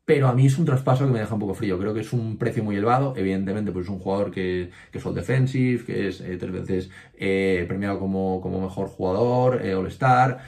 pero 0.10 0.28
a 0.28 0.34
mí 0.34 0.48
es 0.48 0.58
un 0.58 0.66
traspaso 0.66 1.06
que 1.06 1.14
me 1.14 1.20
deja 1.20 1.36
un 1.36 1.40
poco 1.40 1.54
frío. 1.54 1.78
Creo 1.78 1.94
que 1.94 2.00
es 2.00 2.14
un 2.14 2.40
precio 2.40 2.64
muy 2.64 2.76
elevado. 2.76 3.14
Evidentemente, 3.16 3.72
pues 3.72 3.86
es 3.86 3.92
un 3.92 4.00
jugador 4.00 4.32
que, 4.32 4.72
que 4.92 4.98
es 4.98 5.06
all 5.06 5.14
defensive, 5.14 5.86
que 5.86 6.08
es 6.08 6.20
eh, 6.22 6.36
tres 6.38 6.52
veces 6.52 6.90
eh, 7.16 7.64
premiado 7.68 8.00
como, 8.00 8.42
como, 8.42 8.60
mejor 8.60 8.88
jugador, 8.88 9.64
eh, 9.64 9.76
All-Star. 9.76 10.40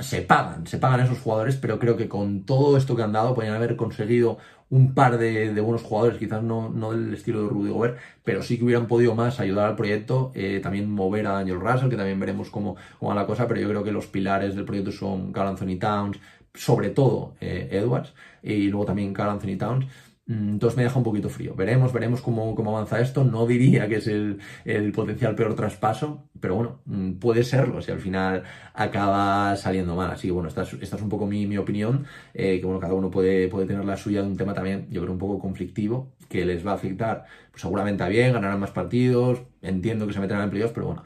Se 0.00 0.22
pagan, 0.22 0.66
se 0.66 0.78
pagan 0.78 1.00
esos 1.00 1.18
jugadores, 1.18 1.56
pero 1.56 1.78
creo 1.78 1.96
que 1.96 2.08
con 2.08 2.44
todo 2.44 2.76
esto 2.76 2.96
que 2.96 3.02
han 3.02 3.12
dado 3.12 3.34
podrían 3.34 3.54
haber 3.54 3.76
conseguido 3.76 4.38
un 4.70 4.94
par 4.94 5.18
de, 5.18 5.58
buenos 5.60 5.82
jugadores, 5.82 6.18
quizás 6.18 6.42
no, 6.42 6.68
no, 6.68 6.92
del 6.92 7.14
estilo 7.14 7.42
de 7.42 7.48
Rudy 7.48 7.70
Gobert, 7.70 7.98
pero 8.22 8.42
sí 8.42 8.58
que 8.58 8.64
hubieran 8.64 8.86
podido 8.86 9.14
más 9.14 9.40
ayudar 9.40 9.70
al 9.70 9.76
proyecto, 9.76 10.30
también 10.62 10.90
mover 10.90 11.26
a 11.26 11.32
Daniel 11.32 11.58
Russell, 11.58 11.88
que 11.88 11.96
también 11.96 12.20
veremos 12.20 12.50
cómo, 12.50 12.76
cómo 12.98 13.08
va 13.08 13.14
la 13.14 13.26
cosa, 13.26 13.48
pero 13.48 13.60
yo 13.60 13.68
creo 13.70 13.82
que 13.82 13.92
los 13.92 14.06
pilares 14.06 14.54
del 14.54 14.66
proyecto 14.66 14.92
son 14.92 15.32
Carl 15.32 15.48
Anthony 15.48 15.78
Towns, 15.78 16.18
sobre 16.58 16.90
todo 16.90 17.34
eh, 17.40 17.68
Edwards 17.70 18.12
y 18.42 18.68
luego 18.68 18.86
también 18.86 19.14
Carl 19.14 19.30
Anthony 19.30 19.56
Towns. 19.56 19.86
Mm, 20.28 20.50
entonces 20.50 20.76
me 20.76 20.82
deja 20.84 20.98
un 20.98 21.04
poquito 21.04 21.30
frío. 21.30 21.54
Veremos, 21.54 21.92
veremos 21.92 22.20
cómo, 22.20 22.54
cómo 22.54 22.76
avanza 22.76 23.00
esto. 23.00 23.24
No 23.24 23.46
diría 23.46 23.88
que 23.88 23.96
es 23.96 24.06
el, 24.06 24.38
el, 24.66 24.92
potencial 24.92 25.34
peor 25.34 25.54
traspaso, 25.54 26.28
pero 26.38 26.54
bueno, 26.54 26.80
mm, 26.84 27.12
puede 27.14 27.42
serlo 27.44 27.80
si 27.80 27.90
al 27.90 28.00
final 28.00 28.44
acaba 28.74 29.56
saliendo 29.56 29.96
mal. 29.96 30.10
Así 30.10 30.28
que 30.28 30.32
bueno, 30.32 30.48
esta 30.48 30.62
es, 30.62 30.74
esta 30.74 30.96
es 30.96 31.02
un 31.02 31.08
poco 31.08 31.26
mi, 31.26 31.46
mi 31.46 31.56
opinión, 31.56 32.06
eh, 32.34 32.60
que 32.60 32.66
bueno, 32.66 32.78
cada 32.78 32.92
uno 32.94 33.10
puede, 33.10 33.48
puede 33.48 33.66
tener 33.66 33.84
la 33.86 33.96
suya 33.96 34.22
de 34.22 34.28
un 34.28 34.36
tema 34.36 34.52
también, 34.52 34.86
yo 34.90 35.00
creo, 35.00 35.12
un 35.12 35.18
poco 35.18 35.38
conflictivo, 35.38 36.12
que 36.28 36.44
les 36.44 36.66
va 36.66 36.72
a 36.72 36.74
afectar 36.74 37.24
pues, 37.50 37.62
seguramente 37.62 38.02
a 38.02 38.08
bien, 38.08 38.32
ganarán 38.34 38.60
más 38.60 38.70
partidos, 38.70 39.42
entiendo 39.62 40.06
que 40.06 40.12
se 40.12 40.20
meterán 40.20 40.44
en 40.44 40.50
playoffs, 40.50 40.74
pero 40.74 40.86
bueno. 40.88 41.04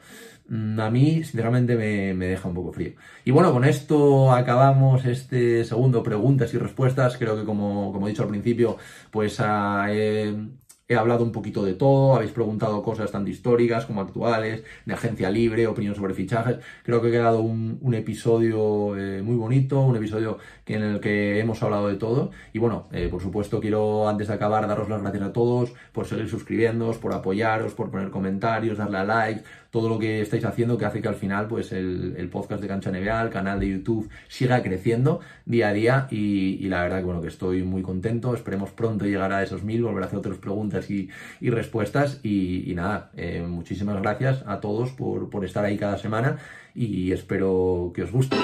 Mm, 0.49 0.79
a 0.79 0.89
mí, 0.89 1.23
sinceramente, 1.23 1.75
me, 1.75 2.25
deja 2.27 2.47
un 2.47 2.55
poco 2.55 2.73
frío. 2.73 2.93
Y 3.25 3.31
bueno, 3.31 3.51
con 3.51 3.65
esto 3.65 4.31
acabamos 4.31 5.05
este 5.05 5.63
segundo 5.65 6.03
preguntas 6.03 6.53
y 6.53 6.57
respuestas. 6.57 7.17
Creo 7.17 7.35
que, 7.37 7.45
como, 7.45 7.91
como 7.93 8.07
he 8.07 8.11
dicho 8.11 8.23
al 8.23 8.29
principio, 8.29 8.77
pues 9.11 9.39
ah, 9.39 9.87
He 10.85 10.97
hablado 10.97 11.23
un 11.23 11.31
poquito 11.31 11.63
de 11.63 11.75
todo, 11.75 12.15
habéis 12.15 12.31
preguntado 12.33 12.83
cosas 12.83 13.09
tanto 13.09 13.31
históricas 13.31 13.85
como 13.85 14.01
actuales, 14.01 14.63
de 14.85 14.93
agencia 14.93 15.31
libre, 15.31 15.65
opinión 15.65 15.95
sobre 15.95 16.13
fichajes. 16.13 16.57
Creo 16.83 17.01
que 17.01 17.07
ha 17.07 17.11
quedado 17.11 17.39
un, 17.41 17.93
episodio 17.93 18.95
eh, 18.97 19.21
muy 19.21 19.35
bonito, 19.37 19.79
un 19.79 19.95
episodio 19.95 20.39
en 20.65 20.83
el 20.83 20.99
que 20.99 21.39
hemos 21.39 21.63
hablado 21.63 21.87
de 21.87 21.95
todo. 21.95 22.31
Y 22.51 22.59
bueno, 22.59 22.89
eh, 22.91 23.07
por 23.09 23.21
supuesto 23.21 23.61
quiero 23.61 24.09
antes 24.09 24.27
de 24.27 24.33
acabar 24.33 24.67
daros 24.67 24.89
las 24.89 25.01
gracias 25.01 25.23
a 25.23 25.33
todos 25.33 25.73
por 25.93 26.05
seguir 26.05 26.27
suscribiéndoos, 26.29 26.97
por 26.97 27.13
apoyaros, 27.13 27.73
por 27.73 27.89
poner 27.89 28.09
comentarios, 28.09 28.77
darle 28.77 28.97
a 28.97 29.03
like, 29.05 29.43
todo 29.73 29.89
lo 29.89 29.97
que 29.97 30.21
estáis 30.21 30.45
haciendo 30.45 30.77
que 30.77 30.85
hace 30.85 31.01
que 31.01 31.07
al 31.07 31.15
final 31.15 31.47
pues 31.47 31.71
el, 31.71 32.29
podcast 32.31 32.61
de 32.61 32.67
Cancha 32.67 32.91
NBA, 32.91 33.23
el 33.23 33.29
canal 33.31 33.59
de 33.59 33.69
YouTube 33.69 34.07
siga 34.27 34.61
creciendo 34.61 35.19
día 35.45 35.69
a 35.69 35.73
día 35.73 36.07
y, 36.11 36.67
la 36.67 36.83
verdad 36.83 36.99
que 36.99 37.05
bueno 37.05 37.23
que 37.23 37.27
estoy 37.29 37.63
muy 37.63 37.81
contento, 37.81 38.35
esperemos 38.35 38.69
pronto 38.69 39.05
llegar 39.05 39.33
a 39.33 39.41
esos 39.41 39.63
mil, 39.63 39.81
volver 39.81 40.03
a 40.03 40.05
hacer 40.05 40.19
otras 40.19 40.37
preguntas 40.37 40.91
y, 40.91 41.09
respuestas 41.41 42.19
y, 42.21 42.71
nada, 42.75 43.09
eh, 43.17 43.43
muchísimas 43.47 43.99
gracias 43.99 44.43
a 44.45 44.59
todos 44.59 44.91
por, 44.91 45.31
por 45.31 45.43
estar 45.43 45.65
ahí 45.65 45.75
cada 45.75 45.97
semana 45.97 46.37
y 46.75 47.11
espero 47.11 47.91
que 47.95 48.03
os 48.03 48.11
guste. 48.11 48.37